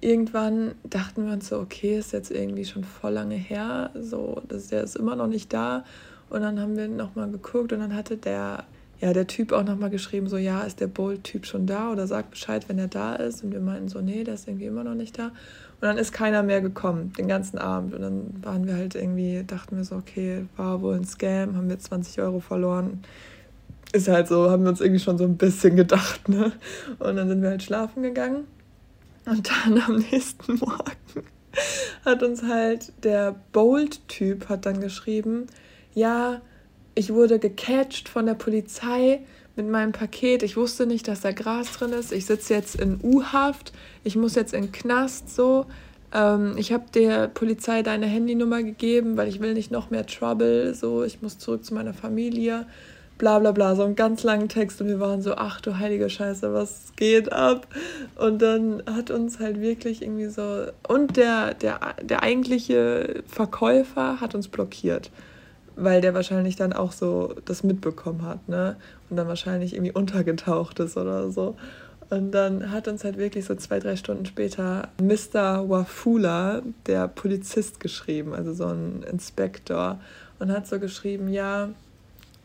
irgendwann 0.00 0.74
dachten 0.84 1.26
wir 1.26 1.32
uns 1.32 1.48
so, 1.48 1.58
okay, 1.58 1.98
ist 1.98 2.12
jetzt 2.12 2.30
irgendwie 2.30 2.64
schon 2.64 2.84
voll 2.84 3.12
lange 3.12 3.36
her, 3.36 3.90
so, 3.98 4.42
das, 4.48 4.68
der 4.68 4.82
ist 4.82 4.96
immer 4.96 5.16
noch 5.16 5.26
nicht 5.26 5.52
da. 5.52 5.84
Und 6.30 6.42
dann 6.42 6.60
haben 6.60 6.76
wir 6.76 6.88
nochmal 6.88 7.30
geguckt 7.30 7.72
und 7.72 7.80
dann 7.80 7.94
hatte 7.94 8.16
der, 8.16 8.64
ja, 9.00 9.12
der 9.12 9.26
Typ 9.26 9.52
auch 9.52 9.64
nochmal 9.64 9.90
geschrieben, 9.90 10.28
so, 10.28 10.36
ja, 10.36 10.62
ist 10.62 10.80
der 10.80 10.86
Bolt-Typ 10.86 11.46
schon 11.46 11.66
da 11.66 11.92
oder 11.92 12.06
sagt 12.06 12.30
Bescheid, 12.30 12.68
wenn 12.68 12.78
er 12.78 12.88
da 12.88 13.14
ist. 13.14 13.44
Und 13.44 13.52
wir 13.52 13.60
meinten 13.60 13.88
so, 13.88 14.00
nee, 14.00 14.24
der 14.24 14.34
ist 14.34 14.48
irgendwie 14.48 14.66
immer 14.66 14.84
noch 14.84 14.94
nicht 14.94 15.18
da. 15.18 15.26
Und 15.26 15.32
dann 15.82 15.98
ist 15.98 16.12
keiner 16.12 16.42
mehr 16.42 16.60
gekommen, 16.60 17.12
den 17.18 17.28
ganzen 17.28 17.58
Abend. 17.58 17.94
Und 17.94 18.02
dann 18.02 18.34
waren 18.42 18.66
wir 18.66 18.74
halt 18.74 18.94
irgendwie, 18.94 19.44
dachten 19.46 19.76
wir 19.76 19.84
so, 19.84 19.96
okay, 19.96 20.46
war 20.56 20.80
wohl 20.82 20.96
ein 20.96 21.04
Scam, 21.04 21.56
haben 21.56 21.68
wir 21.68 21.78
20 21.78 22.20
Euro 22.20 22.40
verloren. 22.40 23.02
Ist 23.94 24.08
halt 24.08 24.26
so, 24.26 24.50
haben 24.50 24.64
wir 24.64 24.70
uns 24.70 24.80
irgendwie 24.80 25.00
schon 25.00 25.18
so 25.18 25.24
ein 25.24 25.36
bisschen 25.36 25.76
gedacht, 25.76 26.28
ne? 26.28 26.50
Und 26.98 27.14
dann 27.14 27.28
sind 27.28 27.42
wir 27.42 27.50
halt 27.50 27.62
schlafen 27.62 28.02
gegangen. 28.02 28.48
Und 29.24 29.48
dann 29.48 29.80
am 29.80 30.04
nächsten 30.10 30.54
Morgen 30.58 31.24
hat 32.04 32.24
uns 32.24 32.42
halt 32.42 32.92
der 33.04 33.36
Bold-Typ 33.52 34.48
hat 34.48 34.66
dann 34.66 34.80
geschrieben, 34.80 35.46
ja, 35.94 36.40
ich 36.96 37.14
wurde 37.14 37.38
gecatcht 37.38 38.08
von 38.08 38.26
der 38.26 38.34
Polizei 38.34 39.20
mit 39.54 39.68
meinem 39.68 39.92
Paket. 39.92 40.42
Ich 40.42 40.56
wusste 40.56 40.86
nicht, 40.86 41.06
dass 41.06 41.20
da 41.20 41.30
Gras 41.30 41.70
drin 41.70 41.92
ist. 41.92 42.10
Ich 42.10 42.26
sitze 42.26 42.52
jetzt 42.52 42.74
in 42.74 42.98
U-Haft. 43.00 43.72
Ich 44.02 44.16
muss 44.16 44.34
jetzt 44.34 44.54
in 44.54 44.72
Knast 44.72 45.32
so. 45.32 45.66
Ähm, 46.12 46.54
ich 46.56 46.72
habe 46.72 46.86
der 46.92 47.28
Polizei 47.28 47.84
deine 47.84 48.06
Handynummer 48.06 48.64
gegeben, 48.64 49.16
weil 49.16 49.28
ich 49.28 49.38
will 49.38 49.54
nicht 49.54 49.70
noch 49.70 49.90
mehr 49.90 50.04
Trouble. 50.04 50.74
So, 50.74 51.04
ich 51.04 51.22
muss 51.22 51.38
zurück 51.38 51.64
zu 51.64 51.74
meiner 51.74 51.94
Familie 51.94 52.66
bla 53.18 53.38
bla 53.38 53.52
bla, 53.52 53.74
so 53.76 53.84
einen 53.84 53.96
ganz 53.96 54.22
langen 54.22 54.48
Text 54.48 54.80
und 54.80 54.88
wir 54.88 55.00
waren 55.00 55.22
so, 55.22 55.34
ach 55.34 55.60
du 55.60 55.78
heilige 55.78 56.10
Scheiße, 56.10 56.52
was 56.52 56.92
geht 56.96 57.32
ab? 57.32 57.66
Und 58.16 58.42
dann 58.42 58.82
hat 58.86 59.10
uns 59.10 59.38
halt 59.38 59.60
wirklich 59.60 60.02
irgendwie 60.02 60.26
so, 60.26 60.66
und 60.88 61.16
der, 61.16 61.54
der, 61.54 61.80
der 62.02 62.22
eigentliche 62.22 63.22
Verkäufer 63.26 64.20
hat 64.20 64.34
uns 64.34 64.48
blockiert, 64.48 65.10
weil 65.76 66.00
der 66.00 66.14
wahrscheinlich 66.14 66.56
dann 66.56 66.72
auch 66.72 66.92
so 66.92 67.34
das 67.44 67.62
mitbekommen 67.62 68.22
hat, 68.22 68.48
ne? 68.48 68.76
Und 69.10 69.16
dann 69.16 69.28
wahrscheinlich 69.28 69.74
irgendwie 69.74 69.92
untergetaucht 69.92 70.80
ist 70.80 70.96
oder 70.96 71.30
so. 71.30 71.56
Und 72.10 72.32
dann 72.32 72.70
hat 72.70 72.86
uns 72.88 73.04
halt 73.04 73.16
wirklich 73.16 73.44
so 73.44 73.54
zwei, 73.54 73.78
drei 73.78 73.96
Stunden 73.96 74.26
später 74.26 74.88
Mr. 75.00 75.68
Wafula, 75.68 76.62
der 76.86 77.08
Polizist, 77.08 77.80
geschrieben, 77.80 78.34
also 78.34 78.52
so 78.52 78.66
ein 78.66 79.04
Inspektor, 79.10 80.00
und 80.38 80.52
hat 80.52 80.66
so 80.66 80.78
geschrieben, 80.78 81.28
ja, 81.28 81.70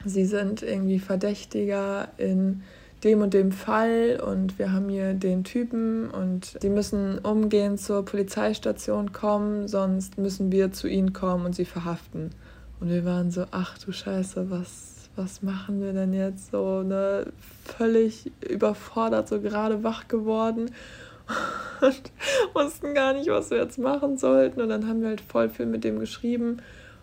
sie 0.06 0.26
sind 0.26 0.64
irgendwie 0.64 1.00
Verdächtiger 1.00 2.10
in 2.18 2.64
dem 3.04 3.22
und 3.22 3.34
dem 3.34 3.52
Fall 3.52 4.22
und 4.26 4.60
wir 4.60 4.74
haben 4.74 4.90
hier 4.90 5.14
den 5.14 5.44
Typen 5.44 6.10
und 6.10 6.58
sie 6.62 6.70
müssen 6.70 7.18
umgehend 7.20 7.80
zur 7.80 8.04
Polizeistation 8.04 9.14
kommen, 9.14 9.68
sonst 9.68 10.18
müssen 10.18 10.52
wir 10.52 10.72
zu 10.72 10.88
ihnen 10.88 11.14
kommen 11.14 11.46
und 11.46 11.56
sie 11.56 11.66
verhaften. 11.66 12.32
Und 12.80 12.90
wir 12.90 13.06
waren 13.06 13.32
so, 13.32 13.46
ach 13.52 13.78
du 13.78 13.92
Scheiße, 13.92 14.50
was, 14.50 15.10
was 15.16 15.42
machen 15.42 15.82
wir 15.82 15.94
denn 15.94 16.14
jetzt 16.14 16.52
so, 16.52 16.82
ne? 16.82 17.26
Völlig 17.64 18.32
überfordert, 18.50 19.28
so 19.28 19.40
gerade 19.40 19.84
wach 19.84 20.08
geworden 20.08 20.72
und 21.82 22.12
wussten 22.54 22.94
gar 22.94 23.14
nicht, 23.14 23.30
was 23.30 23.50
wir 23.50 23.60
jetzt 23.60 23.80
machen 23.80 24.18
sollten. 24.18 24.62
Und 24.62 24.70
dann 24.70 24.88
haben 24.88 25.02
wir 25.02 25.10
halt 25.10 25.22
voll 25.22 25.50
viel 25.50 25.66
mit 25.68 25.84
dem 25.84 26.00
geschrieben 26.00 26.62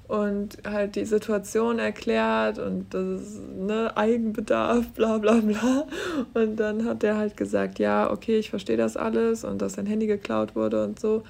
und 0.09 0.59
halt 0.65 0.95
die 0.95 1.05
Situation 1.05 1.79
erklärt 1.79 2.59
und 2.59 2.95
das 2.95 3.23
ist 3.23 3.41
ne, 3.57 3.97
Eigenbedarf, 3.97 4.87
bla 4.91 5.19
bla 5.19 5.41
bla. 5.41 5.87
Und 6.35 6.57
dann 6.57 6.85
hat 6.85 7.03
der 7.03 7.17
halt 7.17 7.37
gesagt, 7.37 7.79
ja, 7.79 8.11
okay, 8.11 8.39
ich 8.39 8.51
verstehe 8.51 8.77
das 8.77 8.97
alles 8.97 9.43
und 9.43 9.61
dass 9.63 9.75
dein 9.75 9.87
Handy 9.87 10.07
geklaut 10.07 10.55
wurde 10.55 10.85
und 10.85 11.01
so. 11.01 11.23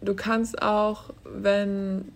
Du 0.00 0.14
kannst 0.14 0.62
auch, 0.62 1.10
wenn 1.24 2.06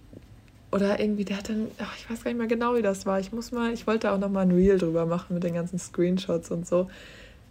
oder 0.73 1.01
irgendwie, 1.01 1.25
der 1.25 1.39
hat 1.39 1.49
dann, 1.49 1.67
ach, 1.79 1.97
ich 1.99 2.09
weiß 2.09 2.23
gar 2.23 2.31
nicht 2.31 2.39
mehr 2.39 2.47
genau, 2.47 2.77
wie 2.77 2.83
das 2.83 3.05
war. 3.05 3.19
Ich 3.19 3.33
muss 3.33 3.51
mal, 3.51 3.73
ich 3.73 3.87
wollte 3.87 4.13
auch 4.13 4.19
noch 4.19 4.31
mal 4.31 4.43
ein 4.43 4.53
Reel 4.53 4.79
drüber 4.79 5.05
machen 5.05 5.35
mit 5.35 5.43
den 5.43 5.55
ganzen 5.55 5.79
Screenshots 5.79 6.51
und 6.51 6.67
so. 6.67 6.89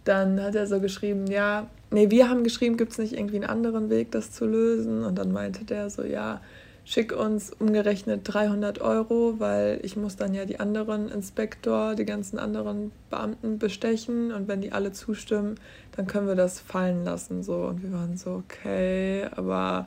Dann 0.04 0.42
hat 0.42 0.54
er 0.54 0.66
so 0.66 0.80
geschrieben, 0.80 1.26
ja, 1.26 1.66
nee, 1.90 2.10
wir 2.10 2.30
haben 2.30 2.44
geschrieben, 2.44 2.78
gibt 2.78 2.92
es 2.92 2.98
nicht 2.98 3.12
irgendwie 3.12 3.36
einen 3.36 3.44
anderen 3.44 3.90
Weg, 3.90 4.10
das 4.12 4.32
zu 4.32 4.46
lösen? 4.46 5.04
Und 5.04 5.18
dann 5.18 5.32
meinte 5.32 5.64
der 5.64 5.90
so, 5.90 6.02
ja, 6.02 6.40
schick 6.90 7.12
uns 7.12 7.52
umgerechnet 7.52 8.22
300 8.24 8.80
Euro, 8.80 9.36
weil 9.38 9.78
ich 9.84 9.96
muss 9.96 10.16
dann 10.16 10.34
ja 10.34 10.44
die 10.44 10.58
anderen 10.58 11.08
Inspektor, 11.08 11.94
die 11.94 12.04
ganzen 12.04 12.36
anderen 12.40 12.90
Beamten 13.10 13.60
bestechen 13.60 14.32
und 14.32 14.48
wenn 14.48 14.60
die 14.60 14.72
alle 14.72 14.90
zustimmen, 14.90 15.54
dann 15.94 16.08
können 16.08 16.26
wir 16.26 16.34
das 16.34 16.58
fallen 16.58 17.04
lassen. 17.04 17.44
So. 17.44 17.58
Und 17.58 17.84
wir 17.84 17.92
waren 17.92 18.16
so, 18.16 18.42
okay, 18.44 19.24
aber 19.36 19.86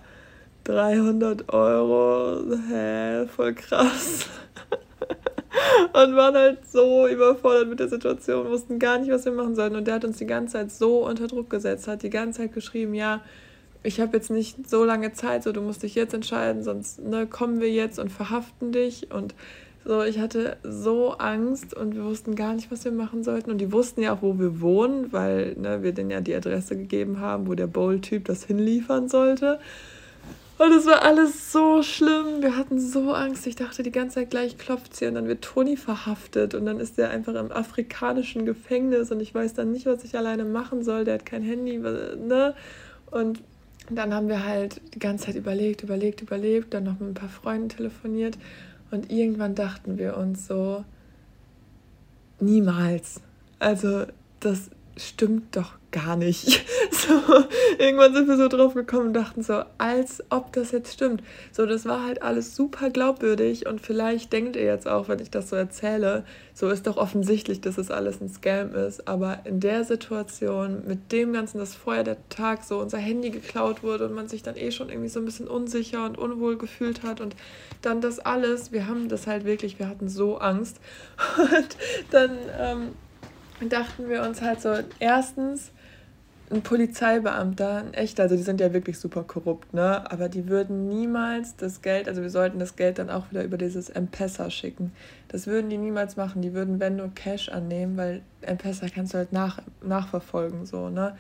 300 0.64 1.52
Euro, 1.54 2.42
hä, 2.70 3.28
voll 3.28 3.54
krass. 3.54 4.30
und 5.94 6.16
waren 6.16 6.36
halt 6.36 6.66
so 6.66 7.06
überfordert 7.06 7.68
mit 7.68 7.82
der 7.82 7.90
Situation, 7.90 8.48
wussten 8.48 8.80
gar 8.80 8.98
nicht, 9.00 9.12
was 9.12 9.26
wir 9.26 9.34
machen 9.34 9.56
sollten. 9.56 9.76
Und 9.76 9.88
der 9.88 9.96
hat 9.96 10.06
uns 10.06 10.20
die 10.20 10.26
ganze 10.26 10.54
Zeit 10.54 10.72
so 10.72 11.06
unter 11.06 11.28
Druck 11.28 11.50
gesetzt, 11.50 11.86
hat 11.90 12.02
die 12.02 12.10
ganze 12.10 12.44
Zeit 12.44 12.54
geschrieben, 12.54 12.94
ja, 12.94 13.20
ich 13.84 14.00
habe 14.00 14.16
jetzt 14.18 14.32
nicht 14.32 14.70
so 14.70 14.84
lange 14.84 15.14
Zeit, 15.14 15.44
so 15.44 15.52
du 15.52 15.62
musst 15.62 15.84
dich 15.84 15.96
jetzt 15.96 16.14
entscheiden, 16.14 16.64
sonst 16.64 17.02
ne, 17.02 17.28
kommen 17.28 17.60
wir 17.60 17.70
jetzt 17.70 18.00
und 18.00 18.12
verhaften 18.12 18.72
dich. 18.72 19.12
Und 19.12 19.36
so, 19.86 20.02
ich 20.02 20.20
hatte 20.20 20.56
so 20.64 21.12
Angst 21.18 21.74
und 21.74 21.94
wir 21.94 22.06
wussten 22.06 22.36
gar 22.36 22.54
nicht, 22.54 22.72
was 22.72 22.86
wir 22.86 22.94
machen 22.94 23.24
sollten. 23.24 23.52
Und 23.52 23.58
die 23.58 23.74
wussten 23.74 24.02
ja 24.02 24.14
auch, 24.14 24.22
wo 24.22 24.40
wir 24.40 24.62
wohnen, 24.62 25.12
weil 25.12 25.56
ne, 25.58 25.84
wir 25.84 25.92
denen 25.92 26.10
ja 26.10 26.22
die 26.22 26.34
Adresse 26.34 26.78
gegeben 26.78 27.20
haben, 27.20 27.48
wo 27.48 27.56
der 27.56 27.68
Bowl-Typ 27.68 28.26
das 28.26 28.46
hinliefern 28.46 29.10
sollte. 29.10 29.60
Und 30.58 30.72
es 30.72 30.86
war 30.86 31.02
alles 31.02 31.52
so 31.52 31.84
schlimm. 31.84 32.42
Wir 32.42 32.56
hatten 32.56 32.80
so 32.80 33.12
Angst. 33.12 33.46
Ich 33.48 33.58
dachte 33.58 33.84
die 33.84 33.92
ganze 33.92 34.16
Zeit, 34.16 34.30
gleich 34.30 34.58
klopft 34.58 34.96
sie 34.96 35.08
und 35.08 35.16
dann 35.16 35.28
wird 35.28 35.44
Toni 35.44 35.76
verhaftet. 35.76 36.56
Und 36.56 36.66
dann 36.66 36.80
ist 36.80 36.98
der 36.98 37.10
einfach 37.10 37.36
im 37.36 37.52
afrikanischen 37.52 38.46
Gefängnis 38.46 39.12
und 39.12 39.20
ich 39.20 39.36
weiß 39.36 39.56
dann 39.56 39.74
nicht, 39.74 39.86
was 39.86 40.06
ich 40.06 40.16
alleine 40.16 40.46
machen 40.46 40.84
soll. 40.84 41.04
Der 41.04 41.16
hat 41.16 41.26
kein 41.26 41.42
Handy. 41.42 41.80
Ne? 41.80 42.56
Und 43.12 43.44
dann 43.90 44.14
haben 44.14 44.28
wir 44.28 44.46
halt 44.46 44.82
die 44.94 45.00
ganze 45.00 45.26
Zeit 45.26 45.36
überlegt, 45.36 45.84
überlegt, 45.84 46.22
überlegt, 46.22 46.74
dann 46.74 46.86
noch 46.86 47.00
mit 47.00 47.10
ein 47.10 47.14
paar 47.14 47.30
Freunden 47.30 47.70
telefoniert 47.70 48.38
und 48.92 49.12
irgendwann 49.12 49.56
dachten 49.56 49.98
wir 49.98 50.18
uns 50.18 50.48
so, 50.48 50.84
niemals. 52.40 53.22
Also 53.60 54.06
das, 54.40 54.70
stimmt 54.98 55.56
doch 55.56 55.74
gar 55.94 56.18
nicht. 56.18 56.66
So, 56.94 57.14
irgendwann 57.80 58.14
sind 58.14 58.28
wir 58.30 58.38
so 58.38 58.48
drauf 58.48 58.76
gekommen 58.76 59.08
und 59.08 59.14
dachten 59.14 59.42
so, 59.42 59.64
als 59.78 60.24
ob 60.30 60.54
das 60.54 60.72
jetzt 60.72 60.94
stimmt. 60.94 61.22
So, 61.52 61.66
das 61.66 61.86
war 61.86 62.06
halt 62.06 62.22
alles 62.22 62.56
super 62.56 62.90
glaubwürdig 62.90 63.66
und 63.66 63.82
vielleicht 63.82 64.32
denkt 64.32 64.56
ihr 64.56 64.64
jetzt 64.64 64.88
auch, 64.88 65.10
wenn 65.10 65.20
ich 65.20 65.30
das 65.30 65.50
so 65.50 65.56
erzähle, 65.58 66.24
so 66.54 66.70
ist 66.70 66.88
doch 66.88 66.96
offensichtlich, 66.96 67.60
dass 67.60 67.78
es 67.78 67.92
alles 67.92 68.22
ein 68.22 68.30
Scam 68.30 68.74
ist. 68.76 69.08
Aber 69.08 69.40
in 69.44 69.60
der 69.60 69.84
Situation, 69.84 70.84
mit 70.88 71.12
dem 71.12 71.34
Ganzen, 71.34 71.58
dass 71.58 71.76
vorher 71.76 72.04
der 72.04 72.18
Tag 72.30 72.64
so 72.64 72.80
unser 72.80 73.00
Handy 73.00 73.32
geklaut 73.32 73.84
wurde 73.84 74.06
und 74.06 74.14
man 74.14 74.30
sich 74.30 74.44
dann 74.44 74.56
eh 74.56 74.72
schon 74.72 74.90
irgendwie 74.90 75.10
so 75.10 75.20
ein 75.20 75.26
bisschen 75.26 75.48
unsicher 75.48 76.06
und 76.06 76.18
unwohl 76.18 76.58
gefühlt 76.58 77.04
hat 77.04 77.20
und 77.20 77.36
dann 77.82 78.02
das 78.02 78.20
alles, 78.20 78.72
wir 78.72 78.88
haben 78.88 79.10
das 79.10 79.28
halt 79.28 79.46
wirklich, 79.46 79.80
wir 79.80 79.90
hatten 79.90 80.08
so 80.08 80.38
Angst. 80.38 80.78
Und 81.38 81.78
dann 82.12 82.38
ähm, 82.58 83.70
dachten 83.70 84.10
wir 84.10 84.24
uns 84.24 84.42
halt 84.42 84.62
so, 84.62 84.74
erstens, 85.00 85.73
ein 86.52 86.62
Polizeibeamter, 86.62 87.78
ein 87.78 87.94
echter, 87.94 88.24
also 88.24 88.36
die 88.36 88.44
sind 88.44 88.60
ja 88.60 88.74
wirklich 88.74 89.00
super 89.00 89.24
korrupt, 89.24 89.74
ne? 89.74 90.10
Aber 90.12 90.30
die 90.30 90.48
würden 90.48 90.88
niemals 90.88 91.56
das 91.56 91.82
Geld, 91.82 92.08
also 92.08 92.22
wir 92.22 92.30
sollten 92.30 92.60
das 92.60 92.76
Geld 92.76 93.00
dann 93.00 93.10
auch 93.10 93.32
wieder 93.32 93.44
über 93.44 93.58
dieses 93.58 93.90
M-Pesa 93.90 94.50
schicken. 94.50 94.92
Das 95.30 95.48
würden 95.48 95.70
die 95.70 95.78
niemals 95.78 96.16
machen. 96.16 96.42
Die 96.42 96.54
würden, 96.54 96.80
wenn 96.80 96.98
nur 96.98 97.14
Cash 97.16 97.50
annehmen, 97.50 97.98
weil 97.98 98.22
M-Pesa 98.42 98.88
kannst 98.94 99.14
du 99.14 99.18
halt 99.20 99.34
nach, 99.34 99.62
nachverfolgen, 99.82 100.66
so, 100.66 100.90
ne? 100.90 101.18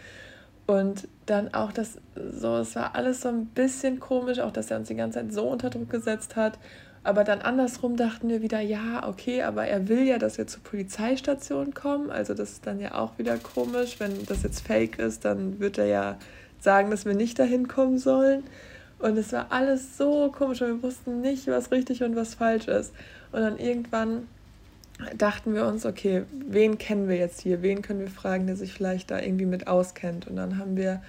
Und 0.65 1.07
dann 1.25 1.53
auch 1.53 1.71
das, 1.71 1.97
so, 2.15 2.57
es 2.57 2.75
war 2.75 2.95
alles 2.95 3.21
so 3.21 3.29
ein 3.29 3.47
bisschen 3.47 3.99
komisch, 3.99 4.39
auch 4.39 4.51
dass 4.51 4.71
er 4.71 4.77
uns 4.77 4.88
die 4.88 4.95
ganze 4.95 5.19
Zeit 5.19 5.33
so 5.33 5.43
unter 5.49 5.69
Druck 5.69 5.89
gesetzt 5.89 6.36
hat. 6.36 6.57
Aber 7.05 7.25
dann 7.25 7.41
andersrum 7.41 7.97
dachten 7.97 8.29
wir 8.29 8.41
wieder, 8.41 8.61
ja, 8.61 9.07
okay, 9.07 9.43
aber 9.43 9.65
er 9.65 9.89
will 9.89 10.03
ja, 10.03 10.17
dass 10.17 10.37
wir 10.37 10.47
zur 10.47 10.63
Polizeistation 10.63 11.73
kommen. 11.73 12.09
Also 12.09 12.33
das 12.33 12.51
ist 12.51 12.65
dann 12.65 12.79
ja 12.79 12.95
auch 12.95 13.17
wieder 13.17 13.37
komisch. 13.37 13.99
Wenn 13.99 14.25
das 14.25 14.43
jetzt 14.43 14.65
fake 14.65 14.99
ist, 14.99 15.25
dann 15.25 15.59
wird 15.59 15.77
er 15.77 15.87
ja 15.87 16.17
sagen, 16.61 16.91
dass 16.91 17.05
wir 17.05 17.13
nicht 17.13 17.39
dahin 17.39 17.67
kommen 17.67 17.97
sollen. 17.97 18.43
Und 18.99 19.17
es 19.17 19.33
war 19.33 19.47
alles 19.49 19.97
so 19.97 20.31
komisch 20.31 20.61
und 20.61 20.67
wir 20.67 20.83
wussten 20.83 21.19
nicht, 21.19 21.47
was 21.47 21.71
richtig 21.71 22.03
und 22.03 22.15
was 22.15 22.35
falsch 22.35 22.69
ist. 22.69 22.93
Und 23.33 23.41
dann 23.41 23.57
irgendwann 23.57 24.29
dachten 25.17 25.53
wir 25.53 25.65
uns, 25.65 25.85
okay, 25.85 26.23
wen 26.31 26.77
kennen 26.77 27.09
wir 27.09 27.17
jetzt 27.17 27.41
hier? 27.41 27.61
Wen 27.61 27.81
können 27.81 27.99
wir 27.99 28.09
fragen, 28.09 28.47
der 28.47 28.55
sich 28.55 28.71
vielleicht 28.71 29.11
da 29.11 29.19
irgendwie 29.19 29.45
mit 29.45 29.67
auskennt? 29.67 30.27
Und 30.27 30.37
dann 30.37 30.57
haben 30.57 30.77
wir 30.77 31.01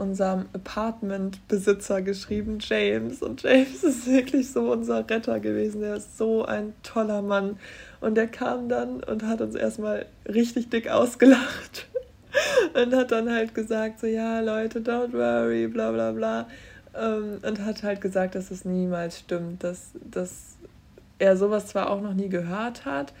unserem 0.00 0.46
Apartment-Besitzer 0.52 2.02
geschrieben, 2.02 2.58
James. 2.60 3.22
Und 3.22 3.42
James 3.42 3.84
ist 3.84 4.06
wirklich 4.10 4.50
so 4.50 4.72
unser 4.72 5.08
Retter 5.08 5.38
gewesen. 5.40 5.82
Der 5.82 5.96
ist 5.96 6.16
so 6.16 6.44
ein 6.44 6.72
toller 6.82 7.22
Mann. 7.22 7.58
Und 8.00 8.14
der 8.14 8.26
kam 8.26 8.68
dann 8.68 9.02
und 9.04 9.22
hat 9.24 9.40
uns 9.40 9.54
erstmal 9.54 10.06
richtig 10.26 10.70
dick 10.70 10.88
ausgelacht. 10.88 11.86
Und 12.74 12.94
hat 12.94 13.10
dann 13.10 13.28
halt 13.28 13.56
gesagt, 13.56 13.98
so 13.98 14.06
ja, 14.06 14.38
Leute, 14.38 14.78
don't 14.78 15.12
worry, 15.12 15.66
bla 15.66 15.90
bla 15.90 16.12
bla. 16.12 16.46
Ähm, 16.94 17.38
und 17.42 17.64
hat 17.64 17.82
halt 17.82 18.00
gesagt, 18.00 18.36
dass 18.36 18.52
es 18.52 18.64
niemals 18.64 19.18
stimmt, 19.18 19.64
dass, 19.64 19.90
dass 20.08 20.56
er 21.18 21.36
sowas 21.36 21.66
zwar 21.66 21.90
auch 21.90 22.00
noch 22.00 22.14
nie 22.14 22.28
gehört 22.28 22.84
hat. 22.84 23.12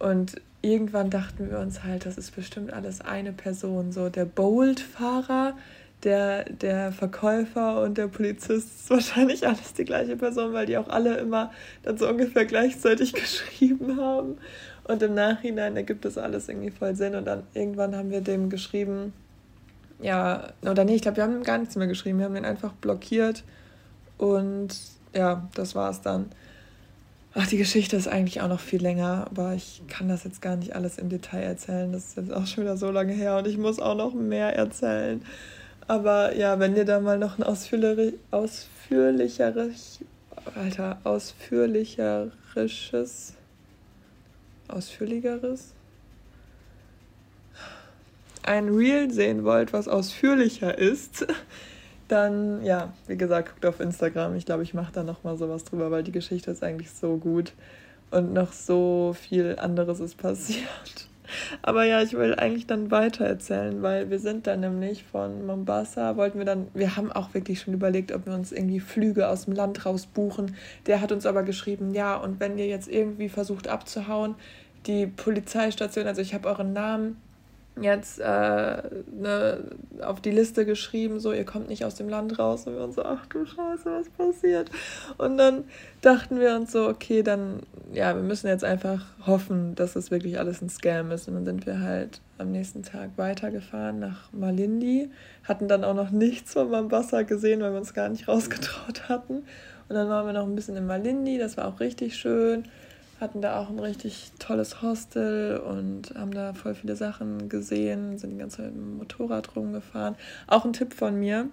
Und 0.00 0.40
irgendwann 0.62 1.10
dachten 1.10 1.50
wir 1.50 1.58
uns 1.58 1.84
halt, 1.84 2.06
das 2.06 2.18
ist 2.18 2.34
bestimmt 2.34 2.72
alles 2.72 3.00
eine 3.00 3.32
Person. 3.32 3.92
So 3.92 4.08
der 4.08 4.24
Bolt-Fahrer, 4.24 5.54
der, 6.06 6.44
der 6.44 6.92
Verkäufer 6.92 7.82
und 7.82 7.98
der 7.98 8.06
Polizist 8.06 8.80
ist 8.80 8.90
wahrscheinlich 8.90 9.46
alles 9.46 9.74
die 9.74 9.84
gleiche 9.84 10.16
Person, 10.16 10.52
weil 10.52 10.64
die 10.64 10.78
auch 10.78 10.88
alle 10.88 11.16
immer 11.16 11.50
dann 11.82 11.98
so 11.98 12.08
ungefähr 12.08 12.46
gleichzeitig 12.46 13.12
geschrieben 13.12 14.00
haben. 14.00 14.38
Und 14.84 15.02
im 15.02 15.14
Nachhinein 15.14 15.76
ergibt 15.76 16.04
das 16.04 16.16
alles 16.16 16.48
irgendwie 16.48 16.70
voll 16.70 16.94
Sinn. 16.94 17.16
Und 17.16 17.24
dann 17.24 17.42
irgendwann 17.54 17.96
haben 17.96 18.10
wir 18.10 18.20
dem 18.20 18.50
geschrieben, 18.50 19.12
ja, 20.00 20.52
oder 20.62 20.84
nee, 20.84 20.94
ich 20.94 21.02
glaube, 21.02 21.16
wir 21.16 21.24
haben 21.24 21.42
gar 21.42 21.58
nichts 21.58 21.74
mehr 21.74 21.88
geschrieben. 21.88 22.18
Wir 22.18 22.26
haben 22.26 22.34
den 22.34 22.44
einfach 22.44 22.72
blockiert. 22.74 23.42
Und 24.16 24.76
ja, 25.12 25.48
das 25.54 25.74
war 25.74 25.90
es 25.90 26.02
dann. 26.02 26.26
Ach, 27.34 27.48
die 27.48 27.58
Geschichte 27.58 27.96
ist 27.96 28.06
eigentlich 28.06 28.40
auch 28.40 28.48
noch 28.48 28.60
viel 28.60 28.80
länger, 28.80 29.26
aber 29.28 29.54
ich 29.54 29.82
kann 29.88 30.08
das 30.08 30.24
jetzt 30.24 30.40
gar 30.40 30.56
nicht 30.56 30.74
alles 30.74 30.98
im 30.98 31.08
Detail 31.08 31.42
erzählen. 31.42 31.92
Das 31.92 32.04
ist 32.04 32.16
jetzt 32.16 32.32
auch 32.32 32.46
schon 32.46 32.62
wieder 32.62 32.76
so 32.76 32.90
lange 32.92 33.12
her 33.12 33.36
und 33.38 33.46
ich 33.48 33.58
muss 33.58 33.80
auch 33.80 33.96
noch 33.96 34.14
mehr 34.14 34.54
erzählen. 34.56 35.20
Aber 35.88 36.34
ja, 36.34 36.58
wenn 36.58 36.76
ihr 36.76 36.84
da 36.84 37.00
mal 37.00 37.18
noch 37.18 37.38
ein 37.38 37.44
ausführlich, 37.44 38.14
ausführlicheres, 38.32 40.00
Alter, 40.54 40.98
ausführlicheres, 41.04 43.34
ausführlicheres, 44.68 45.72
ein 48.42 48.68
Reel 48.68 49.12
sehen 49.12 49.44
wollt, 49.44 49.72
was 49.72 49.86
ausführlicher 49.86 50.76
ist, 50.76 51.26
dann 52.08 52.64
ja, 52.64 52.92
wie 53.06 53.16
gesagt, 53.16 53.50
guckt 53.50 53.66
auf 53.66 53.80
Instagram. 53.80 54.34
Ich 54.36 54.46
glaube, 54.46 54.64
ich 54.64 54.74
mache 54.74 54.92
da 54.92 55.02
noch 55.02 55.24
mal 55.24 55.36
sowas 55.36 55.64
drüber, 55.64 55.90
weil 55.90 56.02
die 56.02 56.12
Geschichte 56.12 56.50
ist 56.50 56.64
eigentlich 56.64 56.90
so 56.90 57.16
gut 57.16 57.52
und 58.10 58.32
noch 58.32 58.52
so 58.52 59.14
viel 59.18 59.56
anderes 59.58 60.00
ist 60.00 60.16
passiert. 60.16 61.08
Aber 61.62 61.84
ja, 61.84 62.02
ich 62.02 62.14
will 62.14 62.34
eigentlich 62.34 62.66
dann 62.66 62.90
weiter 62.90 63.24
erzählen, 63.24 63.82
weil 63.82 64.10
wir 64.10 64.18
sind 64.18 64.46
dann 64.46 64.60
nämlich 64.60 65.04
von 65.04 65.46
Mombasa, 65.46 66.16
wollten 66.16 66.38
wir 66.38 66.46
dann, 66.46 66.68
wir 66.74 66.96
haben 66.96 67.12
auch 67.12 67.34
wirklich 67.34 67.60
schon 67.60 67.74
überlegt, 67.74 68.12
ob 68.12 68.26
wir 68.26 68.34
uns 68.34 68.52
irgendwie 68.52 68.80
Flüge 68.80 69.28
aus 69.28 69.44
dem 69.44 69.54
Land 69.54 69.86
raus 69.86 70.06
buchen. 70.06 70.56
Der 70.86 71.00
hat 71.00 71.12
uns 71.12 71.26
aber 71.26 71.42
geschrieben, 71.42 71.94
ja, 71.94 72.16
und 72.16 72.40
wenn 72.40 72.58
ihr 72.58 72.66
jetzt 72.66 72.88
irgendwie 72.88 73.28
versucht 73.28 73.68
abzuhauen, 73.68 74.34
die 74.86 75.06
Polizeistation, 75.06 76.06
also 76.06 76.20
ich 76.20 76.34
habe 76.34 76.48
euren 76.48 76.72
Namen 76.72 77.16
jetzt 77.80 78.20
äh, 78.20 78.82
ne, 79.12 79.64
auf 80.00 80.20
die 80.20 80.30
Liste 80.30 80.64
geschrieben, 80.64 81.20
so, 81.20 81.32
ihr 81.32 81.44
kommt 81.44 81.68
nicht 81.68 81.84
aus 81.84 81.94
dem 81.94 82.08
Land 82.08 82.38
raus. 82.38 82.66
Und 82.66 82.74
wir 82.76 82.84
uns 82.84 82.94
so, 82.94 83.04
ach 83.04 83.26
du 83.26 83.44
Scheiße, 83.44 83.84
was 83.84 84.08
passiert? 84.10 84.70
Und 85.18 85.36
dann 85.36 85.64
dachten 86.00 86.40
wir 86.40 86.56
uns 86.56 86.72
so, 86.72 86.88
okay, 86.88 87.22
dann, 87.22 87.60
ja, 87.92 88.14
wir 88.14 88.22
müssen 88.22 88.48
jetzt 88.48 88.64
einfach 88.64 89.04
hoffen, 89.26 89.74
dass 89.74 89.96
es 89.96 90.10
wirklich 90.10 90.38
alles 90.38 90.62
ein 90.62 90.70
Scam 90.70 91.10
ist. 91.10 91.28
Und 91.28 91.34
dann 91.34 91.44
sind 91.44 91.66
wir 91.66 91.80
halt 91.80 92.20
am 92.38 92.50
nächsten 92.50 92.82
Tag 92.82 93.10
weitergefahren 93.16 93.98
nach 93.98 94.32
Malindi, 94.32 95.10
hatten 95.44 95.68
dann 95.68 95.84
auch 95.84 95.94
noch 95.94 96.10
nichts 96.10 96.54
von 96.54 96.70
Mombasa 96.70 97.22
gesehen, 97.22 97.60
weil 97.60 97.72
wir 97.72 97.78
uns 97.78 97.94
gar 97.94 98.08
nicht 98.08 98.28
rausgetraut 98.28 99.08
hatten. 99.08 99.44
Und 99.88 99.94
dann 99.94 100.08
waren 100.08 100.26
wir 100.26 100.32
noch 100.32 100.46
ein 100.46 100.54
bisschen 100.54 100.76
in 100.76 100.86
Malindi, 100.86 101.38
das 101.38 101.56
war 101.56 101.68
auch 101.68 101.80
richtig 101.80 102.16
schön 102.16 102.64
hatten 103.20 103.40
da 103.40 103.60
auch 103.60 103.70
ein 103.70 103.78
richtig 103.78 104.32
tolles 104.38 104.82
Hostel 104.82 105.58
und 105.58 106.14
haben 106.16 106.32
da 106.32 106.52
voll 106.52 106.74
viele 106.74 106.96
Sachen 106.96 107.48
gesehen, 107.48 108.18
sind 108.18 108.30
die 108.30 108.38
ganze 108.38 108.58
Zeit 108.58 108.66
mit 108.66 108.76
dem 108.76 108.98
Motorrad 108.98 109.56
rumgefahren. 109.56 110.16
Auch 110.46 110.64
ein 110.64 110.72
Tipp 110.72 110.92
von 110.92 111.18
mir, 111.18 111.48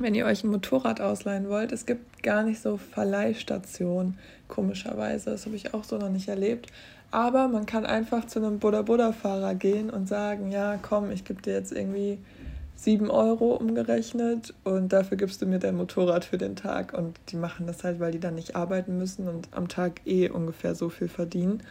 wenn 0.00 0.14
ihr 0.14 0.26
euch 0.26 0.44
ein 0.44 0.50
Motorrad 0.50 1.00
ausleihen 1.00 1.48
wollt, 1.48 1.72
es 1.72 1.86
gibt 1.86 2.22
gar 2.22 2.42
nicht 2.42 2.60
so 2.60 2.76
Verleihstationen, 2.76 4.18
komischerweise. 4.48 5.30
Das 5.30 5.46
habe 5.46 5.56
ich 5.56 5.74
auch 5.74 5.84
so 5.84 5.98
noch 5.98 6.08
nicht 6.10 6.28
erlebt. 6.28 6.68
Aber 7.10 7.48
man 7.48 7.66
kann 7.66 7.84
einfach 7.84 8.26
zu 8.26 8.38
einem 8.38 8.58
Buddha-Buddha-Fahrer 8.58 9.54
gehen 9.54 9.90
und 9.90 10.08
sagen, 10.08 10.50
ja, 10.50 10.78
komm, 10.80 11.10
ich 11.10 11.24
gebe 11.24 11.42
dir 11.42 11.52
jetzt 11.52 11.72
irgendwie 11.72 12.18
7 12.82 13.10
Euro 13.10 13.54
umgerechnet 13.54 14.54
und 14.64 14.92
dafür 14.92 15.16
gibst 15.16 15.40
du 15.40 15.46
mir 15.46 15.60
dein 15.60 15.76
Motorrad 15.76 16.24
für 16.24 16.36
den 16.36 16.56
Tag. 16.56 16.94
Und 16.98 17.16
die 17.28 17.36
machen 17.36 17.68
das 17.68 17.84
halt, 17.84 18.00
weil 18.00 18.10
die 18.10 18.18
dann 18.18 18.34
nicht 18.34 18.56
arbeiten 18.56 18.98
müssen 18.98 19.28
und 19.28 19.46
am 19.52 19.68
Tag 19.68 20.00
eh 20.04 20.28
ungefähr 20.28 20.74
so 20.74 20.88
viel 20.88 21.06
verdienen. 21.06 21.62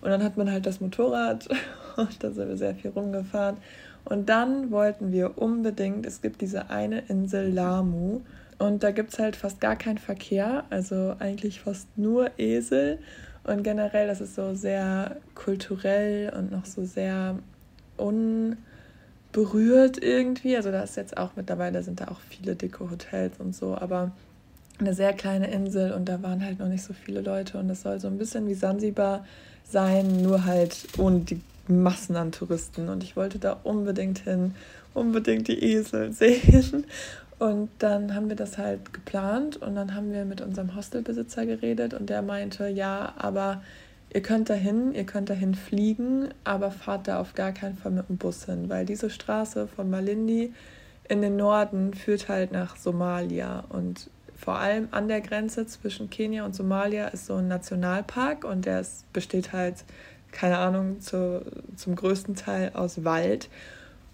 Und 0.00 0.08
dann 0.08 0.22
hat 0.22 0.38
man 0.38 0.50
halt 0.50 0.64
das 0.64 0.80
Motorrad 0.80 1.46
und 1.98 2.24
da 2.24 2.30
sind 2.30 2.48
wir 2.48 2.56
sehr 2.56 2.74
viel 2.74 2.90
rumgefahren. 2.90 3.58
Und 4.06 4.30
dann 4.30 4.70
wollten 4.70 5.12
wir 5.12 5.36
unbedingt, 5.36 6.06
es 6.06 6.22
gibt 6.22 6.40
diese 6.40 6.70
eine 6.70 7.00
Insel 7.08 7.52
Lamu 7.52 8.22
und 8.58 8.82
da 8.82 8.92
gibt 8.92 9.12
es 9.12 9.18
halt 9.18 9.36
fast 9.36 9.60
gar 9.60 9.76
keinen 9.76 9.98
Verkehr, 9.98 10.64
also 10.70 11.16
eigentlich 11.18 11.60
fast 11.60 11.86
nur 11.98 12.30
Esel. 12.38 12.98
Und 13.44 13.62
generell, 13.62 14.06
das 14.06 14.22
ist 14.22 14.34
so 14.34 14.54
sehr 14.54 15.16
kulturell 15.34 16.32
und 16.34 16.50
noch 16.50 16.64
so 16.64 16.86
sehr 16.86 17.38
un 17.98 18.56
berührt 19.36 20.02
irgendwie. 20.02 20.56
Also 20.56 20.72
da 20.72 20.82
ist 20.82 20.96
jetzt 20.96 21.18
auch 21.18 21.32
mittlerweile 21.36 21.82
sind 21.82 22.00
da 22.00 22.08
auch 22.08 22.20
viele 22.30 22.56
dicke 22.56 22.90
Hotels 22.90 23.38
und 23.38 23.54
so, 23.54 23.76
aber 23.76 24.12
eine 24.78 24.94
sehr 24.94 25.12
kleine 25.12 25.50
Insel 25.50 25.92
und 25.92 26.08
da 26.08 26.22
waren 26.22 26.42
halt 26.42 26.58
noch 26.58 26.68
nicht 26.68 26.82
so 26.82 26.94
viele 26.94 27.20
Leute 27.20 27.58
und 27.58 27.68
es 27.68 27.82
soll 27.82 28.00
so 28.00 28.08
ein 28.08 28.16
bisschen 28.16 28.48
wie 28.48 28.54
Sansibar 28.54 29.26
sein, 29.68 30.22
nur 30.22 30.46
halt 30.46 30.88
ohne 30.96 31.20
die 31.20 31.42
Massen 31.68 32.16
an 32.16 32.32
Touristen 32.32 32.88
und 32.88 33.04
ich 33.04 33.14
wollte 33.14 33.38
da 33.38 33.60
unbedingt 33.62 34.20
hin, 34.20 34.54
unbedingt 34.94 35.48
die 35.48 35.62
Esel 35.62 36.12
sehen. 36.14 36.86
Und 37.38 37.68
dann 37.80 38.14
haben 38.14 38.30
wir 38.30 38.36
das 38.36 38.56
halt 38.56 38.94
geplant 38.94 39.58
und 39.58 39.74
dann 39.74 39.94
haben 39.94 40.14
wir 40.14 40.24
mit 40.24 40.40
unserem 40.40 40.74
Hostelbesitzer 40.74 41.44
geredet 41.44 41.92
und 41.92 42.08
der 42.08 42.22
meinte, 42.22 42.68
ja, 42.68 43.12
aber 43.18 43.62
Ihr 44.16 44.22
könnt 44.22 44.48
dahin, 44.48 44.94
ihr 44.94 45.04
könnt 45.04 45.28
dahin 45.28 45.54
fliegen, 45.54 46.30
aber 46.42 46.70
fahrt 46.70 47.06
da 47.06 47.20
auf 47.20 47.34
gar 47.34 47.52
keinen 47.52 47.76
Fall 47.76 47.92
mit 47.92 48.08
dem 48.08 48.16
Bus 48.16 48.46
hin, 48.46 48.70
weil 48.70 48.86
diese 48.86 49.10
Straße 49.10 49.68
von 49.68 49.90
Malindi 49.90 50.54
in 51.06 51.20
den 51.20 51.36
Norden 51.36 51.92
führt 51.92 52.30
halt 52.30 52.50
nach 52.50 52.78
Somalia 52.78 53.64
und 53.68 54.08
vor 54.34 54.56
allem 54.56 54.88
an 54.90 55.08
der 55.08 55.20
Grenze 55.20 55.66
zwischen 55.66 56.08
Kenia 56.08 56.46
und 56.46 56.54
Somalia 56.54 57.08
ist 57.08 57.26
so 57.26 57.34
ein 57.34 57.48
Nationalpark 57.48 58.46
und 58.46 58.64
der 58.64 58.80
ist, 58.80 59.12
besteht 59.12 59.52
halt, 59.52 59.84
keine 60.32 60.56
Ahnung, 60.56 60.98
zu, 61.02 61.44
zum 61.76 61.94
größten 61.94 62.36
Teil 62.36 62.70
aus 62.72 63.04
Wald. 63.04 63.50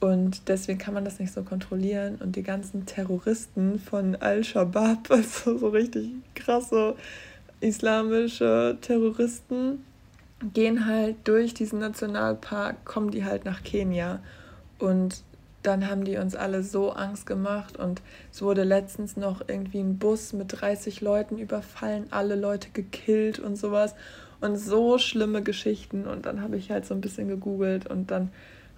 Und 0.00 0.48
deswegen 0.48 0.80
kann 0.80 0.94
man 0.94 1.04
das 1.04 1.20
nicht 1.20 1.32
so 1.32 1.44
kontrollieren. 1.44 2.16
Und 2.16 2.34
die 2.34 2.42
ganzen 2.42 2.86
Terroristen 2.86 3.78
von 3.78 4.16
Al-Shabaab, 4.16 5.10
also 5.12 5.58
so 5.58 5.68
richtig 5.68 6.10
krasse 6.34 6.96
islamische 7.60 8.76
Terroristen, 8.80 9.84
gehen 10.54 10.86
halt 10.86 11.16
durch 11.24 11.54
diesen 11.54 11.78
Nationalpark, 11.78 12.84
kommen 12.84 13.10
die 13.10 13.24
halt 13.24 13.44
nach 13.44 13.62
Kenia. 13.62 14.20
Und 14.78 15.22
dann 15.62 15.88
haben 15.88 16.04
die 16.04 16.16
uns 16.16 16.34
alle 16.34 16.62
so 16.62 16.90
Angst 16.90 17.26
gemacht 17.26 17.76
und 17.76 18.02
es 18.32 18.42
wurde 18.42 18.64
letztens 18.64 19.16
noch 19.16 19.42
irgendwie 19.46 19.78
ein 19.78 19.98
Bus 19.98 20.32
mit 20.32 20.60
30 20.60 21.00
Leuten 21.00 21.38
überfallen, 21.38 22.06
alle 22.10 22.34
Leute 22.34 22.68
gekillt 22.72 23.38
und 23.38 23.56
sowas 23.56 23.94
und 24.40 24.56
so 24.56 24.98
schlimme 24.98 25.42
Geschichten 25.42 26.06
und 26.06 26.26
dann 26.26 26.42
habe 26.42 26.56
ich 26.56 26.70
halt 26.70 26.84
so 26.84 26.94
ein 26.94 27.00
bisschen 27.00 27.28
gegoogelt 27.28 27.86
und 27.86 28.10
dann 28.10 28.30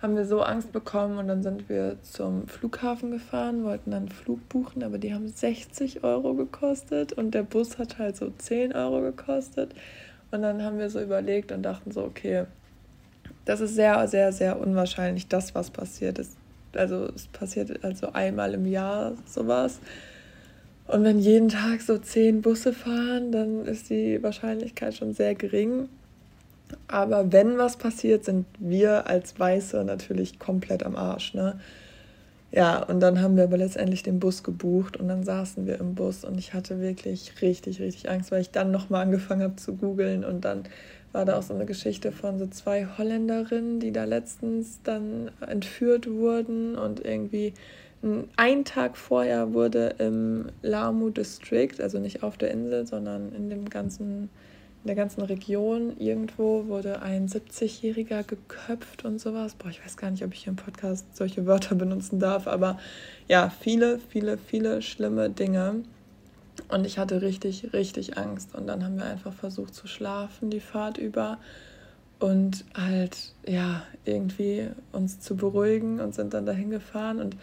haben 0.02 0.16
wir 0.16 0.26
so 0.26 0.42
Angst 0.42 0.72
bekommen 0.72 1.16
und 1.16 1.28
dann 1.28 1.42
sind 1.42 1.70
wir 1.70 1.96
zum 2.02 2.46
Flughafen 2.46 3.10
gefahren, 3.10 3.64
wollten 3.64 3.90
dann 3.90 4.02
einen 4.02 4.08
Flug 4.10 4.46
buchen, 4.50 4.82
aber 4.82 4.98
die 4.98 5.14
haben 5.14 5.28
60 5.28 6.04
Euro 6.04 6.34
gekostet 6.34 7.14
und 7.14 7.32
der 7.32 7.44
Bus 7.44 7.78
hat 7.78 7.98
halt 7.98 8.18
so 8.18 8.30
10 8.30 8.74
Euro 8.74 9.00
gekostet. 9.00 9.74
Und 10.34 10.42
dann 10.42 10.64
haben 10.64 10.78
wir 10.78 10.90
so 10.90 11.00
überlegt 11.00 11.52
und 11.52 11.62
dachten 11.62 11.92
so, 11.92 12.02
okay, 12.02 12.46
das 13.44 13.60
ist 13.60 13.76
sehr, 13.76 14.08
sehr, 14.08 14.32
sehr 14.32 14.58
unwahrscheinlich, 14.58 15.28
dass 15.28 15.54
was 15.54 15.70
passiert 15.70 16.18
ist. 16.18 16.36
Also 16.74 17.08
es 17.14 17.28
passiert 17.28 17.84
also 17.84 18.12
einmal 18.12 18.52
im 18.54 18.66
Jahr 18.66 19.12
sowas. 19.26 19.78
Und 20.88 21.04
wenn 21.04 21.20
jeden 21.20 21.50
Tag 21.50 21.82
so 21.82 21.98
zehn 21.98 22.42
Busse 22.42 22.72
fahren, 22.72 23.30
dann 23.30 23.64
ist 23.64 23.90
die 23.90 24.20
Wahrscheinlichkeit 24.24 24.94
schon 24.94 25.14
sehr 25.14 25.36
gering. 25.36 25.88
Aber 26.88 27.30
wenn 27.32 27.56
was 27.56 27.76
passiert, 27.76 28.24
sind 28.24 28.44
wir 28.58 29.06
als 29.06 29.38
Weiße 29.38 29.84
natürlich 29.84 30.40
komplett 30.40 30.82
am 30.82 30.96
Arsch. 30.96 31.34
Ne? 31.34 31.60
Ja, 32.56 32.84
und 32.84 33.00
dann 33.00 33.20
haben 33.20 33.36
wir 33.36 33.42
aber 33.44 33.56
letztendlich 33.56 34.04
den 34.04 34.20
Bus 34.20 34.44
gebucht 34.44 34.96
und 34.96 35.08
dann 35.08 35.24
saßen 35.24 35.66
wir 35.66 35.80
im 35.80 35.96
Bus 35.96 36.24
und 36.24 36.38
ich 36.38 36.54
hatte 36.54 36.80
wirklich 36.80 37.42
richtig, 37.42 37.80
richtig 37.80 38.08
Angst, 38.08 38.30
weil 38.30 38.42
ich 38.42 38.52
dann 38.52 38.70
nochmal 38.70 39.02
angefangen 39.02 39.42
habe 39.42 39.56
zu 39.56 39.74
googeln 39.74 40.24
und 40.24 40.44
dann 40.44 40.62
war 41.10 41.24
da 41.24 41.36
auch 41.36 41.42
so 41.42 41.52
eine 41.52 41.66
Geschichte 41.66 42.12
von 42.12 42.38
so 42.38 42.46
zwei 42.46 42.86
Holländerinnen, 42.96 43.80
die 43.80 43.90
da 43.90 44.04
letztens 44.04 44.80
dann 44.84 45.32
entführt 45.44 46.08
wurden 46.08 46.76
und 46.76 47.04
irgendwie 47.04 47.54
einen 48.36 48.64
Tag 48.64 48.96
vorher 48.96 49.52
wurde 49.52 49.96
im 49.98 50.46
Lamu 50.62 51.10
District, 51.10 51.80
also 51.80 51.98
nicht 51.98 52.22
auf 52.22 52.36
der 52.36 52.52
Insel, 52.52 52.86
sondern 52.86 53.32
in 53.32 53.50
dem 53.50 53.68
ganzen 53.68 54.30
in 54.84 54.88
der 54.88 54.96
ganzen 54.96 55.22
Region 55.22 55.98
irgendwo 55.98 56.66
wurde 56.66 57.00
ein 57.00 57.26
70-Jähriger 57.26 58.22
geköpft 58.22 59.06
und 59.06 59.18
sowas. 59.18 59.54
Boah, 59.54 59.70
ich 59.70 59.82
weiß 59.82 59.96
gar 59.96 60.10
nicht, 60.10 60.22
ob 60.22 60.34
ich 60.34 60.42
hier 60.44 60.50
im 60.50 60.56
Podcast 60.56 61.06
solche 61.16 61.46
Wörter 61.46 61.74
benutzen 61.74 62.18
darf, 62.20 62.46
aber 62.46 62.78
ja, 63.26 63.48
viele, 63.48 63.98
viele, 63.98 64.36
viele 64.36 64.82
schlimme 64.82 65.30
Dinge. 65.30 65.84
Und 66.68 66.84
ich 66.84 66.98
hatte 66.98 67.22
richtig, 67.22 67.72
richtig 67.72 68.18
Angst. 68.18 68.54
Und 68.54 68.66
dann 68.66 68.84
haben 68.84 68.98
wir 68.98 69.06
einfach 69.06 69.32
versucht 69.32 69.74
zu 69.74 69.86
schlafen, 69.86 70.50
die 70.50 70.60
Fahrt 70.60 70.98
über. 70.98 71.38
Und 72.18 72.66
halt, 72.74 73.32
ja, 73.46 73.84
irgendwie 74.04 74.68
uns 74.92 75.18
zu 75.18 75.34
beruhigen 75.34 75.98
und 75.98 76.14
sind 76.14 76.34
dann 76.34 76.44
dahin 76.44 76.68
gefahren. 76.68 77.20
Und 77.20 77.38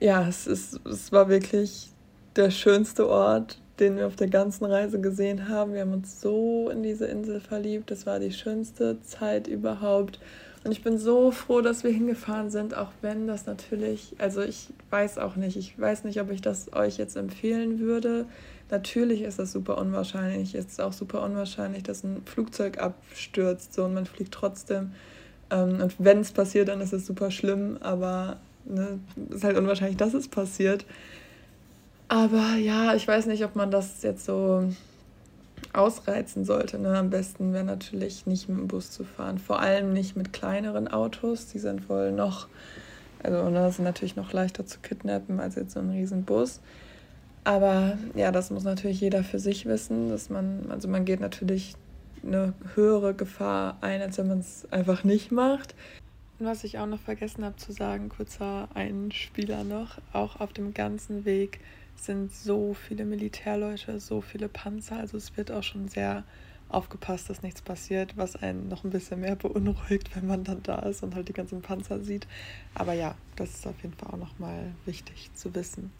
ja, 0.00 0.26
es, 0.26 0.46
ist, 0.46 0.80
es 0.86 1.12
war 1.12 1.28
wirklich 1.28 1.90
der 2.36 2.50
schönste 2.50 3.06
Ort, 3.06 3.58
den 3.80 3.96
wir 3.96 4.06
auf 4.06 4.16
der 4.16 4.28
ganzen 4.28 4.64
Reise 4.64 5.00
gesehen 5.00 5.48
haben. 5.48 5.74
Wir 5.74 5.80
haben 5.80 5.92
uns 5.92 6.20
so 6.20 6.70
in 6.70 6.82
diese 6.82 7.06
Insel 7.06 7.40
verliebt. 7.40 7.90
Das 7.90 8.06
war 8.06 8.20
die 8.20 8.32
schönste 8.32 9.00
Zeit 9.02 9.48
überhaupt. 9.48 10.20
Und 10.64 10.72
ich 10.72 10.82
bin 10.82 10.98
so 10.98 11.30
froh, 11.30 11.60
dass 11.60 11.84
wir 11.84 11.90
hingefahren 11.90 12.50
sind, 12.50 12.74
auch 12.74 12.90
wenn 13.02 13.26
das 13.26 13.44
natürlich, 13.44 14.14
also 14.16 14.40
ich 14.40 14.68
weiß 14.88 15.18
auch 15.18 15.36
nicht, 15.36 15.56
ich 15.56 15.78
weiß 15.78 16.04
nicht, 16.04 16.20
ob 16.20 16.30
ich 16.30 16.40
das 16.40 16.72
euch 16.72 16.96
jetzt 16.96 17.16
empfehlen 17.16 17.80
würde. 17.80 18.24
Natürlich 18.70 19.22
ist 19.22 19.38
das 19.38 19.52
super 19.52 19.76
unwahrscheinlich. 19.76 20.54
Es 20.54 20.64
ist 20.66 20.80
auch 20.80 20.94
super 20.94 21.22
unwahrscheinlich, 21.22 21.82
dass 21.82 22.02
ein 22.02 22.22
Flugzeug 22.24 22.78
abstürzt 22.78 23.74
so, 23.74 23.84
und 23.84 23.92
man 23.92 24.06
fliegt 24.06 24.32
trotzdem. 24.32 24.92
Ähm, 25.50 25.80
und 25.82 25.96
wenn 25.98 26.20
es 26.20 26.32
passiert, 26.32 26.68
dann 26.68 26.80
ist 26.80 26.94
es 26.94 27.06
super 27.06 27.30
schlimm, 27.30 27.76
aber 27.80 28.38
ne, 28.64 28.98
ist 29.30 29.44
halt 29.44 29.58
unwahrscheinlich, 29.58 29.98
dass 29.98 30.14
es 30.14 30.28
passiert. 30.28 30.86
Aber 32.08 32.56
ja, 32.56 32.94
ich 32.94 33.08
weiß 33.08 33.26
nicht, 33.26 33.44
ob 33.44 33.56
man 33.56 33.70
das 33.70 34.02
jetzt 34.02 34.24
so 34.24 34.68
ausreizen 35.72 36.44
sollte. 36.44 36.78
Ne? 36.78 36.96
Am 36.96 37.10
besten 37.10 37.52
wäre 37.52 37.64
natürlich 37.64 38.26
nicht 38.26 38.48
mit 38.48 38.58
dem 38.58 38.68
Bus 38.68 38.90
zu 38.90 39.04
fahren. 39.04 39.38
Vor 39.38 39.60
allem 39.60 39.92
nicht 39.92 40.16
mit 40.16 40.32
kleineren 40.32 40.88
Autos. 40.88 41.46
Die 41.46 41.58
sind 41.58 41.88
wohl 41.88 42.12
noch, 42.12 42.48
also 43.22 43.48
ne, 43.50 43.70
sind 43.72 43.84
natürlich 43.84 44.16
noch 44.16 44.32
leichter 44.32 44.66
zu 44.66 44.78
kidnappen 44.80 45.40
als 45.40 45.56
jetzt 45.56 45.72
so 45.72 45.80
ein 45.80 45.90
Riesenbus. 45.90 46.60
Aber 47.44 47.98
ja, 48.14 48.32
das 48.32 48.50
muss 48.50 48.64
natürlich 48.64 49.00
jeder 49.00 49.22
für 49.22 49.38
sich 49.38 49.66
wissen, 49.66 50.08
dass 50.08 50.30
man, 50.30 50.66
also 50.70 50.88
man 50.88 51.04
geht 51.04 51.20
natürlich 51.20 51.74
eine 52.24 52.54
höhere 52.74 53.12
Gefahr 53.12 53.76
ein, 53.82 54.00
als 54.00 54.16
wenn 54.16 54.28
man 54.28 54.38
es 54.38 54.66
einfach 54.70 55.04
nicht 55.04 55.30
macht. 55.30 55.74
Und 56.38 56.46
was 56.46 56.64
ich 56.64 56.78
auch 56.78 56.86
noch 56.86 57.00
vergessen 57.00 57.44
habe 57.44 57.56
zu 57.56 57.72
sagen, 57.72 58.08
kurzer 58.08 58.68
Einspieler 58.74 59.62
noch, 59.62 59.98
auch 60.12 60.40
auf 60.40 60.52
dem 60.52 60.72
ganzen 60.72 61.24
Weg 61.24 61.60
sind 61.96 62.32
so 62.32 62.74
viele 62.74 63.04
Militärleute, 63.04 64.00
so 64.00 64.20
viele 64.20 64.48
Panzer. 64.48 64.98
Also 64.98 65.16
es 65.16 65.36
wird 65.36 65.50
auch 65.50 65.62
schon 65.62 65.88
sehr 65.88 66.24
aufgepasst, 66.68 67.30
dass 67.30 67.42
nichts 67.42 67.62
passiert, 67.62 68.16
was 68.16 68.36
einen 68.36 68.68
noch 68.68 68.84
ein 68.84 68.90
bisschen 68.90 69.20
mehr 69.20 69.36
beunruhigt, 69.36 70.14
wenn 70.16 70.26
man 70.26 70.44
dann 70.44 70.62
da 70.62 70.80
ist 70.80 71.02
und 71.02 71.14
halt 71.14 71.28
die 71.28 71.32
ganzen 71.32 71.62
Panzer 71.62 72.00
sieht. 72.00 72.26
Aber 72.74 72.92
ja, 72.92 73.14
das 73.36 73.50
ist 73.50 73.66
auf 73.66 73.80
jeden 73.82 73.94
Fall 73.94 74.10
auch 74.12 74.18
nochmal 74.18 74.72
wichtig 74.84 75.30
zu 75.34 75.54
wissen. 75.54 75.92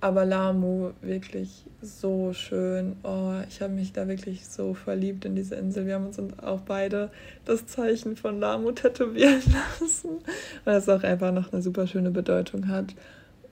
Aber 0.00 0.26
Lamu, 0.26 0.90
wirklich 1.00 1.64
so 1.80 2.34
schön. 2.34 2.96
Oh, 3.02 3.32
ich 3.48 3.62
habe 3.62 3.72
mich 3.72 3.92
da 3.92 4.06
wirklich 4.06 4.46
so 4.46 4.74
verliebt 4.74 5.24
in 5.24 5.34
diese 5.34 5.54
Insel. 5.54 5.86
Wir 5.86 5.94
haben 5.94 6.06
uns 6.06 6.20
auch 6.42 6.60
beide 6.60 7.10
das 7.46 7.66
Zeichen 7.66 8.16
von 8.16 8.38
Lamu 8.38 8.72
tätowieren 8.72 9.42
lassen, 9.80 10.18
weil 10.64 10.76
es 10.76 10.88
auch 10.88 11.02
einfach 11.02 11.32
noch 11.32 11.52
eine 11.52 11.62
super 11.62 11.86
schöne 11.86 12.10
Bedeutung 12.10 12.68
hat. 12.68 12.94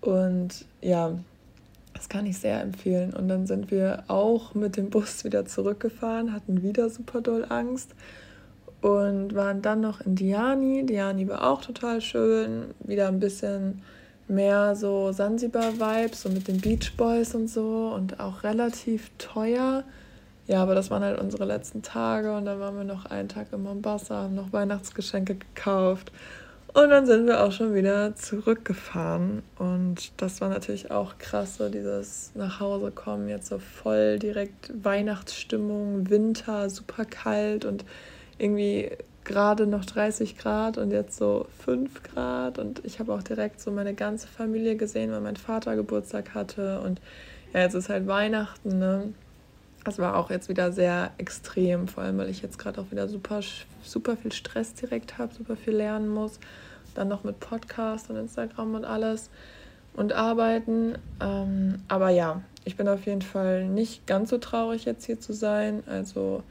Und 0.03 0.66
ja, 0.82 1.18
das 1.95 2.09
kann 2.09 2.26
ich 2.26 2.38
sehr 2.38 2.61
empfehlen. 2.61 3.14
Und 3.14 3.28
dann 3.28 3.47
sind 3.47 3.70
wir 3.70 4.05
auch 4.09 4.55
mit 4.55 4.76
dem 4.76 4.90
Bus 4.90 5.24
wieder 5.24 5.47
zurückgefahren, 5.47 6.32
hatten 6.32 6.62
wieder 6.62 6.90
super 6.90 7.20
doll 7.20 7.47
Angst 7.49 7.95
und 8.80 9.34
waren 9.34 9.62
dann 9.62 9.80
noch 9.80 10.01
in 10.03 10.14
Diani. 10.14 10.84
Diani 10.84 11.26
war 11.28 11.51
auch 11.51 11.62
total 11.62 12.01
schön, 12.01 12.74
wieder 12.80 13.09
ein 13.09 13.20
bisschen 13.20 13.82
mehr 14.28 14.74
so 14.76 15.12
Sansibar-Vibes, 15.12 16.22
so 16.22 16.28
mit 16.28 16.49
den 16.49 16.61
Beach 16.61 16.97
Boys 16.97 17.34
und 17.34 17.49
so 17.49 17.92
und 17.95 18.20
auch 18.20 18.42
relativ 18.42 19.11
teuer. 19.18 19.84
Ja, 20.47 20.62
aber 20.62 20.74
das 20.74 20.90
waren 20.90 21.03
halt 21.03 21.18
unsere 21.18 21.47
letzten 21.47 21.80
Tage 21.82 22.36
und 22.36 22.45
dann 22.45 22.61
waren 22.61 22.76
wir 22.76 22.84
noch 22.84 23.07
einen 23.07 23.28
Tag 23.28 23.47
in 23.53 23.62
Mombasa, 23.62 24.24
haben 24.24 24.34
noch 24.34 24.53
Weihnachtsgeschenke 24.53 25.36
gekauft 25.36 26.12
und 26.75 26.91
dann 26.91 27.07
sind 27.07 27.27
wir 27.27 27.43
auch 27.43 27.53
schon 27.53 27.75
wieder 27.75 28.14
zurückgefahren. 28.16 29.43
Und 29.59 30.12
das 30.16 30.41
war 30.41 30.49
natürlich 30.49 30.91
auch 30.91 31.18
krass, 31.18 31.57
so 31.57 31.68
dieses 31.68 32.33
nach 32.35 32.61
Hause 32.61 32.91
kommen, 32.91 33.29
jetzt 33.29 33.47
so 33.47 33.59
voll 33.59 34.18
direkt 34.18 34.72
Weihnachtsstimmung, 34.85 36.11
Winter, 36.11 36.68
super 36.68 37.05
kalt 37.05 37.64
und 37.64 37.85
irgendwie 38.39 38.91
gerade 39.25 39.66
noch 39.66 39.85
30 39.85 40.37
Grad 40.37 40.77
und 40.77 40.91
jetzt 40.91 41.16
so 41.16 41.47
5 41.64 42.03
Grad. 42.03 42.59
Und 42.59 42.85
ich 42.85 43.01
habe 43.01 43.12
auch 43.14 43.22
direkt 43.22 43.61
so 43.61 43.70
meine 43.70 43.95
ganze 43.95 44.29
Familie 44.29 44.77
gesehen, 44.77 45.11
weil 45.12 45.20
mein 45.20 45.37
Vater 45.37 45.77
Geburtstag 45.77 46.35
hatte. 46.35 46.81
Und 46.81 47.01
ja, 47.53 47.61
jetzt 47.61 47.75
ist 47.75 47.89
halt 47.89 48.07
Weihnachten, 48.07 48.79
ne? 48.79 49.14
Das 49.85 49.99
war 49.99 50.16
auch 50.16 50.30
jetzt 50.30 50.49
wieder 50.49 50.72
sehr 50.72 51.12
extrem, 51.18 51.89
vor 51.89 52.03
allem 52.03 52.18
weil 52.18 52.30
ich 52.30 52.41
jetzt 52.41 52.59
gerade 52.59 52.80
auch 52.80 52.91
wieder 52.91 53.07
super, 53.07 53.41
super 53.82 54.16
viel 54.16 54.32
Stress 54.32 54.72
direkt 54.74 55.18
habe, 55.18 55.35
super 55.35 55.57
viel 55.57 55.74
lernen 55.74 56.09
muss. 56.09 56.41
Dann 56.95 57.09
noch 57.09 57.22
mit 57.22 57.39
Podcast 57.41 58.09
und 58.09 58.16
Instagram 58.16 58.74
und 58.74 58.85
alles 58.85 59.28
und 59.95 60.12
arbeiten. 60.12 60.97
Ähm, 61.20 61.82
aber 61.89 62.11
ja, 62.11 62.43
ich 62.64 62.76
bin 62.76 62.89
auf 62.89 63.05
jeden 63.07 63.22
Fall 63.22 63.66
nicht 63.66 64.07
ganz 64.07 64.30
so 64.30 64.39
traurig, 64.39 64.85
jetzt 64.87 65.05
hier 65.05 65.20
zu 65.20 65.32
sein. 65.32 65.82
Also 65.87 66.43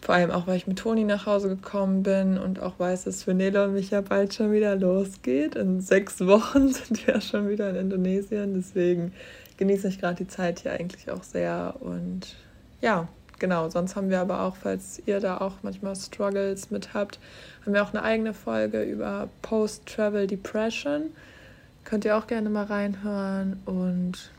vor 0.00 0.14
allem 0.14 0.30
auch, 0.30 0.46
weil 0.46 0.56
ich 0.56 0.66
mit 0.66 0.78
Toni 0.78 1.04
nach 1.04 1.26
Hause 1.26 1.48
gekommen 1.48 2.02
bin 2.02 2.38
und 2.38 2.60
auch 2.60 2.78
weiß, 2.78 3.04
dass 3.04 3.24
für 3.24 3.34
Nele 3.34 3.64
und 3.64 3.74
mich 3.74 3.90
ja 3.90 4.00
bald 4.00 4.34
schon 4.34 4.52
wieder 4.52 4.76
losgeht. 4.76 5.56
In 5.56 5.80
sechs 5.80 6.20
Wochen 6.26 6.68
sind 6.72 7.06
wir 7.06 7.14
ja 7.14 7.20
schon 7.20 7.48
wieder 7.48 7.70
in 7.70 7.76
Indonesien. 7.76 8.54
Deswegen 8.54 9.12
genieße 9.56 9.88
ich 9.88 9.98
gerade 9.98 10.16
die 10.16 10.28
Zeit 10.28 10.60
hier 10.60 10.72
eigentlich 10.72 11.10
auch 11.10 11.22
sehr. 11.22 11.74
Und 11.80 12.36
ja, 12.80 13.08
genau, 13.38 13.68
sonst 13.68 13.96
haben 13.96 14.10
wir 14.10 14.20
aber 14.20 14.42
auch, 14.42 14.56
falls 14.56 15.02
ihr 15.06 15.20
da 15.20 15.38
auch 15.38 15.54
manchmal 15.62 15.96
Struggles 15.96 16.70
mit 16.70 16.94
habt, 16.94 17.18
haben 17.64 17.74
wir 17.74 17.82
auch 17.82 17.92
eine 17.92 18.02
eigene 18.02 18.34
Folge 18.34 18.82
über 18.82 19.28
Post-Travel 19.42 20.26
Depression. 20.26 21.10
Könnt 21.84 22.04
ihr 22.04 22.16
auch 22.16 22.26
gerne 22.26 22.50
mal 22.50 22.64
reinhören. 22.64 23.60
Und 23.66 24.30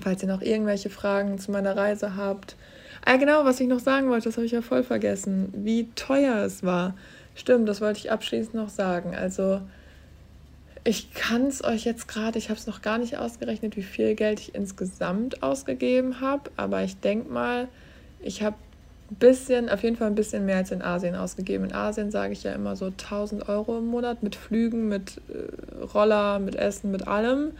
falls 0.00 0.22
ihr 0.22 0.28
noch 0.28 0.42
irgendwelche 0.42 0.90
Fragen 0.90 1.38
zu 1.38 1.50
meiner 1.50 1.76
Reise 1.76 2.16
habt. 2.16 2.56
Ah, 3.04 3.16
genau, 3.16 3.44
was 3.44 3.60
ich 3.60 3.68
noch 3.68 3.80
sagen 3.80 4.08
wollte, 4.10 4.28
das 4.28 4.36
habe 4.36 4.46
ich 4.46 4.52
ja 4.52 4.62
voll 4.62 4.82
vergessen. 4.82 5.52
Wie 5.56 5.88
teuer 5.94 6.36
es 6.44 6.62
war. 6.64 6.94
Stimmt, 7.34 7.68
das 7.68 7.80
wollte 7.80 8.00
ich 8.00 8.10
abschließend 8.10 8.54
noch 8.54 8.68
sagen. 8.68 9.14
Also, 9.14 9.60
ich 10.86 11.12
kann 11.14 11.46
es 11.46 11.64
euch 11.64 11.84
jetzt 11.84 12.06
gerade, 12.06 12.38
ich 12.38 12.48
habe 12.48 12.58
es 12.58 12.68
noch 12.68 12.80
gar 12.80 12.98
nicht 12.98 13.18
ausgerechnet, 13.18 13.76
wie 13.76 13.82
viel 13.82 14.14
Geld 14.14 14.38
ich 14.38 14.54
insgesamt 14.54 15.42
ausgegeben 15.42 16.20
habe, 16.20 16.50
aber 16.56 16.84
ich 16.84 17.00
denke 17.00 17.28
mal, 17.32 17.66
ich 18.20 18.42
habe 18.42 18.54
ein 19.10 19.16
bisschen, 19.16 19.68
auf 19.68 19.82
jeden 19.82 19.96
Fall 19.96 20.06
ein 20.06 20.14
bisschen 20.14 20.46
mehr 20.46 20.58
als 20.58 20.70
in 20.70 20.82
Asien 20.82 21.16
ausgegeben. 21.16 21.64
In 21.64 21.72
Asien 21.72 22.12
sage 22.12 22.32
ich 22.32 22.44
ja 22.44 22.52
immer 22.52 22.76
so 22.76 22.86
1000 22.86 23.48
Euro 23.48 23.78
im 23.78 23.86
Monat 23.86 24.22
mit 24.22 24.36
Flügen, 24.36 24.88
mit 24.88 25.20
äh, 25.28 25.84
Roller, 25.84 26.38
mit 26.38 26.54
Essen, 26.54 26.92
mit 26.92 27.06
allem. 27.08 27.52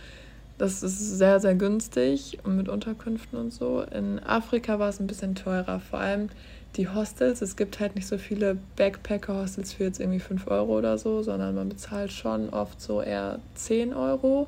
Das 0.59 0.83
ist 0.83 1.19
sehr, 1.19 1.39
sehr 1.39 1.55
günstig 1.55 2.39
und 2.45 2.57
mit 2.57 2.69
Unterkünften 2.69 3.39
und 3.39 3.53
so. 3.53 3.83
In 3.83 4.19
Afrika 4.21 4.79
war 4.79 4.89
es 4.89 5.01
ein 5.01 5.07
bisschen 5.07 5.35
teurer, 5.35 5.81
vor 5.81 5.99
allem 5.99 6.31
die 6.77 6.89
Hostels. 6.89 7.43
Es 7.43 7.57
gibt 7.57 7.79
halt 7.81 7.95
nicht 7.95 8.07
so 8.07 8.17
viele 8.17 8.57
Backpacker-Hostels 8.77 9.75
für 9.75 9.85
jetzt 9.85 10.01
irgendwie 10.01 10.21
5 10.21 10.47
Euro 10.49 10.79
oder 10.79 10.97
so, 10.99 11.23
sondern 11.23 11.55
man 11.55 11.69
bezahlt 11.69 12.13
schon 12.13 12.51
oft 12.51 12.81
so 12.81 13.03
eher 13.03 13.39
10 13.55 13.93
Euro. 13.93 14.47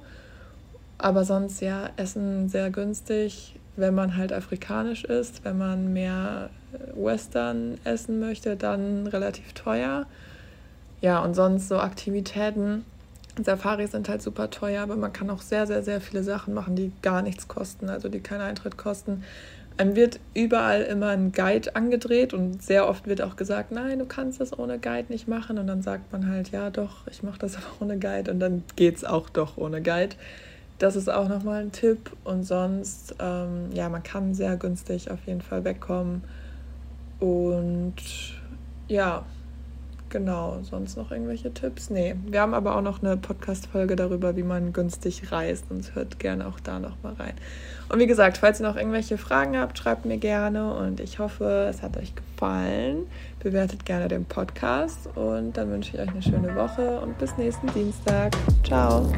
Aber 0.96 1.24
sonst 1.24 1.60
ja, 1.60 1.90
Essen 1.96 2.48
sehr 2.48 2.70
günstig, 2.70 3.54
wenn 3.76 3.94
man 3.94 4.16
halt 4.16 4.32
afrikanisch 4.32 5.04
isst. 5.04 5.44
Wenn 5.44 5.58
man 5.58 5.92
mehr 5.92 6.50
Western 6.94 7.78
essen 7.84 8.18
möchte, 8.18 8.56
dann 8.56 9.06
relativ 9.06 9.52
teuer. 9.52 10.06
Ja, 11.00 11.22
und 11.22 11.34
sonst 11.34 11.68
so 11.68 11.78
Aktivitäten. 11.78 12.84
Safaris 13.44 13.92
sind 13.92 14.08
halt 14.08 14.22
super 14.22 14.50
teuer, 14.50 14.82
aber 14.82 14.96
man 14.96 15.12
kann 15.12 15.30
auch 15.30 15.42
sehr, 15.42 15.66
sehr, 15.66 15.82
sehr 15.82 16.00
viele 16.00 16.22
Sachen 16.22 16.54
machen, 16.54 16.76
die 16.76 16.92
gar 17.02 17.22
nichts 17.22 17.48
kosten, 17.48 17.88
also 17.88 18.08
die 18.08 18.20
keinen 18.20 18.42
Eintritt 18.42 18.76
kosten. 18.76 19.24
Einem 19.76 19.94
wird 19.94 20.18
überall 20.34 20.82
immer 20.82 21.08
ein 21.10 21.30
Guide 21.30 21.76
angedreht 21.76 22.34
und 22.34 22.62
sehr 22.62 22.88
oft 22.88 23.06
wird 23.06 23.22
auch 23.22 23.36
gesagt, 23.36 23.70
nein, 23.70 24.00
du 24.00 24.06
kannst 24.06 24.40
das 24.40 24.58
ohne 24.58 24.78
Guide 24.80 25.06
nicht 25.08 25.28
machen. 25.28 25.56
Und 25.56 25.68
dann 25.68 25.82
sagt 25.82 26.12
man 26.12 26.28
halt, 26.28 26.50
ja 26.50 26.70
doch, 26.70 27.06
ich 27.08 27.22
mache 27.22 27.38
das 27.38 27.56
aber 27.58 27.66
ohne 27.80 27.98
Guide 27.98 28.30
und 28.30 28.40
dann 28.40 28.64
geht 28.74 28.96
es 28.96 29.04
auch 29.04 29.28
doch 29.30 29.56
ohne 29.56 29.80
Guide. 29.80 30.16
Das 30.78 30.96
ist 30.96 31.08
auch 31.08 31.28
nochmal 31.28 31.62
ein 31.62 31.72
Tipp. 31.72 32.10
Und 32.24 32.42
sonst, 32.44 33.14
ähm, 33.20 33.70
ja, 33.72 33.88
man 33.88 34.02
kann 34.02 34.34
sehr 34.34 34.56
günstig 34.56 35.10
auf 35.10 35.20
jeden 35.26 35.42
Fall 35.42 35.64
wegkommen. 35.64 36.22
Und 37.20 37.94
ja, 38.88 39.24
Genau, 40.10 40.58
sonst 40.62 40.96
noch 40.96 41.10
irgendwelche 41.10 41.52
Tipps? 41.52 41.90
Nee, 41.90 42.16
wir 42.26 42.40
haben 42.40 42.54
aber 42.54 42.76
auch 42.76 42.80
noch 42.80 43.02
eine 43.02 43.18
Podcast-Folge 43.18 43.94
darüber, 43.94 44.36
wie 44.36 44.42
man 44.42 44.72
günstig 44.72 45.30
reist 45.30 45.66
und 45.70 45.94
hört 45.94 46.18
gerne 46.18 46.46
auch 46.46 46.60
da 46.60 46.78
nochmal 46.78 47.14
rein. 47.14 47.34
Und 47.90 47.98
wie 47.98 48.06
gesagt, 48.06 48.38
falls 48.38 48.60
ihr 48.60 48.66
noch 48.66 48.76
irgendwelche 48.76 49.18
Fragen 49.18 49.58
habt, 49.58 49.76
schreibt 49.76 50.06
mir 50.06 50.18
gerne 50.18 50.74
und 50.74 51.00
ich 51.00 51.18
hoffe, 51.18 51.66
es 51.68 51.82
hat 51.82 51.96
euch 51.96 52.14
gefallen. 52.14 53.06
Bewertet 53.40 53.84
gerne 53.84 54.08
den 54.08 54.24
Podcast 54.24 55.08
und 55.14 55.56
dann 55.56 55.70
wünsche 55.70 55.96
ich 55.96 56.00
euch 56.00 56.08
eine 56.08 56.22
schöne 56.22 56.54
Woche 56.56 57.00
und 57.00 57.18
bis 57.18 57.36
nächsten 57.36 57.66
Dienstag. 57.74 58.32
Ciao. 58.64 59.10